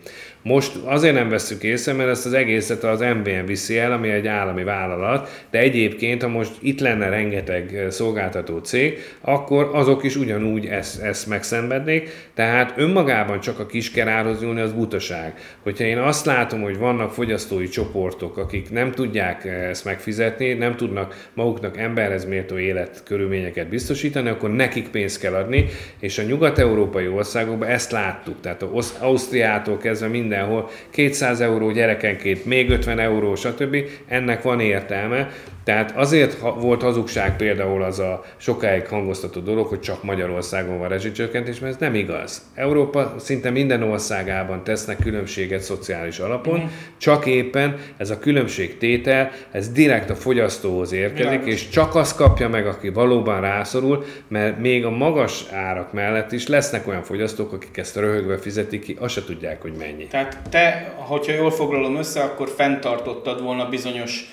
Most 0.44 0.76
azért 0.86 1.14
nem 1.14 1.30
veszük 1.30 1.64
észre, 1.64 1.94
mert 1.94 2.10
ezt 2.10 2.26
az 2.26 2.34
egészet 2.34 2.84
az 2.84 3.00
MVM 3.00 3.46
viszi 3.46 3.78
el, 3.78 3.92
ami 3.92 4.10
egy 4.10 4.28
állami 4.28 4.64
vállalat, 4.64 5.46
de 5.52 5.60
egyébként, 5.60 6.22
ha 6.22 6.28
most 6.28 6.52
itt 6.60 6.80
lenne 6.80 7.10
rengeteg 7.10 7.86
szolgáltató 7.90 8.58
cég, 8.58 9.00
akkor 9.22 9.70
azok 9.74 10.04
is 10.04 10.16
ugyanúgy 10.16 10.66
ezt, 10.66 11.02
ezt 11.02 11.28
megszenvednék, 11.28 12.10
tehát 12.34 12.74
önmagában 12.76 13.40
csak 13.40 13.60
a 13.60 13.66
kiskerárhoz 13.66 14.42
nyúlni 14.42 14.62
az 14.62 14.72
butaság. 14.72 15.34
Hogyha 15.62 15.84
én 15.84 15.98
azt 15.98 16.26
látom, 16.26 16.62
hogy 16.62 16.78
vannak 16.78 17.14
fogyasztói 17.14 17.68
csoportok, 17.68 18.38
akik 18.38 18.72
nem 18.72 18.92
tudják 18.92 19.46
ezt 19.46 19.86
megfizetni, 19.86 20.54
nem 20.54 20.76
tudnak 20.76 21.30
maguknak 21.34 21.78
emberhez 21.78 22.26
méltó 22.26 22.58
életkörülményeket 22.58 23.68
biztosítani, 23.68 24.30
akkor 24.30 24.52
nekik 24.54 24.88
pénzt 24.90 25.20
kell 25.20 25.34
adni, 25.34 25.66
és 26.00 26.18
a 26.18 26.24
nyugat-európai 26.24 27.08
országokban 27.08 27.68
ezt 27.68 27.92
láttuk. 27.92 28.42
Tehát 28.42 28.62
az 28.62 28.98
Ausztriától 29.00 29.78
kezdve 29.78 30.08
minden 30.08 30.32
mindenhol, 30.34 30.70
200 30.90 31.42
euró 31.42 31.72
gyerekenként, 31.72 32.46
még 32.46 32.70
50 32.70 33.00
euró, 33.00 33.36
stb. 33.36 33.78
Ennek 34.08 34.42
van 34.42 34.60
értelme, 34.60 35.30
tehát 35.64 35.92
azért 35.96 36.40
volt 36.60 36.82
hazugság 36.82 37.36
például 37.36 37.84
az 37.84 38.00
a 38.00 38.24
sokáig 38.38 38.88
hangoztató 38.88 39.40
dolog, 39.40 39.68
hogy 39.68 39.80
csak 39.80 40.04
Magyarországon 40.04 40.80
van 40.80 40.88
rezsicsökkentés, 40.88 41.60
mert 41.60 41.74
ez 41.74 41.80
nem 41.80 41.96
igaz. 41.96 42.42
Európa 42.56 43.16
szinte 43.18 43.50
minden 43.50 43.84
országában 43.84 44.64
tesznek 44.64 44.98
különbséget 44.98 45.62
szociális 45.62 46.20
alapon, 46.20 46.60
mm. 46.60 46.66
csak 46.98 47.26
éppen 47.26 47.78
ez 47.98 48.10
a 48.10 48.20
különbségtétel, 48.20 49.32
ez 49.52 49.70
direkt 49.72 50.10
a 50.10 50.16
fogyasztóhoz 50.16 50.92
érkezik, 50.92 51.30
Világos. 51.30 51.54
és 51.54 51.70
csak 51.70 51.96
azt 51.96 52.16
kapja 52.16 52.50
meg, 52.50 52.68
aki 52.68 52.90
valóban 52.90 53.42
rászorul, 53.42 54.06
mert 54.28 54.60
még 54.60 54.86
a 54.86 54.90
magas 54.90 55.46
árak 55.52 55.94
mellett 55.94 56.32
is 56.32 56.48
lesznek 56.48 56.88
olyan 56.88 57.04
fogyasztók, 57.04 57.54
akik 57.54 57.78
ezt 57.78 57.96
röhögve 57.96 58.38
fizetik 58.38 58.82
ki, 58.82 58.96
azt 59.00 59.14
se 59.14 59.24
tudják, 59.24 59.62
hogy 59.62 59.74
mennyi. 59.78 60.08
Tehát 60.08 60.23
te, 60.50 60.94
hogyha 60.98 61.34
jól 61.34 61.52
foglalom 61.52 61.96
össze, 61.96 62.24
akkor 62.24 62.50
fenntartottad 62.56 63.42
volna 63.42 63.70
bizonyos 63.70 64.26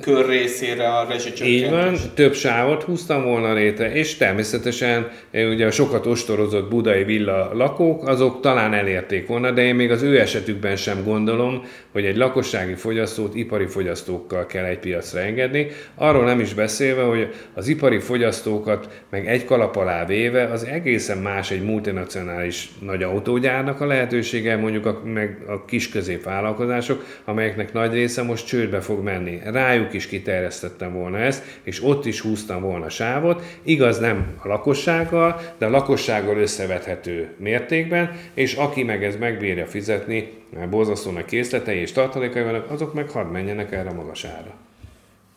kör 0.00 0.26
részére 0.26 0.88
a 0.88 1.06
rezsicsökkentés. 1.08 1.62
Így 1.62 1.70
van, 1.70 1.96
több 2.14 2.34
sávot 2.34 2.82
húztam 2.82 3.24
volna 3.24 3.52
létre, 3.52 3.92
és 3.92 4.16
természetesen 4.16 5.10
ugye 5.32 5.66
a 5.66 5.70
sokat 5.70 6.06
ostorozott 6.06 6.70
budai 6.70 7.04
villa 7.04 7.54
lakók, 7.54 8.08
azok 8.08 8.40
talán 8.40 8.74
elérték 8.74 9.26
volna, 9.26 9.50
de 9.50 9.62
én 9.62 9.74
még 9.74 9.90
az 9.90 10.02
ő 10.02 10.20
esetükben 10.20 10.76
sem 10.76 11.04
gondolom, 11.04 11.64
hogy 11.92 12.04
egy 12.04 12.16
lakossági 12.16 12.74
fogyasztót 12.74 13.34
ipari 13.34 13.66
fogyasztókkal 13.66 14.46
kell 14.46 14.64
egy 14.64 14.78
piacra 14.78 15.20
engedni. 15.20 15.66
Arról 15.94 16.24
nem 16.24 16.40
is 16.40 16.54
beszélve, 16.54 17.02
hogy 17.02 17.34
az 17.54 17.68
ipari 17.68 17.98
fogyasztókat 17.98 19.02
meg 19.10 19.26
egy 19.28 19.44
kalap 19.44 19.76
alá 19.76 20.06
véve 20.06 20.44
az 20.44 20.64
egészen 20.64 21.18
más 21.18 21.50
egy 21.50 21.62
multinacionális 21.62 22.70
nagy 22.80 23.02
autógyárnak 23.02 23.80
a 23.80 23.86
lehetősége, 23.86 24.56
mondjuk 24.56 24.86
a, 24.86 25.02
meg 25.04 25.38
a 25.48 25.64
kis 25.64 25.88
középvállalkozások, 25.88 27.04
amelyeknek 27.24 27.72
nagy 27.72 27.92
része 27.92 28.22
most 28.22 28.46
csődbe 28.46 28.80
fog 28.80 29.02
menni 29.02 29.40
rájuk 29.44 29.92
is 29.92 30.06
kiterjesztettem 30.06 30.92
volna 30.92 31.18
ezt, 31.18 31.44
és 31.62 31.84
ott 31.84 32.06
is 32.06 32.20
húztam 32.20 32.62
volna 32.62 32.88
sávot, 32.88 33.42
igaz 33.62 33.98
nem 33.98 34.34
a 34.42 34.48
lakossággal, 34.48 35.40
de 35.58 35.66
a 35.66 35.70
lakossággal 35.70 36.36
összevethető 36.36 37.28
mértékben, 37.36 38.18
és 38.34 38.54
aki 38.54 38.82
meg 38.82 39.04
ez 39.04 39.16
megbírja 39.16 39.66
fizetni, 39.66 40.32
mert 40.54 40.68
borzasztónak 40.68 41.26
készletei 41.26 41.78
és 41.78 41.92
tartalékai 41.92 42.42
vannak, 42.42 42.70
azok 42.70 42.94
meg 42.94 43.10
hadd 43.10 43.26
menjenek 43.26 43.72
erre 43.72 43.88
a 43.88 43.94
magas. 43.94 44.26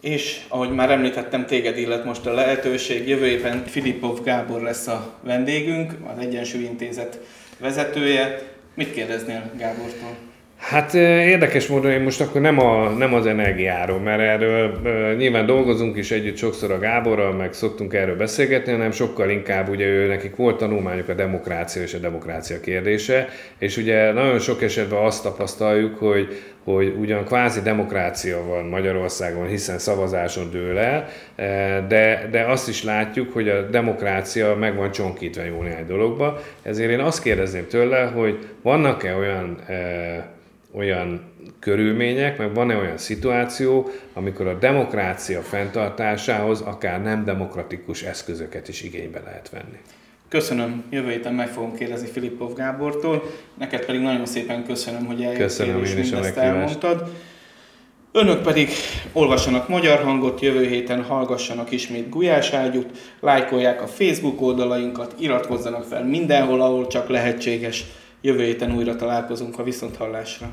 És 0.02 0.46
ahogy 0.48 0.72
már 0.72 0.92
említettem, 0.92 1.46
téged 1.46 1.78
illet 1.78 2.06
most 2.06 2.26
a 2.26 2.34
lehetőség. 2.34 3.08
Jövő 3.08 3.26
éven 3.26 3.64
Filipov 3.66 4.24
Gábor 4.24 4.62
lesz 4.62 4.88
a 4.88 5.14
vendégünk, 5.22 5.94
az 6.14 6.24
Egyensúly 6.26 6.64
Intézet 6.64 7.20
vezetője. 7.60 8.42
Mit 8.74 8.94
kérdeznél 8.94 9.52
Gábortól? 9.58 10.25
Hát 10.58 10.94
érdekes 10.94 11.68
módon 11.68 11.92
én 11.92 12.02
most 12.02 12.22
akkor 12.22 12.42
nem, 12.42 12.60
a, 12.60 12.90
nem 12.90 13.14
az 13.14 13.26
energiáról, 13.26 14.00
mert 14.00 14.22
erről 14.22 14.80
nyilván 15.16 15.46
dolgozunk 15.46 15.98
is 15.98 16.12
együtt 16.12 16.38
sokszor 16.38 16.72
a 16.72 16.80
Gáborral, 16.80 17.34
meg 17.34 17.54
szoktunk 17.54 17.94
erről 17.94 18.18
beszélgetni, 18.18 18.72
hanem 18.72 18.92
sokkal 18.92 19.30
inkább 19.30 19.70
ugye 19.70 19.86
ő, 19.86 20.08
nekik 20.08 20.36
volt 20.36 20.58
tanulmányok 20.58 21.08
a 21.08 21.14
demokrácia 21.14 21.82
és 21.82 21.94
a 21.94 21.98
demokrácia 21.98 22.60
kérdése, 22.60 23.28
és 23.58 23.78
ugye 23.78 24.12
nagyon 24.12 24.40
sok 24.40 24.62
esetben 24.62 25.04
azt 25.04 25.24
tapasztaljuk, 25.24 25.98
hogy, 25.98 26.28
hogy 26.64 26.96
ugyan 27.00 27.26
kvázi 27.26 27.62
demokrácia 27.62 28.46
van 28.46 28.66
Magyarországon, 28.66 29.48
hiszen 29.48 29.78
szavazáson 29.78 30.52
dől 30.52 30.78
el, 30.78 31.08
de, 31.88 32.28
de 32.32 32.42
azt 32.42 32.68
is 32.68 32.84
látjuk, 32.84 33.34
hogy 33.34 33.50
a 33.50 33.62
demokrácia 33.62 34.56
meg 34.56 34.76
van 34.76 34.92
csonkítva 34.92 35.44
jó 35.44 35.62
néhány 35.62 35.88
dologba, 35.88 36.40
ezért 36.62 36.92
én 36.92 37.00
azt 37.00 37.22
kérdezném 37.22 37.68
tőle, 37.68 38.04
hogy 38.04 38.48
vannak-e 38.62 39.16
olyan 39.16 39.60
olyan 40.76 41.32
körülmények, 41.60 42.38
meg 42.38 42.54
van-e 42.54 42.78
olyan 42.78 42.98
szituáció, 42.98 43.90
amikor 44.14 44.48
a 44.48 44.54
demokrácia 44.54 45.42
fenntartásához 45.42 46.62
akár 46.62 47.02
nem 47.02 47.26
demokratikus 47.26 48.04
eszközöket 48.04 48.68
is 48.68 48.84
igénybe 48.84 49.20
lehet 49.20 49.50
venni. 49.50 49.80
Köszönöm, 50.30 50.84
jövő 50.90 51.10
héten 51.10 51.34
meg 51.34 51.48
fogom 51.48 51.76
kérdezni 51.76 52.08
Filippov 52.08 52.54
Gábortól, 52.54 53.24
neked 53.58 53.86
pedig 53.86 54.02
nagyon 54.02 54.26
szépen 54.26 54.66
köszönöm, 54.66 55.06
hogy 55.06 55.22
eljöttél 55.22 55.46
köszönöm, 55.46 55.84
és 55.84 55.94
mindezt 55.94 56.38
elmondtad. 56.38 57.10
Önök 58.12 58.42
pedig 58.42 58.70
olvassanak 59.14 59.70
magyar 59.70 60.00
hangot, 60.00 60.42
jövő 60.42 60.68
héten 60.68 61.04
hallgassanak 61.04 61.72
ismét 61.72 62.10
Gulyás 62.10 62.52
Ágyút, 62.52 62.90
lájkolják 63.20 63.82
a 63.82 63.88
Facebook 63.88 64.42
oldalainkat, 64.42 65.16
iratkozzanak 65.20 65.84
fel 65.84 66.06
mindenhol, 66.06 66.62
ahol 66.62 66.88
csak 66.88 67.10
lehetséges. 67.10 67.86
Jövő 68.26 68.44
héten 68.44 68.76
újra 68.76 68.96
találkozunk 68.96 69.60
a 69.60 69.64
viszonthallásra. 69.64 70.50